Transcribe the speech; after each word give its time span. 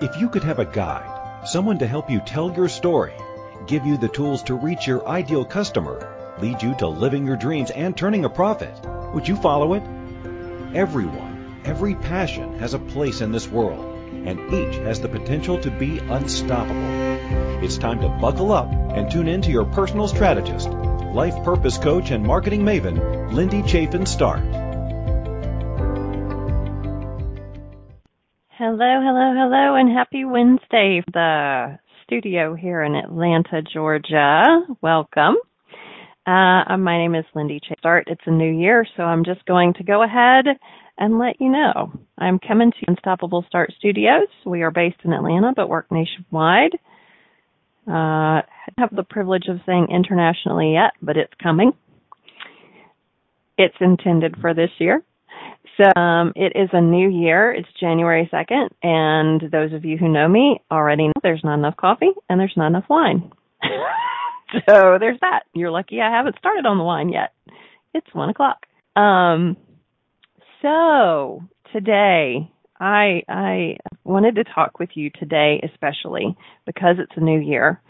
If 0.00 0.16
you 0.20 0.28
could 0.28 0.44
have 0.44 0.60
a 0.60 0.64
guide, 0.64 1.40
someone 1.44 1.78
to 1.78 1.86
help 1.86 2.08
you 2.08 2.20
tell 2.20 2.54
your 2.54 2.68
story, 2.68 3.14
give 3.66 3.84
you 3.84 3.96
the 3.96 4.06
tools 4.06 4.44
to 4.44 4.54
reach 4.54 4.86
your 4.86 5.04
ideal 5.08 5.44
customer, 5.44 6.36
lead 6.40 6.62
you 6.62 6.76
to 6.76 6.86
living 6.86 7.26
your 7.26 7.34
dreams 7.34 7.72
and 7.72 7.96
turning 7.96 8.24
a 8.24 8.30
profit, 8.30 8.72
would 9.12 9.26
you 9.26 9.34
follow 9.34 9.74
it? 9.74 9.82
Everyone, 10.72 11.62
every 11.64 11.96
passion 11.96 12.60
has 12.60 12.74
a 12.74 12.78
place 12.78 13.22
in 13.22 13.32
this 13.32 13.48
world, 13.48 13.84
and 14.24 14.38
each 14.54 14.76
has 14.76 15.00
the 15.00 15.08
potential 15.08 15.58
to 15.62 15.70
be 15.72 15.98
unstoppable. 15.98 17.64
It's 17.64 17.76
time 17.76 18.00
to 18.02 18.08
buckle 18.08 18.52
up 18.52 18.70
and 18.70 19.10
tune 19.10 19.26
in 19.26 19.42
to 19.42 19.50
your 19.50 19.64
personal 19.64 20.06
strategist, 20.06 20.68
life 20.68 21.42
purpose 21.42 21.76
coach, 21.76 22.12
and 22.12 22.24
marketing 22.24 22.62
maven, 22.62 23.32
Lindy 23.32 23.62
Chafin 23.62 24.06
Start. 24.06 24.44
Hello, 28.80 29.00
hello, 29.02 29.34
hello, 29.34 29.74
and 29.74 29.90
happy 29.90 30.24
Wednesday. 30.24 31.02
The 31.12 31.80
studio 32.04 32.54
here 32.54 32.84
in 32.84 32.94
Atlanta, 32.94 33.60
Georgia. 33.60 34.60
Welcome. 34.80 35.34
Uh, 36.24 36.76
my 36.76 36.96
name 36.96 37.16
is 37.16 37.24
Lindy 37.34 37.58
Start. 37.76 38.04
It's 38.06 38.22
a 38.26 38.30
new 38.30 38.48
year, 38.48 38.86
so 38.96 39.02
I'm 39.02 39.24
just 39.24 39.44
going 39.46 39.74
to 39.78 39.82
go 39.82 40.04
ahead 40.04 40.44
and 40.96 41.18
let 41.18 41.40
you 41.40 41.48
know. 41.48 41.90
I'm 42.18 42.38
coming 42.38 42.70
to 42.70 42.86
Unstoppable 42.86 43.44
Start 43.48 43.72
Studios. 43.76 44.28
We 44.46 44.62
are 44.62 44.70
based 44.70 45.00
in 45.04 45.12
Atlanta, 45.12 45.52
but 45.56 45.68
work 45.68 45.90
nationwide. 45.90 46.78
Uh, 47.84 47.90
I 47.90 48.44
have 48.78 48.94
the 48.94 49.02
privilege 49.02 49.48
of 49.48 49.58
saying 49.66 49.88
internationally 49.90 50.74
yet, 50.74 50.92
but 51.02 51.16
it's 51.16 51.34
coming. 51.42 51.72
It's 53.56 53.74
intended 53.80 54.36
for 54.40 54.54
this 54.54 54.70
year. 54.78 55.02
So 55.78 56.00
um, 56.00 56.32
it 56.34 56.52
is 56.56 56.68
a 56.72 56.80
new 56.80 57.08
year. 57.08 57.52
It's 57.52 57.68
January 57.78 58.28
2nd, 58.32 58.70
and 58.82 59.50
those 59.52 59.72
of 59.72 59.84
you 59.84 59.96
who 59.96 60.08
know 60.08 60.26
me 60.26 60.60
already 60.70 61.06
know 61.06 61.12
there's 61.22 61.44
not 61.44 61.54
enough 61.54 61.76
coffee 61.76 62.10
and 62.28 62.40
there's 62.40 62.56
not 62.56 62.66
enough 62.66 62.88
wine. 62.88 63.30
so 64.68 64.96
there's 64.98 65.20
that. 65.20 65.44
You're 65.54 65.70
lucky 65.70 66.00
I 66.00 66.10
haven't 66.10 66.38
started 66.38 66.66
on 66.66 66.78
the 66.78 66.84
wine 66.84 67.10
yet. 67.10 67.32
It's 67.94 68.12
one 68.12 68.28
o'clock. 68.28 68.66
Um, 68.96 69.56
so 70.62 71.42
today 71.72 72.50
I 72.80 73.22
I 73.28 73.76
wanted 74.02 74.34
to 74.36 74.44
talk 74.44 74.80
with 74.80 74.90
you 74.94 75.10
today, 75.10 75.60
especially 75.62 76.36
because 76.66 76.96
it's 76.98 77.16
a 77.16 77.20
new 77.20 77.38
year, 77.38 77.80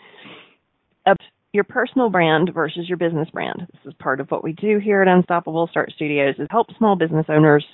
your 1.53 1.65
personal 1.65 2.11
brand 2.11 2.51
versus 2.53 2.89
your 2.89 2.99
business 2.99 3.29
brand. 3.31 3.67
This 3.73 3.93
is 3.93 3.95
part 3.99 4.21
of 4.21 4.31
what 4.31 4.45
we 4.45 4.53
do 4.53 4.79
here 4.79 5.01
at 5.03 5.09
Unstoppable 5.09 5.67
Start 5.71 5.93
Studios 5.95 6.35
is 6.39 6.47
help 6.51 6.67
small 6.77 6.97
business 6.97 7.27
owners 7.29 7.65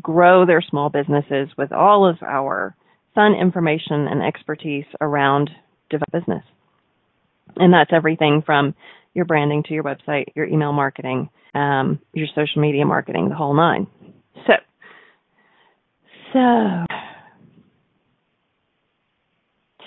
grow 0.00 0.46
their 0.46 0.62
small 0.62 0.88
businesses 0.88 1.48
with 1.56 1.72
all 1.72 2.08
of 2.08 2.16
our 2.22 2.76
fun 3.14 3.34
information 3.34 4.06
and 4.08 4.22
expertise 4.22 4.84
around 5.00 5.50
business. 6.12 6.44
And 7.56 7.72
that's 7.72 7.90
everything 7.92 8.42
from 8.44 8.74
your 9.14 9.24
branding 9.24 9.64
to 9.64 9.74
your 9.74 9.82
website, 9.82 10.26
your 10.36 10.46
email 10.46 10.72
marketing, 10.72 11.28
um, 11.54 11.98
your 12.12 12.28
social 12.34 12.60
media 12.60 12.84
marketing, 12.84 13.28
the 13.28 13.34
whole 13.34 13.54
nine. 13.54 13.88
So, 14.46 14.52
so 16.32 16.84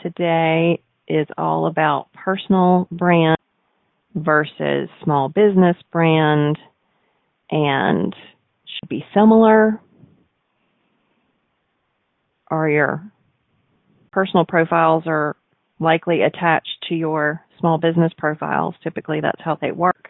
today 0.04 0.82
is 1.12 1.28
all 1.38 1.68
about 1.68 2.08
personal 2.14 2.88
brand 2.92 3.38
versus 4.16 4.90
small 5.04 5.30
business 5.30 5.76
brand 5.92 6.58
and 7.50 8.16
should 8.66 8.90
be 8.90 9.06
similar 9.14 9.80
or 12.50 12.70
your 12.70 13.12
personal 14.12 14.46
profiles 14.46 15.04
are 15.08 15.36
likely 15.80 16.22
attached 16.22 16.86
to 16.90 16.96
your 16.96 17.42
small 17.60 17.78
business 17.78 18.12
profiles. 18.18 18.76
Typically 18.84 19.22
that's 19.22 19.42
how 19.44 19.58
they 19.60 19.72
work. 19.72 20.10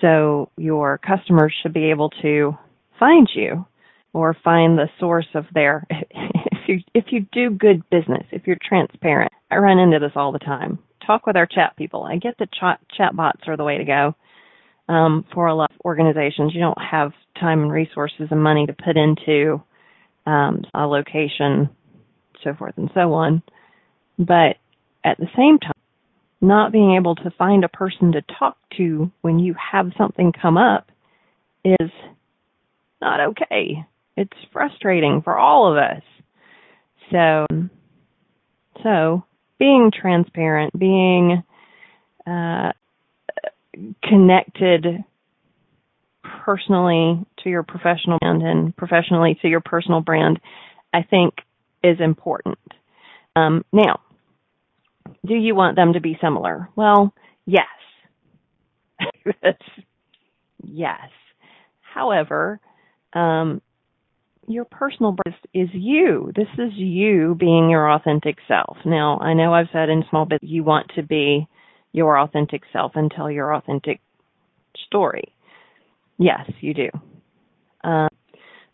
So 0.00 0.50
your 0.56 0.98
customers 0.98 1.54
should 1.62 1.72
be 1.72 1.90
able 1.90 2.10
to 2.22 2.56
find 2.98 3.28
you 3.34 3.66
or 4.12 4.36
find 4.42 4.76
the 4.76 4.88
source 4.98 5.28
of 5.34 5.44
their 5.54 5.86
you 6.72 6.80
if 6.94 7.06
you 7.10 7.26
do 7.32 7.50
good 7.50 7.88
business, 7.90 8.24
if 8.32 8.46
you're 8.46 8.58
transparent. 8.62 9.32
I 9.50 9.56
run 9.56 9.78
into 9.78 9.98
this 9.98 10.12
all 10.16 10.32
the 10.32 10.38
time. 10.38 10.78
Talk 11.06 11.26
with 11.26 11.36
our 11.36 11.46
chat 11.46 11.76
people. 11.76 12.04
I 12.04 12.16
get 12.16 12.34
that 12.38 12.52
chat 12.52 12.80
chat 12.96 13.14
bots 13.16 13.42
are 13.46 13.56
the 13.56 13.64
way 13.64 13.78
to 13.78 13.84
go. 13.84 14.14
Um, 14.88 15.24
for 15.32 15.46
a 15.46 15.54
lot 15.54 15.70
of 15.70 15.80
organizations, 15.84 16.54
you 16.54 16.60
don't 16.60 16.80
have 16.80 17.12
time 17.38 17.62
and 17.62 17.72
resources 17.72 18.28
and 18.30 18.42
money 18.42 18.66
to 18.66 18.72
put 18.72 18.96
into 18.96 19.62
um, 20.26 20.64
a 20.74 20.86
location, 20.86 21.70
so 22.42 22.54
forth 22.54 22.74
and 22.76 22.90
so 22.94 23.12
on. 23.12 23.42
But 24.18 24.56
at 25.04 25.18
the 25.18 25.28
same 25.36 25.58
time, 25.58 25.72
not 26.40 26.72
being 26.72 26.96
able 26.96 27.14
to 27.14 27.30
find 27.38 27.64
a 27.64 27.68
person 27.68 28.12
to 28.12 28.22
talk 28.38 28.56
to 28.76 29.10
when 29.22 29.38
you 29.38 29.54
have 29.72 29.92
something 29.96 30.32
come 30.32 30.58
up 30.58 30.90
is 31.64 31.90
not 33.00 33.20
okay. 33.20 33.84
It's 34.16 34.36
frustrating 34.52 35.22
for 35.22 35.38
all 35.38 35.70
of 35.70 35.78
us. 35.78 36.02
So, 37.12 37.46
so 38.82 39.24
being 39.58 39.92
transparent, 39.94 40.76
being 40.78 41.42
uh, 42.26 42.72
connected 44.02 45.04
personally 46.44 47.24
to 47.42 47.50
your 47.50 47.62
professional 47.62 48.18
brand 48.18 48.42
and 48.42 48.76
professionally 48.76 49.38
to 49.42 49.48
your 49.48 49.60
personal 49.60 50.00
brand, 50.00 50.40
I 50.92 51.02
think 51.02 51.34
is 51.84 51.98
important. 52.00 52.58
Um, 53.36 53.64
now, 53.72 54.00
do 55.24 55.34
you 55.34 55.54
want 55.54 55.76
them 55.76 55.94
to 55.94 56.00
be 56.00 56.18
similar? 56.20 56.68
Well, 56.76 57.14
yes. 57.46 57.66
yes. 60.64 61.08
However, 61.80 62.60
um, 63.12 63.60
your 64.46 64.64
personal 64.64 65.12
brand 65.12 65.38
is 65.54 65.68
you. 65.72 66.32
This 66.34 66.48
is 66.58 66.72
you 66.74 67.36
being 67.38 67.70
your 67.70 67.90
authentic 67.90 68.36
self. 68.48 68.76
Now, 68.84 69.18
I 69.18 69.34
know 69.34 69.54
I've 69.54 69.68
said 69.72 69.88
in 69.88 70.04
small 70.10 70.24
bit 70.24 70.42
you 70.42 70.64
want 70.64 70.90
to 70.96 71.02
be 71.02 71.46
your 71.92 72.18
authentic 72.18 72.62
self 72.72 72.92
and 72.94 73.10
tell 73.10 73.30
your 73.30 73.54
authentic 73.54 74.00
story. 74.86 75.34
Yes, 76.18 76.50
you 76.60 76.74
do. 76.74 76.88
Um, 77.84 78.08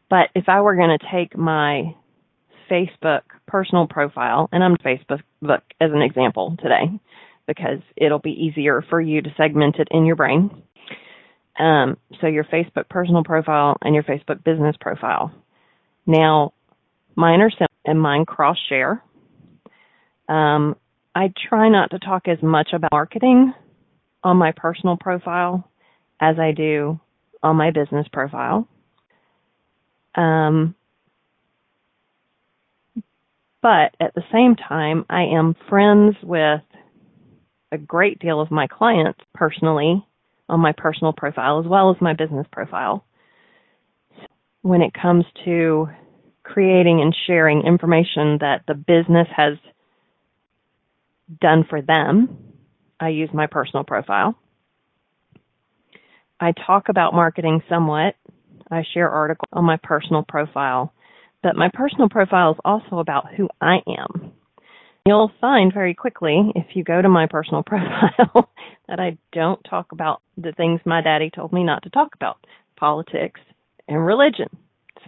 but 0.09 0.29
if 0.35 0.49
I 0.49 0.61
were 0.61 0.77
going 0.77 0.97
to 0.99 1.07
take 1.13 1.37
my 1.37 1.95
Facebook 2.71 3.23
personal 3.47 3.87
profile, 3.87 4.49
and 4.53 4.63
I'm 4.63 4.77
Facebook 4.77 5.23
book 5.43 5.63
as 5.81 5.91
an 5.93 6.03
example 6.03 6.57
today, 6.63 6.91
because 7.47 7.81
it'll 7.97 8.19
be 8.19 8.31
easier 8.31 8.85
for 8.89 9.01
you 9.01 9.23
to 9.23 9.35
segment 9.37 9.77
it 9.79 9.89
in 9.91 10.05
your 10.05 10.17
brain. 10.17 10.51
Um, 11.59 11.97
so 12.21 12.27
your 12.27 12.45
Facebook 12.45 12.89
personal 12.89 13.25
profile 13.25 13.77
and 13.83 13.95
your 13.95 14.05
Facebook 14.05 14.45
business 14.45 14.77
profile. 14.81 15.33
Now, 16.09 16.55
mine 17.15 17.43
are 17.43 17.51
simple 17.51 17.67
and 17.85 18.01
mine 18.01 18.25
cross 18.25 18.57
share. 18.71 19.05
Um, 20.27 20.75
I 21.15 21.33
try 21.49 21.69
not 21.69 21.91
to 21.91 21.99
talk 21.99 22.29
as 22.29 22.43
much 22.43 22.71
about 22.73 22.93
marketing 22.93 23.53
on 24.25 24.39
my 24.39 24.53
personal 24.57 24.97
profile 24.97 25.71
as 26.19 26.39
I 26.39 26.53
do 26.53 26.99
on 27.43 27.57
my 27.57 27.71
business 27.73 28.07
profile. 28.11 28.67
Um, 30.15 30.75
but 33.61 33.95
at 34.01 34.15
the 34.15 34.25
same 34.33 34.57
time, 34.57 35.05
I 35.11 35.25
am 35.25 35.57
friends 35.69 36.17
with 36.23 36.63
a 37.71 37.77
great 37.77 38.19
deal 38.19 38.41
of 38.41 38.51
my 38.51 38.67
clients 38.67 39.21
personally 39.35 40.07
on 40.49 40.61
my 40.61 40.73
personal 40.75 41.13
profile 41.13 41.61
as 41.61 41.67
well 41.67 41.91
as 41.91 42.01
my 42.01 42.15
business 42.15 42.47
profile 42.51 43.05
when 44.69 44.83
it 44.83 44.93
comes 44.93 45.25
to 45.47 45.89
creating 46.43 47.01
and 47.01 47.17
sharing 47.27 47.63
information 47.67 48.37
that 48.43 48.61
the 48.69 48.75
business 48.75 49.27
has 49.35 49.55
done 51.41 51.65
for 51.71 51.81
them, 51.81 52.37
I 53.01 53.09
use 53.09 53.31
my 53.33 53.47
personal 53.47 53.83
profile. 53.83 54.35
I 56.39 56.53
talk 56.67 56.91
about 56.91 57.15
marketing 57.15 57.63
somewhat. 57.67 58.15
I 58.71 58.83
share 58.93 59.09
articles 59.09 59.49
on 59.55 59.65
my 59.65 59.79
personal 59.83 60.23
profile, 60.29 60.93
but 61.43 61.57
my 61.57 61.71
personal 61.73 62.11
profile 62.11 62.51
is 62.53 62.59
also 62.63 62.99
about 62.99 63.33
who 63.35 63.49
I 63.63 63.79
am. 63.89 64.33
You'll 65.07 65.33
find 65.41 65.73
very 65.73 65.95
quickly 65.95 66.53
if 66.55 66.67
you 66.77 66.85
go 66.85 67.01
to 67.01 67.09
my 67.09 67.27
personal 67.27 67.63
profile 67.67 68.51
that 68.87 69.01
I 69.01 69.17
don't 69.33 69.63
talk 69.65 69.93
about 69.93 70.21
the 70.37 70.53
things 70.53 70.81
my 70.85 71.01
daddy 71.01 71.31
told 71.31 71.55
me 71.55 71.65
not 71.65 71.85
to 71.85 71.91
talk 71.91 72.15
about 72.15 72.45
politics 72.77 73.41
and 73.89 74.05
religion. 74.05 74.49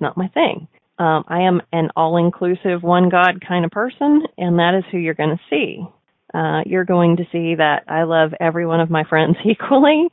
Not 0.01 0.17
my 0.17 0.29
thing. 0.29 0.69
Um, 0.99 1.25
I 1.29 1.43
am 1.43 1.63
an 1.73 1.91
all 1.97 2.17
inclusive, 2.17 2.83
one 2.83 3.09
God 3.09 3.43
kind 3.47 3.65
of 3.65 3.71
person, 3.71 4.23
and 4.37 4.59
that 4.59 4.75
is 4.77 4.85
who 4.91 4.99
you're 4.99 5.15
going 5.15 5.37
to 5.37 5.41
see. 5.49 5.85
Uh, 6.33 6.61
you're 6.67 6.85
going 6.85 7.17
to 7.17 7.25
see 7.33 7.55
that 7.57 7.85
I 7.89 8.05
love 8.05 8.33
every 8.39 8.67
one 8.67 8.81
of 8.81 8.91
my 8.91 9.05
friends 9.05 9.37
equally. 9.45 10.09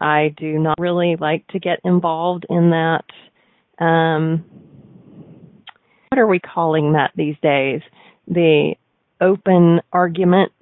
I 0.00 0.34
do 0.36 0.58
not 0.58 0.78
really 0.78 1.16
like 1.20 1.46
to 1.48 1.58
get 1.58 1.80
involved 1.84 2.46
in 2.48 2.70
that. 2.70 3.04
Um, 3.84 4.44
what 6.08 6.18
are 6.18 6.26
we 6.26 6.40
calling 6.40 6.94
that 6.94 7.12
these 7.14 7.36
days? 7.42 7.82
the 8.30 8.74
open 9.20 9.80
arguments 9.92 10.54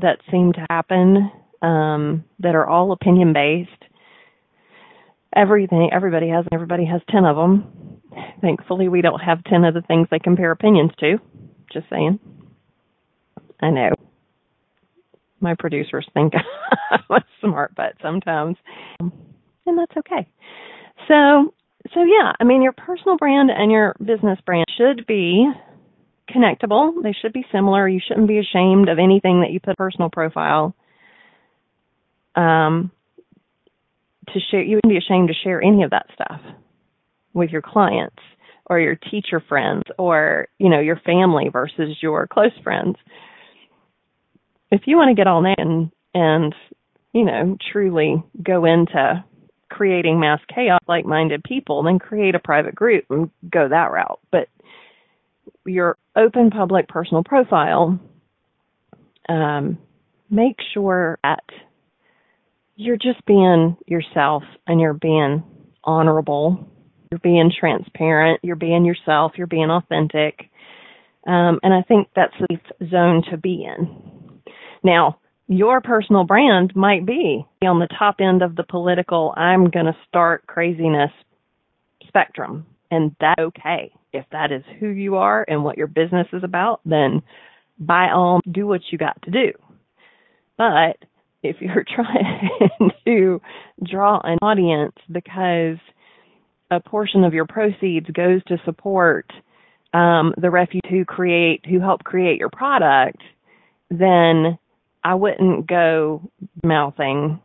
that 0.00 0.20
seem 0.30 0.52
to 0.54 0.66
happen 0.70 1.30
um, 1.60 2.24
that 2.38 2.54
are 2.54 2.66
all 2.66 2.92
opinion 2.92 3.32
based. 3.32 3.70
Everything, 5.34 5.90
everybody 5.92 6.28
has, 6.28 6.46
everybody 6.52 6.86
has 6.86 7.02
10 7.10 7.24
of 7.24 7.36
them. 7.36 7.87
Thankfully, 8.40 8.88
we 8.88 9.02
don't 9.02 9.20
have 9.20 9.44
10 9.44 9.64
of 9.64 9.74
the 9.74 9.82
things 9.82 10.08
they 10.10 10.18
compare 10.18 10.50
opinions 10.50 10.92
to. 11.00 11.18
Just 11.72 11.88
saying. 11.90 12.18
I 13.60 13.70
know. 13.70 13.90
My 15.40 15.54
producers 15.58 16.06
think 16.14 16.32
I'm 17.10 17.22
smart, 17.40 17.72
but 17.76 17.94
sometimes, 18.02 18.56
and 19.00 19.78
that's 19.78 19.96
okay. 19.96 20.28
So, 21.06 21.54
so 21.94 22.02
yeah, 22.02 22.32
I 22.40 22.44
mean, 22.44 22.62
your 22.62 22.72
personal 22.72 23.16
brand 23.16 23.50
and 23.50 23.70
your 23.70 23.94
business 24.04 24.38
brand 24.44 24.66
should 24.76 25.06
be 25.06 25.48
connectable. 26.28 27.02
They 27.02 27.14
should 27.20 27.32
be 27.32 27.46
similar. 27.52 27.88
You 27.88 28.00
shouldn't 28.06 28.28
be 28.28 28.38
ashamed 28.38 28.88
of 28.88 28.98
anything 28.98 29.40
that 29.42 29.50
you 29.50 29.60
put 29.60 29.76
personal 29.76 30.10
profile. 30.10 30.74
Um, 32.34 32.90
to 34.32 34.40
share, 34.50 34.62
you 34.62 34.76
wouldn't 34.76 34.92
be 34.92 34.98
ashamed 34.98 35.28
to 35.28 35.34
share 35.34 35.62
any 35.62 35.84
of 35.84 35.90
that 35.90 36.06
stuff 36.14 36.40
with 37.38 37.50
your 37.50 37.62
clients 37.62 38.18
or 38.66 38.78
your 38.78 38.96
teacher 38.96 39.40
friends 39.48 39.84
or 39.98 40.48
you 40.58 40.68
know 40.68 40.80
your 40.80 41.00
family 41.04 41.48
versus 41.50 41.96
your 42.02 42.26
close 42.26 42.52
friends. 42.62 42.96
If 44.70 44.82
you 44.86 44.96
want 44.96 45.08
to 45.08 45.14
get 45.14 45.26
all 45.26 45.42
that 45.42 45.58
and 45.58 45.90
and 46.14 46.54
you 47.12 47.24
know 47.24 47.56
truly 47.72 48.22
go 48.42 48.64
into 48.64 49.24
creating 49.70 50.18
mass 50.18 50.40
chaos 50.52 50.80
like-minded 50.88 51.44
people, 51.44 51.82
then 51.82 51.98
create 51.98 52.34
a 52.34 52.38
private 52.40 52.74
group 52.74 53.04
and 53.10 53.30
go 53.50 53.68
that 53.68 53.92
route. 53.92 54.18
But 54.30 54.48
your 55.64 55.96
open 56.16 56.50
public 56.50 56.88
personal 56.88 57.22
profile, 57.22 57.98
um, 59.28 59.78
make 60.30 60.56
sure 60.72 61.18
that 61.22 61.44
you're 62.76 62.96
just 62.96 63.24
being 63.26 63.76
yourself 63.86 64.42
and 64.66 64.80
you're 64.80 64.94
being 64.94 65.42
honorable, 65.84 66.66
you're 67.10 67.20
being 67.20 67.52
transparent, 67.58 68.40
you're 68.42 68.56
being 68.56 68.84
yourself, 68.84 69.32
you're 69.36 69.46
being 69.46 69.70
authentic. 69.70 70.50
Um, 71.26 71.60
and 71.62 71.74
I 71.74 71.82
think 71.82 72.08
that's 72.14 72.34
the 72.38 72.58
zone 72.88 73.22
to 73.30 73.36
be 73.36 73.64
in. 73.64 74.40
Now, 74.82 75.18
your 75.48 75.80
personal 75.80 76.24
brand 76.24 76.76
might 76.76 77.06
be 77.06 77.44
on 77.62 77.78
the 77.78 77.88
top 77.98 78.16
end 78.20 78.42
of 78.42 78.54
the 78.54 78.64
political, 78.64 79.32
I'm 79.36 79.70
going 79.70 79.86
to 79.86 79.96
start 80.08 80.46
craziness 80.46 81.10
spectrum. 82.06 82.66
And 82.90 83.14
that's 83.20 83.40
okay. 83.40 83.92
If 84.12 84.24
that 84.32 84.52
is 84.52 84.62
who 84.78 84.88
you 84.88 85.16
are 85.16 85.44
and 85.46 85.64
what 85.64 85.76
your 85.76 85.86
business 85.86 86.26
is 86.32 86.44
about, 86.44 86.80
then 86.84 87.22
by 87.78 88.10
all 88.10 88.40
do 88.50 88.66
what 88.66 88.80
you 88.90 88.98
got 88.98 89.20
to 89.22 89.30
do. 89.30 89.52
But 90.56 90.96
if 91.42 91.56
you're 91.60 91.84
trying 91.94 92.90
to 93.06 93.40
draw 93.82 94.20
an 94.22 94.38
audience 94.42 94.96
because 95.10 95.78
a 96.70 96.80
portion 96.80 97.24
of 97.24 97.34
your 97.34 97.46
proceeds 97.46 98.08
goes 98.10 98.42
to 98.44 98.58
support 98.64 99.30
um, 99.94 100.34
the 100.36 100.50
refugees 100.50 100.90
who 100.90 101.04
create 101.04 101.64
who 101.66 101.80
help 101.80 102.04
create 102.04 102.38
your 102.38 102.50
product, 102.50 103.22
then 103.90 104.58
I 105.02 105.14
wouldn't 105.14 105.66
go 105.66 106.30
mouthing 106.62 107.40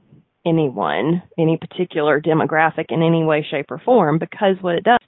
anyone, 0.46 1.24
any 1.38 1.58
particular 1.58 2.20
demographic 2.20 2.86
in 2.90 3.02
any 3.02 3.24
way, 3.24 3.46
shape, 3.50 3.72
or 3.72 3.80
form 3.80 4.20
because 4.20 4.58
what 4.62 4.76
it 4.76 4.84
does 4.84 5.00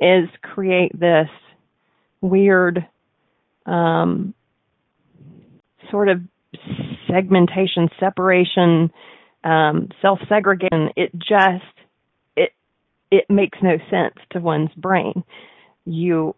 is 0.00 0.28
create 0.42 0.92
this 0.98 1.28
weird 2.20 2.86
um, 3.66 4.34
sort 5.90 6.08
of 6.08 6.20
segmentation, 7.08 7.88
separation, 7.98 8.92
um, 9.44 9.88
self-segregation. 10.00 10.90
It 10.96 11.12
just 11.16 11.64
it 13.10 13.24
makes 13.28 13.58
no 13.62 13.78
sense 13.90 14.14
to 14.30 14.40
one's 14.40 14.72
brain. 14.76 15.24
You, 15.84 16.34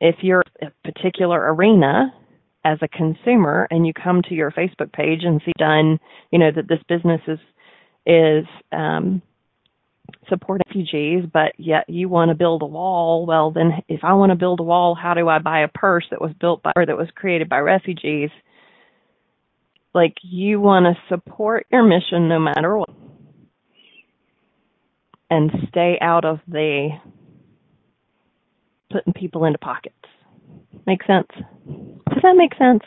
if 0.00 0.16
you're 0.22 0.44
a 0.60 0.70
particular 0.84 1.52
arena 1.52 2.12
as 2.64 2.78
a 2.80 2.88
consumer 2.88 3.66
and 3.70 3.86
you 3.86 3.92
come 3.92 4.22
to 4.22 4.34
your 4.34 4.50
Facebook 4.50 4.92
page 4.92 5.20
and 5.24 5.40
see 5.44 5.52
done, 5.58 5.98
you 6.30 6.38
know 6.38 6.50
that 6.54 6.68
this 6.68 6.82
business 6.88 7.20
is 7.26 7.38
is 8.04 8.46
um, 8.72 9.22
support 10.28 10.62
refugees, 10.66 11.24
but 11.32 11.52
yet 11.58 11.88
you 11.88 12.08
want 12.08 12.30
to 12.30 12.34
build 12.34 12.62
a 12.62 12.66
wall. 12.66 13.26
Well, 13.26 13.50
then 13.50 13.82
if 13.88 14.00
I 14.02 14.14
want 14.14 14.30
to 14.30 14.36
build 14.36 14.60
a 14.60 14.64
wall, 14.64 14.94
how 14.94 15.14
do 15.14 15.28
I 15.28 15.38
buy 15.38 15.60
a 15.60 15.68
purse 15.68 16.04
that 16.10 16.20
was 16.20 16.32
built 16.40 16.62
by 16.62 16.72
or 16.74 16.86
that 16.86 16.96
was 16.96 17.08
created 17.14 17.48
by 17.48 17.58
refugees? 17.58 18.30
Like 19.94 20.14
you 20.22 20.60
want 20.60 20.86
to 20.86 21.14
support 21.14 21.66
your 21.70 21.82
mission 21.82 22.28
no 22.28 22.38
matter 22.38 22.76
what 22.78 22.88
and 25.32 25.50
stay 25.70 25.96
out 26.02 26.26
of 26.26 26.40
the 26.46 26.90
putting 28.92 29.14
people 29.14 29.46
into 29.46 29.58
pockets. 29.58 29.96
Make 30.86 31.02
sense? 31.04 31.28
Does 31.66 32.22
that 32.22 32.36
make 32.36 32.54
sense? 32.58 32.82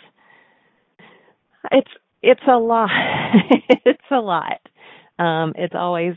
It's 1.71 1.89
it's 2.21 2.47
a 2.47 2.57
lot. 2.57 2.91
it's 3.85 4.11
a 4.11 4.19
lot. 4.19 4.59
Um, 5.17 5.53
it's 5.55 5.73
always 5.75 6.13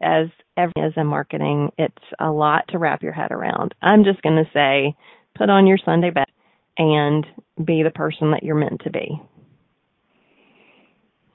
as 0.00 0.28
every 0.56 0.74
as 0.80 0.92
in 0.96 1.08
marketing, 1.08 1.72
it's 1.76 2.04
a 2.20 2.30
lot 2.30 2.68
to 2.68 2.78
wrap 2.78 3.02
your 3.02 3.12
head 3.12 3.32
around. 3.32 3.74
I'm 3.82 4.04
just 4.04 4.22
going 4.22 4.36
to 4.36 4.50
say, 4.52 4.94
put 5.36 5.50
on 5.50 5.66
your 5.66 5.78
Sunday 5.84 6.10
best 6.10 6.30
and 6.78 7.26
be 7.64 7.82
the 7.82 7.90
person 7.90 8.30
that 8.30 8.44
you're 8.44 8.54
meant 8.54 8.82
to 8.84 8.90
be. 8.90 9.20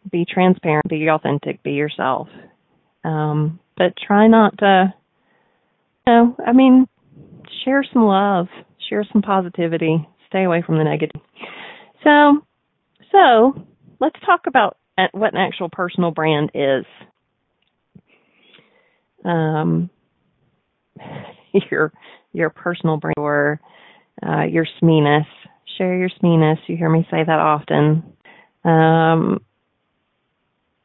Be 0.10 0.26
transparent, 0.26 0.88
be 0.88 1.10
authentic, 1.10 1.62
be 1.62 1.72
yourself. 1.72 2.30
Um, 3.04 3.60
but 3.80 3.94
try 3.98 4.28
not 4.28 4.56
to, 4.60 4.94
you 6.06 6.14
know, 6.14 6.36
I 6.46 6.52
mean, 6.52 6.88
share 7.66 7.84
some 7.92 8.04
love, 8.04 8.48
share 8.90 9.04
some 9.12 9.24
positivity, 9.24 10.08
stay 10.28 10.44
away 10.44 10.62
from 10.62 10.78
the 10.78 10.84
negative. 10.84 11.22
So, 12.04 12.46
so 13.12 13.66
let's 14.00 14.20
talk 14.26 14.42
about 14.46 14.78
what 15.14 15.34
an 15.34 15.40
actual 15.40 15.70
personal 15.70 16.12
brand 16.12 16.52
is 16.54 16.86
um, 19.24 19.90
your 21.72 21.92
your 22.34 22.50
personal 22.50 22.98
brand 22.98 23.16
or 23.18 23.62
uh, 24.26 24.44
your 24.44 24.68
SMEness. 24.81 25.26
Share 25.78 25.98
your 25.98 26.09
SMEness. 26.21 26.57
You 26.68 26.76
hear 26.76 26.90
me 26.90 27.07
say 27.09 27.24
that 27.24 27.40
often. 27.40 28.04
Um, 28.66 29.42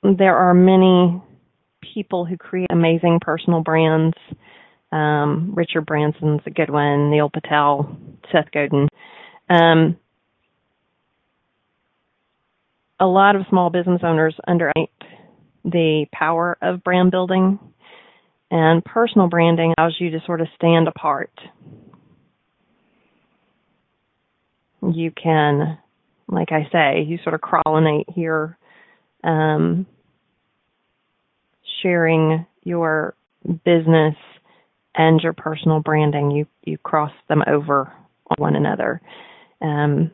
there 0.03 0.37
are 0.37 0.55
many 0.55 1.21
people 1.95 2.25
who 2.25 2.37
create 2.37 2.69
amazing 2.71 3.21
personal 3.21 3.63
brands. 3.63 4.17
Um, 4.93 5.53
Richard 5.55 5.87
Branson's 5.87 6.41
a 6.47 6.51
good 6.51 6.71
one. 6.71 7.11
Neil 7.11 7.31
Patel, 7.31 7.97
Seth 8.31 8.51
Godin. 8.53 8.89
Um, 9.49 9.97
a 13.01 13.07
lot 13.07 13.37
of 13.37 13.47
small 13.49 13.71
business 13.71 14.01
owners 14.03 14.35
underestimate 14.47 14.91
the 15.65 16.07
power 16.13 16.59
of 16.61 16.85
brand 16.85 17.11
building 17.11 17.59
and 18.51 18.85
personal 18.85 19.29
branding 19.29 19.75
allows 19.77 19.97
you 19.99 20.11
to 20.11 20.21
sort 20.27 20.41
of 20.41 20.47
stand 20.55 20.87
apart. 20.87 21.33
You 24.83 25.11
can, 25.11 25.79
like 26.29 26.53
I 26.53 26.69
say, 26.71 27.03
you 27.03 27.19
sort 27.25 27.35
of 27.35 27.41
crawlinate 27.41 28.15
here, 28.15 28.57
um, 29.25 29.87
sharing 31.85 32.47
your 32.65 33.15
business 33.65 34.17
and 34.97 35.21
your 35.21 35.35
personal 35.35 35.81
branding. 35.81 36.31
You 36.31 36.47
you 36.65 36.79
cross 36.79 37.13
them 37.29 37.43
over 37.47 37.93
on 38.31 38.37
one 38.39 38.57
another. 38.57 39.01
Um, 39.61 40.11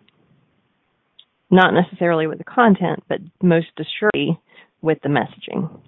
not 1.50 1.74
necessarily 1.74 2.26
with 2.26 2.38
the 2.38 2.44
content, 2.44 3.02
but 3.08 3.18
most 3.42 3.68
assuredly 3.78 4.38
with 4.82 4.98
the 5.02 5.08
messaging. 5.08 5.80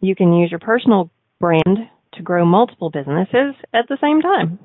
You 0.00 0.16
can 0.16 0.32
use 0.32 0.50
your 0.50 0.60
personal 0.60 1.10
brand 1.38 1.78
to 2.14 2.22
grow 2.22 2.44
multiple 2.44 2.90
businesses 2.90 3.54
at 3.72 3.86
the 3.88 3.98
same 4.00 4.20
time 4.20 4.58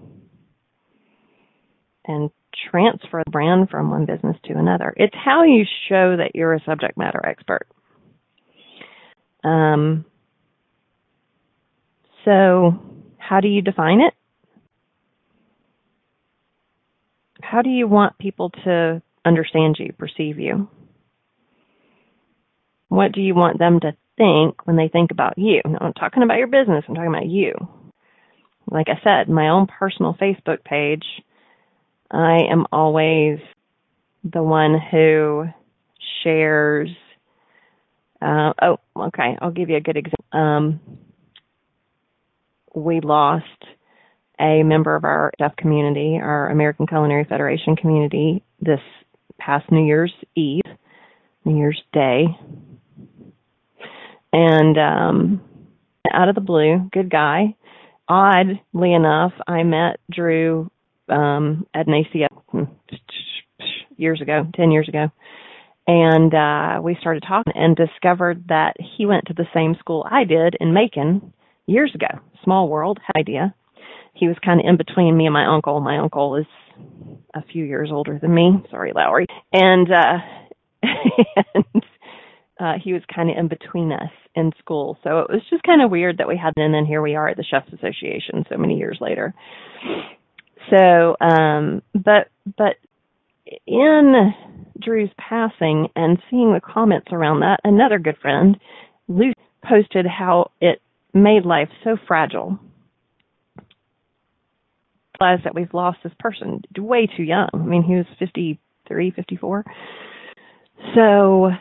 and 2.05 2.29
transfer 2.71 3.21
the 3.25 3.31
brand 3.31 3.69
from 3.69 3.91
one 3.91 4.05
business 4.05 4.37
to 4.45 4.53
another. 4.53 4.93
It's 4.95 5.15
how 5.15 5.43
you 5.43 5.65
show 5.89 6.17
that 6.17 6.31
you're 6.33 6.53
a 6.53 6.63
subject 6.65 6.97
matter 6.97 7.23
expert. 7.25 7.67
Um, 9.45 10.05
so, 12.25 12.73
how 13.17 13.39
do 13.39 13.47
you 13.47 13.61
define 13.61 14.01
it? 14.01 14.13
How 17.41 17.61
do 17.61 17.69
you 17.69 17.87
want 17.87 18.17
people 18.17 18.49
to 18.63 19.01
understand 19.23 19.77
you, 19.79 19.93
perceive 19.93 20.39
you? 20.39 20.67
What 22.89 23.11
do 23.11 23.21
you 23.21 23.35
want 23.35 23.59
them 23.59 23.79
to 23.81 23.95
think 24.17 24.65
when 24.65 24.75
they 24.75 24.87
think 24.87 25.11
about 25.11 25.37
you. 25.37 25.61
Now, 25.65 25.79
I'm 25.81 25.93
talking 25.93 26.23
about 26.23 26.37
your 26.37 26.47
business, 26.47 26.83
I'm 26.87 26.95
talking 26.95 27.09
about 27.09 27.27
you. 27.27 27.53
Like 28.69 28.87
I 28.89 28.99
said, 29.03 29.29
my 29.29 29.49
own 29.49 29.67
personal 29.67 30.15
Facebook 30.19 30.63
page, 30.63 31.05
I 32.09 32.39
am 32.49 32.65
always 32.71 33.39
the 34.23 34.41
one 34.41 34.79
who 34.91 35.45
shares. 36.23 36.89
Uh, 38.21 38.53
oh, 38.61 38.77
okay. 38.97 39.37
I'll 39.41 39.51
give 39.51 39.69
you 39.69 39.77
a 39.77 39.81
good 39.81 39.97
example. 39.97 40.25
Um, 40.31 40.79
we 42.73 42.99
lost 43.01 43.45
a 44.39 44.63
member 44.63 44.95
of 44.95 45.03
our 45.03 45.31
deaf 45.39 45.55
community, 45.55 46.19
our 46.21 46.49
American 46.49 46.87
Culinary 46.87 47.23
Federation 47.23 47.75
community, 47.75 48.43
this 48.61 48.81
past 49.39 49.71
New 49.71 49.85
Year's 49.85 50.13
Eve, 50.35 50.63
New 51.45 51.57
Year's 51.57 51.81
Day. 51.93 52.25
And 54.33 54.77
um, 54.77 55.41
out 56.11 56.29
of 56.29 56.35
the 56.35 56.41
blue, 56.41 56.89
good 56.91 57.09
guy. 57.09 57.55
Oddly 58.07 58.93
enough, 58.93 59.31
I 59.47 59.63
met 59.63 59.99
Drew 60.11 60.69
um, 61.09 61.65
at 61.73 61.87
an 61.87 62.03
ACF 62.03 62.67
years 63.97 64.21
ago, 64.21 64.45
10 64.55 64.71
years 64.71 64.87
ago. 64.89 65.09
And 65.87 66.33
uh, 66.33 66.81
we 66.81 66.97
started 66.99 67.23
talking 67.27 67.53
and 67.55 67.75
discovered 67.75 68.45
that 68.49 68.73
he 68.97 69.05
went 69.05 69.25
to 69.27 69.33
the 69.33 69.45
same 69.53 69.75
school 69.79 70.05
I 70.09 70.23
did 70.23 70.55
in 70.59 70.73
Macon 70.73 71.33
years 71.67 71.91
ago. 71.93 72.07
Small 72.43 72.67
world, 72.67 72.99
idea. 73.15 73.53
He 74.13 74.27
was 74.27 74.37
kind 74.43 74.59
of 74.59 74.65
in 74.67 74.77
between 74.77 75.15
me 75.15 75.25
and 75.25 75.33
my 75.33 75.45
uncle. 75.45 75.79
My 75.81 75.97
uncle 75.99 76.37
is 76.37 76.45
a 77.33 77.43
few 77.51 77.65
years 77.65 77.89
older 77.91 78.17
than 78.19 78.33
me. 78.33 78.63
Sorry, 78.71 78.93
Lowry. 78.95 79.27
And 79.51 79.87
uh 79.91 80.17
and 81.53 81.83
uh 82.59 82.73
he 82.83 82.93
was 82.93 83.01
kind 83.13 83.29
of 83.29 83.37
in 83.37 83.47
between 83.47 83.91
us 83.91 84.11
in 84.35 84.51
school. 84.59 84.97
So 85.03 85.19
it 85.19 85.29
was 85.29 85.41
just 85.49 85.63
kind 85.63 85.81
of 85.81 85.91
weird 85.91 86.17
that 86.17 86.27
we 86.27 86.37
had 86.37 86.53
and 86.55 86.73
then 86.73 86.85
here 86.85 87.01
we 87.01 87.15
are 87.15 87.27
at 87.27 87.37
the 87.37 87.43
Chefs 87.43 87.71
Association 87.73 88.45
so 88.49 88.57
many 88.57 88.77
years 88.77 88.97
later. 89.01 89.33
So 90.69 91.15
um 91.19 91.81
but 91.93 92.29
but 92.57 92.75
in 93.67 94.33
Drew's 94.81 95.09
passing 95.17 95.87
and 95.95 96.17
seeing 96.29 96.53
the 96.53 96.61
comments 96.61 97.07
around 97.11 97.41
that, 97.41 97.59
another 97.63 97.99
good 97.99 98.17
friend, 98.21 98.57
Lucy, 99.07 99.33
posted 99.63 100.05
how 100.05 100.51
it 100.61 100.81
made 101.13 101.45
life 101.45 101.69
so 101.83 101.97
fragile. 102.07 102.59
Realize 105.19 105.39
that 105.45 105.55
we've 105.55 105.73
lost 105.73 105.99
this 106.03 106.13
person 106.19 106.61
way 106.77 107.07
too 107.07 107.23
young. 107.23 107.49
I 107.53 107.57
mean, 107.57 107.83
he 107.83 107.95
was 107.95 108.05
53, 108.19 109.11
54. 109.11 109.65
So, 110.93 111.51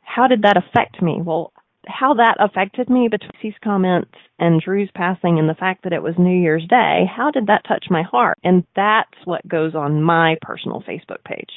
how 0.00 0.28
did 0.28 0.42
that 0.42 0.56
affect 0.56 1.02
me? 1.02 1.20
Well, 1.20 1.52
how 1.86 2.14
that 2.14 2.36
affected 2.38 2.88
me 2.88 3.08
between 3.10 3.30
these 3.42 3.54
comments 3.62 4.12
and 4.38 4.60
Drew's 4.60 4.90
passing 4.94 5.38
and 5.38 5.48
the 5.48 5.54
fact 5.54 5.84
that 5.84 5.92
it 5.92 6.02
was 6.02 6.14
New 6.16 6.40
Year's 6.40 6.66
Day, 6.68 7.04
how 7.14 7.30
did 7.30 7.48
that 7.48 7.64
touch 7.66 7.86
my 7.90 8.02
heart? 8.02 8.38
And 8.44 8.64
that's 8.76 9.10
what 9.24 9.46
goes 9.46 9.74
on 9.74 10.02
my 10.02 10.36
personal 10.40 10.82
Facebook 10.88 11.22
page. 11.24 11.50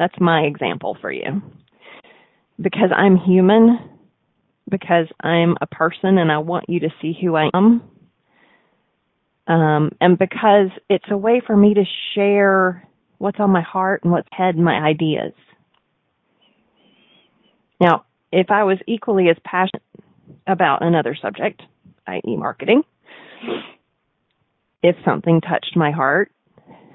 That's 0.00 0.18
my 0.18 0.40
example 0.44 0.96
for 0.98 1.12
you. 1.12 1.42
Because 2.58 2.88
I'm 2.96 3.18
human, 3.18 3.78
because 4.66 5.06
I'm 5.20 5.58
a 5.60 5.66
person 5.66 6.16
and 6.16 6.32
I 6.32 6.38
want 6.38 6.70
you 6.70 6.80
to 6.80 6.88
see 7.02 7.14
who 7.20 7.36
I 7.36 7.50
am. 7.52 7.82
Um, 9.46 9.90
and 10.00 10.18
because 10.18 10.70
it's 10.88 11.04
a 11.10 11.18
way 11.18 11.42
for 11.46 11.54
me 11.54 11.74
to 11.74 11.84
share 12.14 12.88
what's 13.18 13.38
on 13.40 13.50
my 13.50 13.60
heart 13.60 14.02
and 14.02 14.10
what's 14.10 14.28
head 14.32 14.54
and 14.54 14.64
my 14.64 14.78
ideas. 14.80 15.34
Now, 17.78 18.06
if 18.32 18.50
I 18.50 18.64
was 18.64 18.78
equally 18.86 19.28
as 19.28 19.36
passionate 19.44 19.82
about 20.46 20.82
another 20.82 21.14
subject, 21.20 21.60
i.e., 22.06 22.36
marketing, 22.38 22.84
if 24.82 24.96
something 25.04 25.42
touched 25.42 25.76
my 25.76 25.90
heart, 25.90 26.32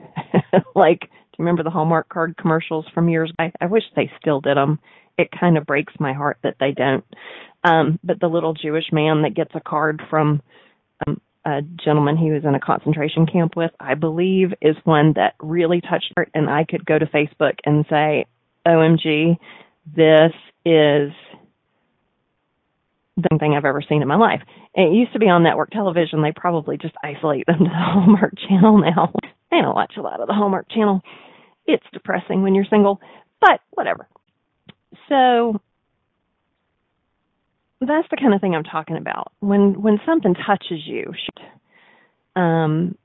like, 0.76 1.12
do 1.36 1.42
you 1.42 1.46
remember 1.46 1.64
the 1.64 1.70
Hallmark 1.70 2.08
card 2.08 2.38
commercials 2.38 2.86
from 2.94 3.10
years 3.10 3.30
ago? 3.32 3.52
I 3.60 3.66
wish 3.66 3.84
they 3.96 4.10
still 4.22 4.40
did 4.40 4.56
them. 4.56 4.80
It 5.18 5.28
kind 5.38 5.58
of 5.58 5.66
breaks 5.66 5.94
my 6.00 6.14
heart 6.14 6.38
that 6.44 6.56
they 6.60 6.72
don't. 6.72 7.04
Um, 7.66 8.00
but 8.04 8.22
the 8.22 8.28
little 8.28 8.54
Jewish 8.54 8.86
man 8.94 9.24
that 9.24 9.36
gets 9.36 9.52
a 9.54 9.60
card 9.60 10.02
from 10.10 10.42
um, 11.06 11.20
a 11.46 11.62
gentleman 11.62 12.16
he 12.16 12.32
was 12.32 12.46
in 12.46 12.56
a 12.56 12.60
concentration 12.60 13.26
camp 13.26 13.56
with, 13.58 13.72
I 13.82 13.96
believe, 13.96 14.54
is 14.62 14.78
one 14.86 15.14
that 15.18 15.36
really 15.42 15.82
touched 15.82 16.14
her. 16.16 16.28
And 16.34 16.50
I 16.50 16.64
could 16.64 16.86
go 16.86 16.98
to 16.98 17.06
Facebook 17.06 17.56
and 17.66 17.86
say, 17.90 18.26
OMG, 18.66 19.38
this 19.86 20.32
is 20.64 21.12
the 23.18 23.38
thing 23.40 23.56
I've 23.56 23.66
ever 23.66 23.82
seen 23.88 24.02
in 24.02 24.08
my 24.08 24.16
life. 24.16 24.42
It 24.74 24.94
used 24.94 25.14
to 25.14 25.20
be 25.20 25.28
on 25.28 25.44
network 25.44 25.72
television. 25.72 26.22
They 26.22 26.34
probably 26.34 26.78
just 26.78 26.96
isolate 27.04 27.46
them 27.46 27.60
to 27.60 27.64
the 27.66 27.70
Hallmark 27.74 28.34
channel 28.48 28.78
now. 28.78 29.14
I 29.56 29.62
don't 29.62 29.76
watch 29.76 29.94
a 29.98 30.02
lot 30.02 30.22
of 30.22 30.28
the 30.28 30.34
Hallmark 30.34 30.70
channel. 30.70 31.02
It's 31.66 31.86
depressing 31.94 32.44
when 32.44 32.56
you're 32.56 32.66
single, 32.70 33.00
but 33.42 33.60
whatever. 33.72 34.08
So 35.10 35.60
that's 37.82 38.08
the 38.10 38.18
kind 38.18 38.34
of 38.34 38.42
thing 38.42 38.56
I'm 38.56 38.64
talking 38.64 38.98
about. 38.98 39.32
When 39.40 39.82
when 39.82 40.00
something 40.06 40.36
touches 40.36 40.86
you, 40.86 41.14
um, 42.36 42.96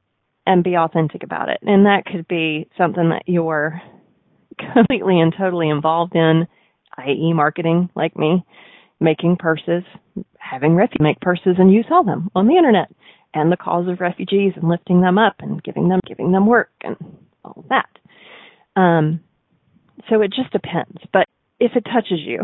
and 0.46 0.64
be 0.64 0.76
authentic 0.76 1.22
about 1.22 1.48
it. 1.48 1.58
And 1.62 1.86
that 1.86 2.04
could 2.06 2.26
be 2.26 2.68
something 2.76 3.10
that 3.10 3.22
you're 3.26 3.80
completely 4.74 5.20
and 5.20 5.34
totally 5.36 5.68
involved 5.68 6.14
in, 6.14 6.46
i.e., 6.98 7.32
marketing, 7.32 7.90
like 7.94 8.16
me, 8.16 8.44
making 8.98 9.36
purses, 9.36 9.84
having 10.38 10.74
refugees 10.74 11.00
make 11.00 11.20
purses 11.20 11.56
and 11.58 11.72
you 11.72 11.84
sell 11.88 12.04
them 12.04 12.30
on 12.34 12.48
the 12.48 12.56
internet, 12.56 12.90
and 13.34 13.50
the 13.50 13.56
cause 13.56 13.88
of 13.88 14.00
refugees 14.00 14.52
and 14.56 14.68
lifting 14.68 15.00
them 15.00 15.18
up 15.18 15.36
and 15.38 15.62
giving 15.62 15.88
them 15.88 16.00
giving 16.06 16.32
them 16.32 16.46
work 16.46 16.70
and 16.82 16.96
all 17.44 17.54
of 17.56 17.68
that. 17.68 18.80
Um, 18.80 19.20
so 20.08 20.22
it 20.22 20.32
just 20.32 20.52
depends. 20.52 20.98
But 21.12 21.26
if 21.58 21.72
it 21.76 21.84
touches 21.84 22.20
you, 22.20 22.40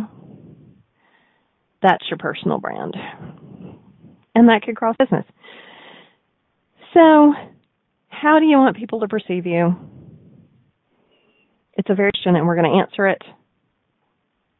that's 1.82 2.04
your 2.08 2.18
personal 2.18 2.58
brand. 2.58 2.94
And 4.34 4.48
that 4.48 4.62
could 4.62 4.76
cross 4.76 4.96
business. 4.98 5.24
So, 6.92 7.32
how 8.08 8.38
do 8.38 8.46
you 8.46 8.58
want 8.58 8.76
people 8.76 9.00
to 9.00 9.08
perceive 9.08 9.46
you? 9.46 9.74
It's 11.74 11.90
a 11.90 11.94
very 11.94 12.10
question, 12.12 12.36
and 12.36 12.46
we're 12.46 12.56
going 12.56 12.72
to 12.72 12.78
answer 12.80 13.06
it 13.06 13.22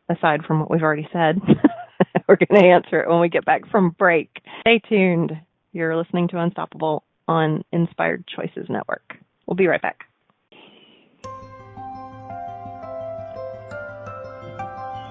aside 0.08 0.44
from 0.46 0.60
what 0.60 0.70
we've 0.70 0.82
already 0.82 1.08
said. 1.12 1.40
we're 2.28 2.36
going 2.36 2.62
to 2.62 2.68
answer 2.68 3.00
it 3.00 3.08
when 3.08 3.20
we 3.20 3.28
get 3.28 3.44
back 3.44 3.62
from 3.70 3.90
break. 3.90 4.30
Stay 4.60 4.80
tuned. 4.88 5.32
You're 5.76 5.94
listening 5.94 6.28
to 6.28 6.38
Unstoppable 6.38 7.04
on 7.28 7.62
Inspired 7.70 8.24
Choices 8.26 8.70
Network. 8.70 9.18
We'll 9.44 9.56
be 9.56 9.66
right 9.66 9.82
back. 9.82 10.06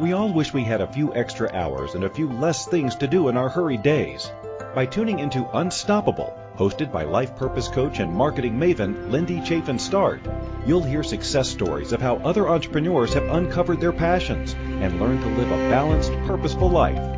We 0.01 0.13
all 0.13 0.33
wish 0.33 0.55
we 0.55 0.63
had 0.63 0.81
a 0.81 0.91
few 0.91 1.13
extra 1.13 1.53
hours 1.53 1.93
and 1.93 2.03
a 2.03 2.09
few 2.09 2.27
less 2.27 2.65
things 2.65 2.95
to 2.95 3.07
do 3.07 3.27
in 3.27 3.37
our 3.37 3.47
hurried 3.47 3.83
days. 3.83 4.31
By 4.73 4.87
tuning 4.87 5.19
into 5.19 5.47
Unstoppable, 5.55 6.35
hosted 6.55 6.91
by 6.91 7.03
life 7.03 7.35
purpose 7.35 7.67
coach 7.67 7.99
and 7.99 8.11
marketing 8.11 8.57
maven 8.57 9.11
Lindy 9.11 9.41
Chafin 9.45 9.77
Start, 9.77 10.21
you'll 10.65 10.81
hear 10.81 11.03
success 11.03 11.47
stories 11.47 11.91
of 11.91 12.01
how 12.01 12.15
other 12.15 12.49
entrepreneurs 12.49 13.13
have 13.13 13.29
uncovered 13.29 13.79
their 13.79 13.93
passions 13.93 14.53
and 14.55 14.99
learned 14.99 15.21
to 15.21 15.27
live 15.27 15.51
a 15.51 15.69
balanced, 15.69 16.11
purposeful 16.25 16.71
life. 16.71 17.14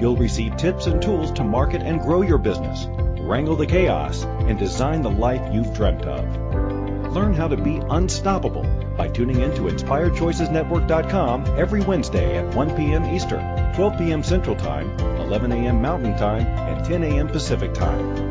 You'll 0.00 0.16
receive 0.16 0.56
tips 0.56 0.86
and 0.86 1.02
tools 1.02 1.30
to 1.32 1.44
market 1.44 1.82
and 1.82 2.00
grow 2.00 2.22
your 2.22 2.38
business, 2.38 2.86
wrangle 3.20 3.54
the 3.54 3.66
chaos, 3.66 4.24
and 4.24 4.58
design 4.58 5.02
the 5.02 5.10
life 5.10 5.52
you've 5.52 5.74
dreamt 5.74 6.06
of. 6.06 7.12
Learn 7.12 7.34
how 7.34 7.48
to 7.48 7.56
be 7.58 7.82
unstoppable 7.90 8.62
by 8.96 9.08
tuning 9.08 9.40
in 9.40 9.54
to 9.56 9.62
InspiredChoicesNetwork.com 9.62 11.44
every 11.58 11.82
Wednesday 11.82 12.38
at 12.38 12.54
1 12.54 12.76
p.m. 12.76 13.04
Eastern, 13.14 13.74
12 13.74 13.98
p.m. 13.98 14.22
Central 14.22 14.56
Time, 14.56 14.88
11 15.20 15.52
a.m. 15.52 15.82
Mountain 15.82 16.16
Time, 16.16 16.46
and 16.46 16.82
10 16.82 17.02
a.m. 17.02 17.28
Pacific 17.28 17.74
Time. 17.74 18.30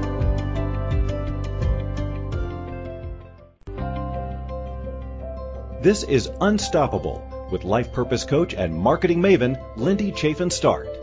This 5.83 6.03
is 6.03 6.31
Unstoppable 6.41 7.47
with 7.51 7.63
life 7.63 7.93
purpose 7.93 8.23
coach 8.25 8.55
and 8.55 8.73
marketing 8.73 9.21
maven 9.21 9.61
Lindy 9.77 10.11
Chafin 10.11 10.49
Start. 10.49 10.98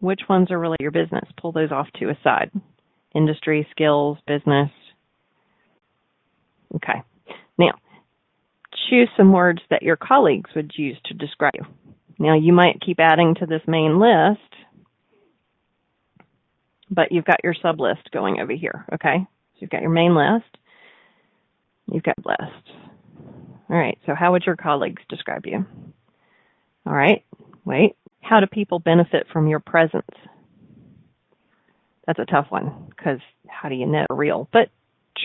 which 0.01 0.23
ones 0.29 0.51
are 0.51 0.59
really 0.59 0.77
your 0.81 0.91
business? 0.91 1.25
Pull 1.41 1.53
those 1.53 1.73
off 1.73 1.89
to 1.99 2.11
a 2.11 2.19
side. 2.23 2.51
Industry, 3.15 3.67
skills, 3.71 4.19
business. 4.27 4.71
Okay. 6.75 7.03
Now, 7.59 7.73
choose 8.91 9.09
some 9.17 9.33
words 9.33 9.61
that 9.71 9.83
your 9.83 9.97
colleagues 9.97 10.51
would 10.55 10.73
use 10.77 10.99
to 11.07 11.15
describe 11.15 11.53
you. 11.55 11.65
Now, 12.19 12.37
you 12.37 12.53
might 12.53 12.81
keep 12.85 13.01
adding 13.01 13.35
to 13.37 13.47
this 13.47 13.63
main 13.67 13.99
list, 13.99 14.41
but 16.91 17.11
you've 17.11 17.25
got 17.25 17.43
your 17.43 17.55
sub 17.61 17.81
list 17.81 18.11
going 18.13 18.41
over 18.41 18.53
here. 18.53 18.85
Okay. 18.93 19.19
So 19.19 19.59
you've 19.61 19.71
got 19.71 19.83
your 19.83 19.91
main 19.91 20.15
list. 20.15 20.59
You've 21.91 22.03
got 22.03 22.19
list. 22.25 22.71
All 23.71 23.77
right. 23.77 23.99
So 24.07 24.15
how 24.15 24.33
would 24.33 24.45
your 24.45 24.57
colleagues 24.57 25.03
describe 25.09 25.47
you? 25.47 25.65
All 26.87 26.95
right, 26.95 27.25
wait. 27.65 27.97
How 28.21 28.41
do 28.41 28.47
people 28.47 28.79
benefit 28.79 29.27
from 29.33 29.49
your 29.49 29.61
presence? 29.61 30.07
That's 32.07 32.19
a 32.19 32.25
tough 32.25 32.47
one 32.51 32.87
because 32.91 33.21
how 33.49 33.69
do 33.69 33.75
you 33.75 33.87
know 33.87 34.07
real? 34.11 34.49
But 34.53 34.69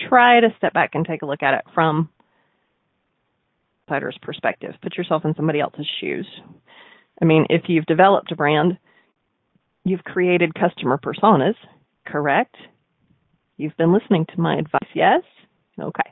try 0.08 0.40
to 0.40 0.48
step 0.56 0.72
back 0.72 0.90
and 0.94 1.04
take 1.04 1.22
a 1.22 1.26
look 1.26 1.42
at 1.42 1.54
it 1.54 1.64
from 1.74 2.08
fighter's 3.88 4.18
perspective. 4.22 4.74
Put 4.82 4.96
yourself 4.96 5.24
in 5.24 5.34
somebody 5.34 5.60
else's 5.60 5.86
shoes. 6.00 6.26
I 7.20 7.24
mean, 7.24 7.46
if 7.50 7.62
you've 7.68 7.86
developed 7.86 8.32
a 8.32 8.36
brand, 8.36 8.78
you've 9.84 10.04
created 10.04 10.54
customer 10.54 10.98
personas, 10.98 11.54
correct? 12.06 12.56
You've 13.56 13.76
been 13.76 13.92
listening 13.92 14.26
to 14.34 14.40
my 14.40 14.56
advice, 14.56 14.88
yes? 14.94 15.22
Okay. 15.78 16.10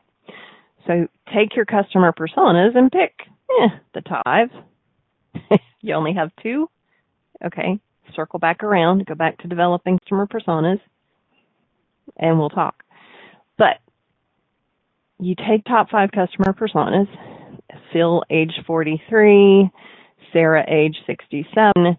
So 0.86 1.06
take 1.32 1.56
your 1.56 1.64
customer 1.64 2.12
personas 2.12 2.76
and 2.76 2.90
pick 2.90 3.12
eh, 3.62 3.68
the 3.94 4.00
top 4.02 4.22
five 4.24 4.48
you 5.80 5.94
only 5.94 6.14
have 6.14 6.30
two? 6.42 6.68
Okay. 7.44 7.78
Circle 8.14 8.38
back 8.38 8.62
around, 8.62 9.06
go 9.06 9.14
back 9.14 9.38
to 9.38 9.48
developing 9.48 9.98
customer 9.98 10.26
personas, 10.26 10.80
and 12.16 12.38
we'll 12.38 12.48
talk. 12.48 12.82
But 13.58 13.78
you 15.20 15.34
take 15.34 15.64
top 15.64 15.90
five 15.90 16.10
customer 16.12 16.52
personas, 16.52 17.06
Phil 17.92 18.24
age 18.30 18.52
43, 18.66 19.70
Sarah 20.32 20.64
age 20.68 20.96
67, 21.06 21.96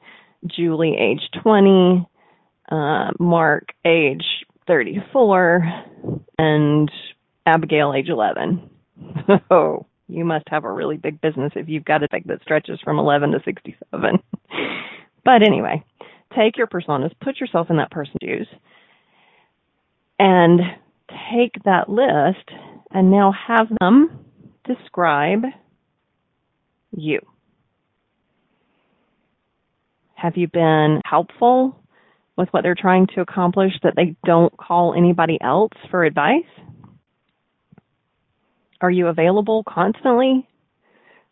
Julie 0.47 0.95
age 0.97 1.21
20, 1.43 2.08
uh, 2.71 3.12
Mark 3.19 3.69
age 3.86 4.23
34, 4.67 5.84
and 6.38 6.91
Abigail 7.45 7.93
age 7.93 8.10
11. 8.10 8.69
oh, 9.52 9.86
you 10.10 10.26
must 10.26 10.45
have 10.50 10.65
a 10.65 10.72
really 10.72 10.98
big 10.98 11.22
business 11.22 11.54
if 11.56 11.69
you've 11.69 11.86
got 11.86 12.04
a 12.04 12.08
thing 12.08 12.24
that 12.26 12.41
stretches 12.41 12.80
from 12.84 13.00
11 13.00 13.32
to 13.32 13.39
67. 13.45 14.19
but 15.26 15.43
anyway, 15.43 15.84
take 16.36 16.58
your 16.58 16.67
personas, 16.67 17.12
put 17.22 17.39
yourself 17.39 17.67
in 17.69 17.78
that 17.78 17.91
person's 17.91 18.17
shoes, 18.22 18.48
and 20.17 20.60
take 21.32 21.63
that 21.63 21.89
list 21.89 22.50
and 22.91 23.12
now 23.12 23.32
have 23.48 23.67
them 23.80 24.26
describe 24.65 25.43
you. 26.91 27.19
Have 30.15 30.36
you 30.36 30.48
been 30.48 31.02
helpful 31.06 31.80
with 32.36 32.50
what 32.50 32.63
they're 32.63 32.76
trying 32.76 33.08
to 33.15 33.22
accomplish 33.22 33.74
that 33.84 33.93
they 33.95 34.15
don't 34.26 34.56
call 34.58 34.93
anybody 34.98 35.38
else 35.41 35.72
for 35.91 36.04
advice? 36.04 36.43
Are 38.82 38.92
you 38.92 39.08
available 39.08 39.63
constantly? 39.68 40.48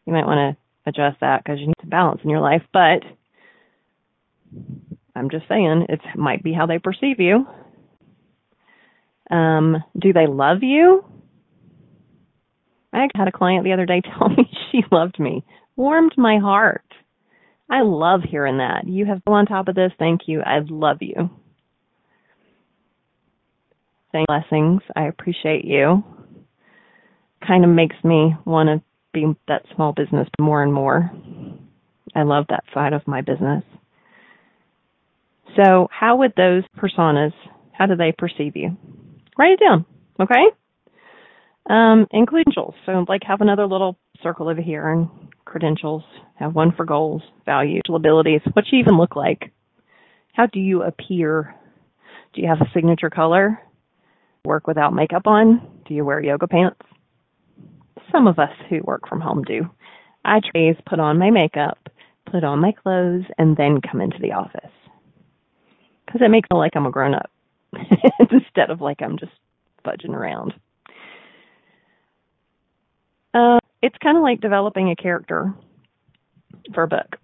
You 0.06 0.14
might 0.14 0.26
want 0.26 0.56
to 0.56 0.90
adjust 0.90 1.20
that 1.22 1.44
because 1.44 1.60
you 1.60 1.68
need 1.68 1.76
some 1.82 1.90
balance 1.90 2.22
in 2.24 2.30
your 2.30 2.42
life, 2.42 2.64
but 2.74 3.04
I'm 5.16 5.30
just 5.30 5.48
saying 5.48 5.88
it 5.90 6.02
might 6.16 6.44
be 6.44 6.54
how 6.54 6.66
they 6.66 6.80
perceive 6.80 7.20
you. 7.20 7.46
Um, 9.30 9.84
do 9.98 10.14
they 10.14 10.28
love 10.28 10.60
you? 10.62 11.04
I 12.94 13.08
had 13.16 13.28
a 13.28 13.32
client 13.32 13.64
the 13.66 13.74
other 13.74 13.86
day 13.86 14.02
tell 14.18 14.30
me 14.30 14.50
she 14.72 14.84
loved 14.92 15.20
me. 15.20 15.44
Warmed 15.76 16.14
my 16.18 16.38
heart. 16.40 16.86
I 17.70 17.82
love 17.82 18.22
hearing 18.24 18.60
that. 18.60 18.88
You 18.88 19.06
have 19.06 19.22
on 19.28 19.46
top 19.46 19.68
of 19.68 19.76
this. 19.76 19.92
Thank 20.00 20.22
you. 20.28 20.42
I 20.42 20.60
love 20.68 20.98
you. 21.02 21.30
Saying 24.14 24.26
blessings. 24.28 24.82
I 24.96 25.08
appreciate 25.08 25.66
you 25.66 26.04
kind 27.45 27.63
of 27.63 27.69
makes 27.69 27.95
me 28.04 28.36
want 28.45 28.67
to 28.67 28.82
be 29.13 29.26
that 29.47 29.63
small 29.76 29.93
business 29.93 30.28
more 30.39 30.63
and 30.63 30.73
more. 30.73 31.12
I 32.15 32.23
love 32.23 32.45
that 32.50 32.63
side 32.73 32.93
of 32.93 33.08
my 33.08 33.21
business. 33.21 33.63
So, 35.56 35.88
how 35.91 36.17
would 36.17 36.34
those 36.36 36.63
personas, 36.78 37.32
how 37.71 37.86
do 37.88 37.95
they 37.95 38.13
perceive 38.15 38.56
you? 38.56 38.78
Write 39.38 39.54
it 39.54 39.60
down, 39.60 39.86
okay? 40.19 40.45
Um, 41.69 42.06
credentials. 42.28 42.76
So, 42.86 43.06
like, 43.08 43.21
have 43.28 43.41
another 43.41 43.65
little 43.65 43.97
circle 44.21 44.50
over 44.50 44.62
here 44.62 44.88
and 44.89 45.10
credentials. 45.45 46.04
Have 46.36 46.54
one 46.54 46.73
for 46.76 46.86
goals, 46.86 47.21
values, 47.45 47.82
abilities. 47.89 48.41
What 48.54 48.65
you 48.71 48.80
even 48.80 48.97
look 48.97 49.15
like? 49.15 49.52
How 50.34 50.45
do 50.45 50.60
you 50.60 50.84
appear? 50.84 51.56
Do 52.34 52.41
you 52.41 52.47
have 52.47 52.62
a 52.62 52.69
signature 52.73 53.10
color? 53.10 53.60
Work 54.45 54.67
without 54.67 54.93
makeup 54.93 55.26
on? 55.26 55.67
Do 55.88 55.93
you 55.93 56.06
wear 56.06 56.21
yoga 56.21 56.47
pants? 56.47 56.80
Some 58.12 58.28
of 58.28 58.39
us 58.39 58.54
who 58.70 58.80
work 58.84 59.08
from 59.08 59.22
home 59.22 59.43
do. 59.43 59.70
I 60.26 60.39
to 60.39 60.76
put 60.86 61.00
on 61.00 61.17
my 61.17 61.30
makeup, 61.30 61.78
put 62.30 62.43
on 62.43 62.60
my 62.60 62.72
clothes, 62.72 63.26
and 63.38 63.56
then 63.56 63.80
come 63.82 64.02
into 64.02 64.20
the 64.20 64.34
office. 64.34 64.72
Because 66.06 66.22
it 66.22 66.30
makes 66.30 66.50
me 66.52 66.58
like 66.58 66.76
I'm 66.76 66.86
a 66.86 66.91
grown 66.91 67.13
up 67.13 67.30
instead 68.20 68.70
of 68.70 68.82
like 68.82 69.02
I'm 69.02 69.17
just 69.17 69.32
fudging 69.86 70.13
around. 70.13 70.54
Uh, 73.34 73.60
it's 73.82 73.98
kind 74.02 74.17
of 74.17 74.24
like 74.24 74.41
developing 74.41 74.89
a 74.89 74.96
character 74.96 75.54
for 76.74 76.84
a 76.84 76.88
book. 76.88 77.15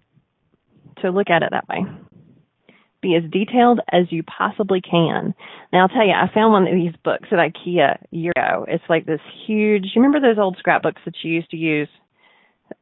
To 1.02 1.10
look 1.10 1.28
at 1.28 1.42
it 1.42 1.50
that 1.50 1.68
way 1.68 1.84
be 3.04 3.14
as 3.16 3.30
detailed 3.30 3.80
as 3.92 4.10
you 4.10 4.22
possibly 4.22 4.80
can. 4.80 5.34
Now 5.72 5.82
I'll 5.82 5.88
tell 5.88 6.06
you, 6.06 6.12
I 6.12 6.32
found 6.32 6.52
one 6.52 6.66
of 6.66 6.74
these 6.74 6.94
books 7.04 7.28
at 7.30 7.38
IKEA 7.38 8.02
a 8.02 8.06
year 8.10 8.32
ago. 8.36 8.64
It's 8.66 8.84
like 8.88 9.06
this 9.06 9.20
huge. 9.46 9.84
You 9.94 10.02
remember 10.02 10.20
those 10.20 10.40
old 10.40 10.56
scrapbooks 10.58 11.02
that 11.04 11.14
you 11.22 11.32
used 11.32 11.50
to 11.50 11.56
use? 11.56 11.88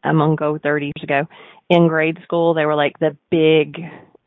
I'm 0.05 0.19
gonna 0.19 0.37
go 0.37 0.59
30 0.63 0.87
years 0.87 1.03
ago 1.03 1.27
in 1.69 1.89
grade 1.89 2.19
school. 2.23 2.55
They 2.55 2.67
were 2.67 2.77
like 2.77 2.99
the 3.01 3.17
big 3.31 3.79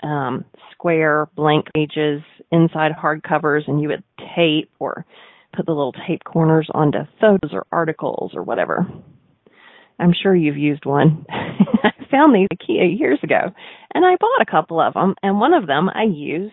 um, 0.03 0.45
square 0.71 1.27
blank 1.35 1.67
pages 1.73 2.21
inside 2.51 2.91
hardcovers, 2.91 3.67
and 3.67 3.81
you 3.81 3.87
would 3.87 4.03
tape 4.35 4.69
or 4.79 5.05
put 5.55 5.65
the 5.65 5.71
little 5.71 5.93
tape 6.07 6.23
corners 6.25 6.69
onto 6.73 6.99
photos 7.21 7.51
or 7.53 7.65
articles 7.71 8.33
or 8.35 8.43
whatever. 8.43 8.85
I'm 9.97 10.13
sure 10.13 10.35
you've 10.35 10.57
used 10.57 10.85
one. 10.85 11.25
found 12.09 12.33
these 12.33 12.47
IKEA 12.53 12.97
years 12.97 13.19
ago, 13.23 13.51
and 13.93 14.05
I 14.05 14.15
bought 14.19 14.41
a 14.41 14.49
couple 14.49 14.79
of 14.79 14.93
them. 14.93 15.15
And 15.23 15.39
one 15.39 15.53
of 15.53 15.67
them 15.67 15.89
I 15.93 16.03
use 16.03 16.51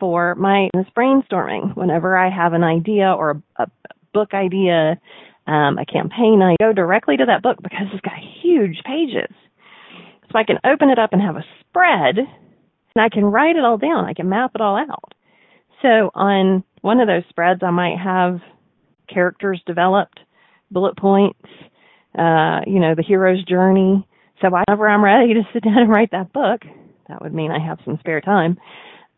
for 0.00 0.34
my 0.34 0.68
brainstorming. 0.96 1.76
Whenever 1.76 2.16
I 2.16 2.30
have 2.30 2.52
an 2.52 2.64
idea 2.64 3.12
or 3.12 3.42
a, 3.56 3.62
a 3.62 3.66
book 4.12 4.34
idea, 4.34 5.00
um, 5.46 5.78
a 5.78 5.86
campaign, 5.86 6.42
I 6.42 6.56
go 6.58 6.72
directly 6.72 7.16
to 7.16 7.26
that 7.26 7.42
book 7.42 7.58
because 7.62 7.86
it's 7.92 8.00
got 8.00 8.14
huge 8.42 8.78
pages. 8.84 9.34
So 10.32 10.38
I 10.38 10.44
can 10.44 10.58
open 10.64 10.90
it 10.90 10.98
up 10.98 11.12
and 11.12 11.22
have 11.22 11.36
a 11.36 11.44
spread, 11.60 12.18
and 12.18 13.04
I 13.04 13.08
can 13.08 13.24
write 13.24 13.56
it 13.56 13.64
all 13.64 13.78
down. 13.78 14.04
I 14.04 14.14
can 14.14 14.28
map 14.28 14.52
it 14.54 14.60
all 14.60 14.76
out. 14.76 15.12
So 15.82 16.10
on 16.14 16.64
one 16.80 17.00
of 17.00 17.08
those 17.08 17.22
spreads, 17.28 17.62
I 17.62 17.70
might 17.70 17.98
have 17.98 18.40
characters 19.08 19.60
developed, 19.66 20.18
bullet 20.70 20.96
points, 20.96 21.38
uh, 22.18 22.60
you 22.66 22.80
know, 22.80 22.94
the 22.94 23.04
hero's 23.06 23.44
journey. 23.44 24.06
So 24.44 24.50
whenever 24.50 24.86
I'm 24.86 25.02
ready 25.02 25.32
to 25.34 25.42
sit 25.54 25.64
down 25.64 25.78
and 25.78 25.88
write 25.88 26.10
that 26.10 26.32
book, 26.34 26.60
that 27.08 27.22
would 27.22 27.32
mean 27.32 27.50
I 27.50 27.64
have 27.64 27.78
some 27.84 27.96
spare 28.00 28.20
time. 28.20 28.58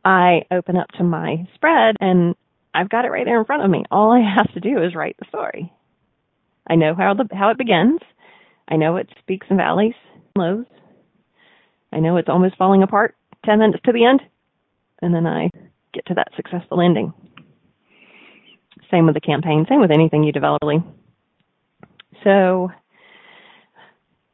I 0.04 0.42
open 0.52 0.76
up 0.76 0.86
to 0.98 1.04
my 1.04 1.48
spread 1.56 1.96
and 1.98 2.36
I've 2.72 2.88
got 2.88 3.04
it 3.04 3.10
right 3.10 3.24
there 3.24 3.40
in 3.40 3.44
front 3.44 3.64
of 3.64 3.70
me. 3.70 3.84
All 3.90 4.12
I 4.12 4.20
have 4.20 4.52
to 4.54 4.60
do 4.60 4.80
is 4.84 4.94
write 4.94 5.16
the 5.18 5.26
story. 5.28 5.72
I 6.68 6.76
know 6.76 6.94
how 6.94 7.14
the 7.14 7.26
how 7.34 7.50
it 7.50 7.58
begins. 7.58 8.00
I 8.68 8.76
know 8.76 8.96
it 8.96 9.08
speaks 9.18 9.48
and 9.50 9.58
valleys, 9.58 9.94
lows. 10.36 10.66
I 11.92 11.98
know 11.98 12.18
it's 12.18 12.28
almost 12.28 12.56
falling 12.56 12.84
apart 12.84 13.16
10 13.44 13.58
minutes 13.58 13.82
to 13.84 13.92
the 13.92 14.04
end. 14.04 14.20
And 15.02 15.12
then 15.12 15.26
I 15.26 15.50
get 15.92 16.06
to 16.06 16.14
that 16.14 16.28
successful 16.36 16.80
ending. 16.80 17.12
Same 18.92 19.06
with 19.06 19.14
the 19.14 19.20
campaign, 19.20 19.66
same 19.68 19.80
with 19.80 19.90
anything 19.90 20.22
you 20.22 20.30
develop. 20.30 20.62
So 22.22 22.70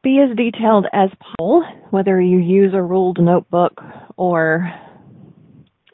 be 0.03 0.19
as 0.19 0.35
detailed 0.35 0.85
as 0.91 1.09
possible, 1.19 1.63
whether 1.89 2.19
you 2.21 2.37
use 2.37 2.73
a 2.73 2.81
ruled 2.81 3.19
notebook 3.19 3.81
or 4.17 4.71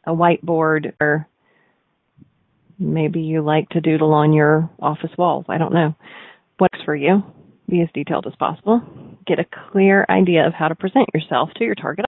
a 0.06 0.12
whiteboard 0.12 0.94
or 1.00 1.28
maybe 2.80 3.22
you 3.22 3.42
like 3.42 3.70
to 3.70 3.82
doodle 3.82 4.14
on 4.14 4.34
your 4.34 4.70
office 4.82 5.12
walls. 5.18 5.46
I 5.48 5.58
don't 5.58 5.74
know. 5.74 5.96
What's 6.58 6.82
for 6.84 6.96
you? 6.96 7.24
Be 7.70 7.82
as 7.82 7.90
detailed 7.94 8.26
as 8.26 8.34
possible. 8.40 8.82
Get 9.28 9.40
a 9.40 9.46
clear 9.72 10.06
idea 10.10 10.48
of 10.48 10.54
how 10.54 10.70
to 10.70 10.76
present 10.76 11.08
yourself 11.14 11.50
to 11.58 11.64
your 11.64 11.76
target. 11.76 12.08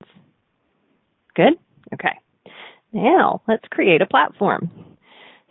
Good? 1.36 1.54
Okay. 1.94 2.18
Now, 2.92 3.42
let's 3.48 3.64
create 3.70 4.02
a 4.02 4.08
platform. 4.08 4.72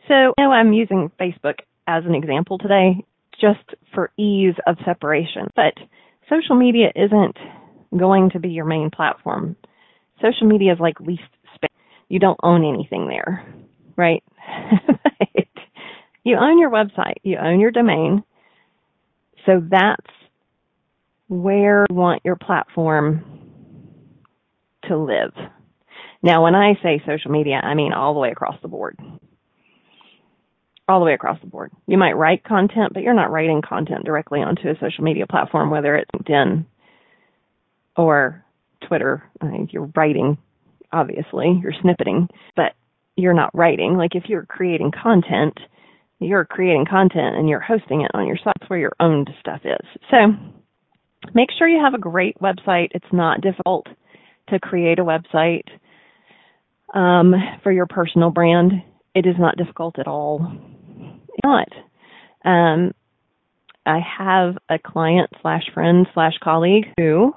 So, 0.09 0.35
I'm 0.37 0.73
using 0.73 1.13
Facebook 1.21 1.61
as 1.87 2.05
an 2.05 2.15
example 2.15 2.59
today 2.59 3.05
just 3.41 3.65
for 3.95 4.11
ease 4.19 4.55
of 4.67 4.77
separation, 4.85 5.47
but 5.55 5.75
social 6.31 6.57
media 6.57 6.91
isn't 6.95 7.37
going 7.97 8.31
to 8.31 8.39
be 8.39 8.51
your 8.51 8.65
main 8.65 8.91
platform. 8.91 9.57
Social 10.23 10.47
media 10.47 10.73
is 10.73 10.79
like 10.81 11.01
least 11.01 11.23
space. 11.55 11.71
You 12.09 12.19
don't 12.19 12.39
own 12.43 12.65
anything 12.65 13.09
there, 13.09 13.45
right? 13.97 14.23
you 16.25 16.37
own 16.37 16.59
your 16.59 16.71
website, 16.71 17.17
you 17.23 17.37
own 17.37 17.61
your 17.61 17.71
domain. 17.71 18.23
So 19.47 19.63
that's 19.69 20.07
where 21.29 21.87
you 21.89 21.97
want 21.97 22.23
your 22.25 22.37
platform 22.37 23.25
to 24.89 24.97
live. 24.97 25.33
Now, 26.23 26.43
when 26.43 26.55
I 26.55 26.75
say 26.83 27.03
social 27.07 27.31
media, 27.31 27.61
I 27.63 27.75
mean 27.75 27.93
all 27.93 28.13
the 28.13 28.21
way 28.21 28.31
across 28.31 28.57
the 28.61 28.69
board. 28.69 28.99
All 30.91 30.99
the 30.99 31.07
way 31.07 31.15
across 31.15 31.39
the 31.41 31.47
board. 31.47 31.71
You 31.87 31.97
might 31.97 32.15
write 32.17 32.43
content, 32.43 32.93
but 32.93 33.05
you're 33.05 33.15
not 33.15 33.31
writing 33.31 33.63
content 33.63 34.05
directly 34.05 34.41
onto 34.41 34.69
a 34.69 34.75
social 34.81 35.05
media 35.05 35.25
platform, 35.25 35.71
whether 35.71 35.95
it's 35.95 36.11
LinkedIn 36.17 36.65
or 37.97 38.45
Twitter. 38.89 39.23
I 39.41 39.45
mean, 39.47 39.69
you're 39.71 39.89
writing, 39.95 40.37
obviously, 40.93 41.61
you're 41.63 41.75
snippeting, 41.85 42.29
but 42.57 42.73
you're 43.15 43.35
not 43.35 43.55
writing. 43.55 43.97
Like 43.97 44.17
if 44.17 44.25
you're 44.27 44.47
creating 44.47 44.91
content, 44.91 45.61
you're 46.19 46.45
creating 46.45 46.87
content 46.91 47.37
and 47.37 47.49
you're 47.49 47.61
hosting 47.61 48.01
it 48.01 48.11
on 48.13 48.27
your 48.27 48.37
site. 48.37 48.55
That's 48.59 48.69
where 48.69 48.81
your 48.81 48.97
owned 48.99 49.31
stuff 49.39 49.61
is. 49.65 49.87
So 50.11 50.35
make 51.35 51.51
sure 51.57 51.69
you 51.69 51.85
have 51.85 51.95
a 51.95 51.99
great 51.99 52.37
website. 52.41 52.89
It's 52.91 53.13
not 53.13 53.43
difficult 53.43 53.87
to 54.49 54.59
create 54.59 54.99
a 54.99 55.05
website 55.05 55.69
um, 56.95 57.33
for 57.63 57.71
your 57.71 57.87
personal 57.87 58.31
brand. 58.31 58.73
It 59.15 59.27
is 59.27 59.37
not 59.39 59.57
difficult 59.57 60.01
at 60.01 60.09
all. 60.09 60.53
Not. 61.45 61.69
Um, 62.45 62.93
I 63.87 64.01
have 64.19 64.57
a 64.69 64.79
client 64.79 65.31
slash 65.43 65.63
friend 65.73 66.07
slash 66.15 66.35
colleague 66.43 66.87
who 66.99 67.35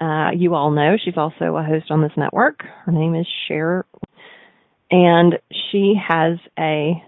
uh, 0.00 0.30
you 0.36 0.54
all 0.54 0.70
know. 0.70 0.96
She's 1.02 1.16
also 1.16 1.56
a 1.56 1.62
host 1.62 1.86
on 1.90 2.02
this 2.02 2.12
network. 2.16 2.62
Her 2.84 2.92
name 2.92 3.14
is 3.14 3.26
Cher, 3.46 3.84
and 4.90 5.38
she 5.70 5.94
has 6.08 6.38
a 6.58 7.02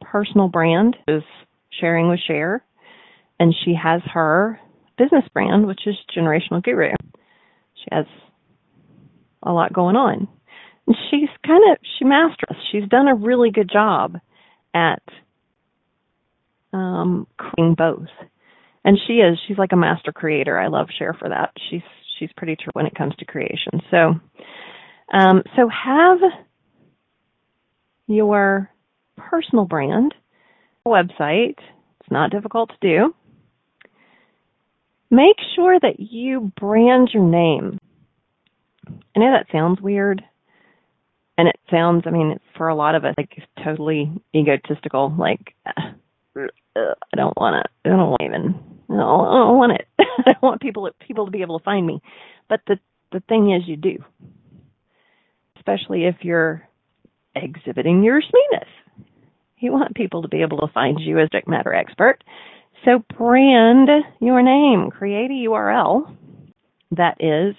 personal 0.00 0.48
brand 0.48 0.96
is 1.08 1.22
sharing 1.80 2.08
with 2.08 2.20
Cher, 2.26 2.64
and 3.38 3.54
she 3.64 3.74
has 3.74 4.02
her 4.12 4.60
business 4.98 5.24
brand, 5.32 5.66
which 5.66 5.86
is 5.86 5.96
Generational 6.16 6.62
Guru. 6.62 6.92
She 7.74 7.88
has 7.90 8.06
a 9.42 9.52
lot 9.52 9.72
going 9.72 9.96
on. 9.96 10.28
And 10.86 10.96
she's 11.10 11.28
kind 11.46 11.62
of 11.70 11.78
she 11.98 12.04
masters. 12.04 12.56
She's 12.70 12.88
done 12.88 13.08
a 13.08 13.14
really 13.14 13.50
good 13.50 13.70
job 13.72 14.18
at 14.74 15.02
um 16.72 17.26
creating 17.36 17.74
both. 17.74 18.08
And 18.84 18.98
she 19.06 19.14
is 19.14 19.38
she's 19.46 19.58
like 19.58 19.72
a 19.72 19.76
master 19.76 20.12
creator. 20.12 20.58
I 20.58 20.68
love 20.68 20.88
Cher 20.96 21.14
for 21.18 21.28
that. 21.28 21.52
She's 21.70 21.82
she's 22.18 22.30
pretty 22.36 22.56
true 22.56 22.70
when 22.72 22.86
it 22.86 22.94
comes 22.94 23.14
to 23.16 23.24
creation. 23.24 23.80
So 23.90 24.14
um 25.12 25.42
so 25.56 25.68
have 25.68 26.18
your 28.06 28.70
personal 29.16 29.64
brand 29.64 30.14
website. 30.86 31.58
It's 32.00 32.10
not 32.10 32.30
difficult 32.30 32.70
to 32.70 32.76
do. 32.80 33.14
Make 35.10 35.36
sure 35.56 35.78
that 35.80 35.98
you 35.98 36.52
brand 36.58 37.10
your 37.12 37.24
name. 37.24 37.78
I 38.88 39.18
know 39.18 39.32
that 39.32 39.46
sounds 39.52 39.80
weird. 39.80 40.22
And 41.40 41.48
it 41.48 41.56
sounds, 41.70 42.02
I 42.04 42.10
mean, 42.10 42.38
for 42.54 42.68
a 42.68 42.74
lot 42.74 42.94
of 42.94 43.06
us, 43.06 43.14
like 43.16 43.32
totally 43.64 44.12
egotistical. 44.36 45.10
Like, 45.18 45.54
uh, 45.66 45.72
I 46.36 47.16
don't 47.16 47.32
want 47.34 47.64
to, 47.64 47.88
I 47.90 47.96
don't 47.96 48.10
want 48.10 48.22
even, 48.22 48.54
I 48.90 48.92
don't, 48.92 49.26
I 49.26 49.32
don't 49.32 49.56
want 49.56 49.72
it. 49.72 49.88
I 49.98 50.34
want 50.42 50.60
people, 50.60 50.90
people 51.00 51.24
to 51.24 51.30
be 51.30 51.40
able 51.40 51.58
to 51.58 51.64
find 51.64 51.86
me. 51.86 52.02
But 52.50 52.60
the, 52.66 52.78
the 53.10 53.20
thing 53.20 53.54
is, 53.54 53.62
you 53.66 53.76
do. 53.78 54.04
Especially 55.56 56.04
if 56.04 56.16
you're 56.20 56.68
exhibiting 57.34 58.02
your 58.02 58.20
sweetness. 58.20 58.68
You 59.60 59.72
want 59.72 59.94
people 59.96 60.20
to 60.20 60.28
be 60.28 60.42
able 60.42 60.58
to 60.58 60.72
find 60.74 61.00
you 61.00 61.20
as 61.20 61.28
subject 61.28 61.48
matter 61.48 61.72
expert. 61.72 62.22
So 62.84 63.02
brand 63.16 63.88
your 64.20 64.42
name. 64.42 64.90
Create 64.90 65.30
a 65.30 65.48
URL 65.48 66.14
that 66.90 67.16
is, 67.18 67.54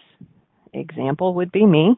example 0.71 1.33
would 1.33 1.51
be 1.51 1.65
me, 1.65 1.95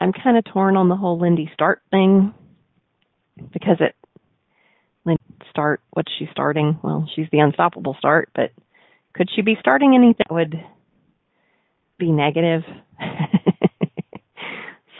I'm 0.00 0.12
kind 0.12 0.36
of 0.36 0.44
torn 0.44 0.76
on 0.76 0.88
the 0.88 0.96
whole 0.96 1.18
Lindy 1.18 1.48
Start 1.54 1.80
thing 1.90 2.34
because 3.52 3.78
it 3.80 3.94
Lindy 5.04 5.22
Start, 5.50 5.80
what's 5.90 6.12
she 6.18 6.26
starting? 6.32 6.78
Well, 6.82 7.08
she's 7.14 7.28
the 7.30 7.38
unstoppable 7.38 7.94
start, 7.98 8.30
but 8.34 8.50
could 9.14 9.28
she 9.34 9.42
be 9.42 9.56
starting 9.60 9.94
anything 9.94 10.16
that 10.18 10.34
would 10.34 10.60
be 11.98 12.10
negative? 12.10 12.62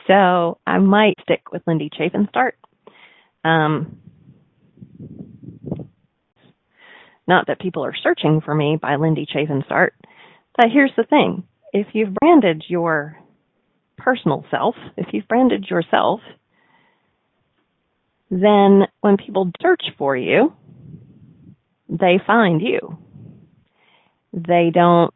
so 0.06 0.58
I 0.66 0.78
might 0.78 1.14
stick 1.22 1.52
with 1.52 1.62
Lindy 1.66 1.90
Chafin 1.92 2.28
start. 2.28 2.56
Um, 3.44 3.98
not 7.26 7.46
that 7.46 7.60
people 7.60 7.84
are 7.84 7.94
searching 7.94 8.40
for 8.44 8.54
me 8.54 8.78
by 8.80 8.96
Lindy 8.96 9.26
Chafin 9.28 9.62
start, 9.66 9.94
but 10.56 10.66
here's 10.72 10.92
the 10.96 11.04
thing: 11.04 11.44
if 11.72 11.88
you've 11.92 12.14
branded 12.14 12.64
your 12.68 13.16
personal 13.96 14.44
self, 14.50 14.74
if 14.96 15.08
you've 15.12 15.28
branded 15.28 15.66
yourself, 15.70 16.20
then 18.30 18.82
when 19.00 19.16
people 19.16 19.50
search 19.62 19.82
for 19.96 20.16
you, 20.16 20.52
they 21.88 22.18
find 22.26 22.60
you 22.60 22.98
they 24.34 24.70
don't 24.74 25.14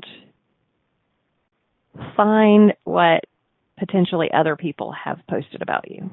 find 2.16 2.72
what 2.84 3.24
potentially 3.78 4.28
other 4.32 4.56
people 4.56 4.92
have 4.92 5.18
posted 5.28 5.60
about 5.60 5.90
you. 5.90 6.10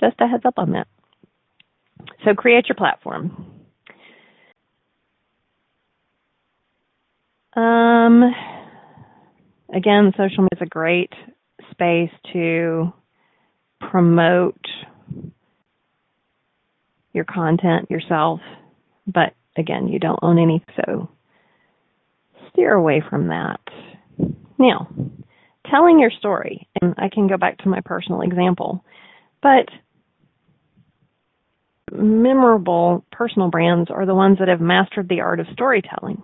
Just 0.00 0.16
a 0.20 0.26
heads 0.26 0.44
up 0.46 0.54
on 0.58 0.72
that. 0.72 0.86
So 2.24 2.34
create 2.34 2.68
your 2.68 2.76
platform. 2.76 3.53
Um, 7.56 8.22
again, 9.72 10.12
social 10.16 10.42
media 10.42 10.56
is 10.56 10.62
a 10.62 10.66
great 10.66 11.12
space 11.70 12.10
to 12.32 12.92
promote 13.80 14.60
your 17.12 17.24
content 17.24 17.90
yourself, 17.90 18.40
but 19.06 19.34
again, 19.56 19.88
you 19.88 19.98
don't 19.98 20.18
own 20.22 20.38
any, 20.38 20.64
so 20.76 21.08
steer 22.50 22.74
away 22.74 23.02
from 23.08 23.28
that. 23.28 23.60
Now, 24.58 24.88
telling 25.70 26.00
your 26.00 26.10
story, 26.10 26.68
and 26.80 26.94
I 26.98 27.08
can 27.08 27.28
go 27.28 27.36
back 27.36 27.58
to 27.58 27.68
my 27.68 27.80
personal 27.84 28.22
example, 28.22 28.84
but 29.42 29.68
memorable 31.92 33.04
personal 33.12 33.50
brands 33.50 33.90
are 33.90 34.06
the 34.06 34.14
ones 34.14 34.38
that 34.40 34.48
have 34.48 34.60
mastered 34.60 35.08
the 35.08 35.20
art 35.20 35.38
of 35.38 35.46
storytelling. 35.52 36.20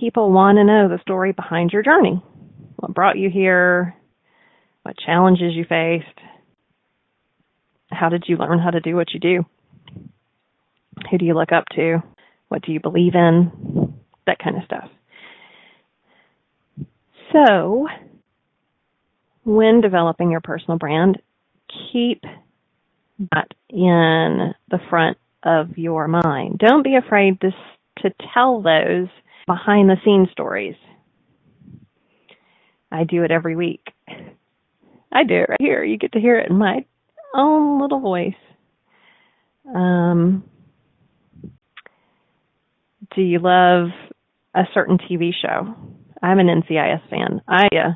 People 0.00 0.32
want 0.32 0.56
to 0.56 0.64
know 0.64 0.88
the 0.88 1.00
story 1.02 1.32
behind 1.32 1.72
your 1.72 1.82
journey. 1.82 2.22
What 2.76 2.94
brought 2.94 3.18
you 3.18 3.30
here? 3.30 3.94
What 4.82 4.96
challenges 4.98 5.54
you 5.54 5.64
faced? 5.64 6.18
How 7.90 8.08
did 8.08 8.24
you 8.26 8.36
learn 8.36 8.58
how 8.58 8.70
to 8.70 8.80
do 8.80 8.96
what 8.96 9.12
you 9.14 9.20
do? 9.20 9.44
Who 11.10 11.18
do 11.18 11.24
you 11.24 11.34
look 11.34 11.52
up 11.52 11.64
to? 11.76 12.02
What 12.48 12.62
do 12.62 12.72
you 12.72 12.80
believe 12.80 13.14
in? 13.14 13.94
That 14.26 14.38
kind 14.38 14.56
of 14.56 14.64
stuff. 14.64 14.88
So, 17.32 17.88
when 19.44 19.80
developing 19.80 20.30
your 20.30 20.40
personal 20.40 20.78
brand, 20.78 21.20
keep 21.92 22.22
that 23.32 23.52
in 23.68 24.54
the 24.70 24.78
front 24.88 25.18
of 25.42 25.76
your 25.76 26.08
mind. 26.08 26.58
Don't 26.58 26.82
be 26.82 26.96
afraid 26.96 27.40
to, 27.40 27.50
to 27.98 28.14
tell 28.32 28.62
those 28.62 29.08
behind 29.46 29.88
the 29.88 29.96
scenes 30.04 30.28
stories. 30.32 30.76
I 32.90 33.04
do 33.04 33.24
it 33.24 33.30
every 33.30 33.56
week. 33.56 33.88
I 35.12 35.24
do 35.24 35.34
it 35.34 35.48
right 35.48 35.60
here. 35.60 35.84
You 35.84 35.98
get 35.98 36.12
to 36.12 36.20
hear 36.20 36.38
it 36.38 36.50
in 36.50 36.56
my 36.56 36.84
own 37.34 37.80
little 37.80 38.00
voice. 38.00 38.34
Um, 39.72 40.44
do 43.14 43.22
you 43.22 43.38
love 43.38 43.88
a 44.54 44.64
certain 44.72 44.98
TV 44.98 45.30
show? 45.40 45.74
I'm 46.22 46.38
an 46.38 46.46
NCIS 46.46 47.08
fan. 47.10 47.42
I 47.46 47.66
uh, 47.66 47.92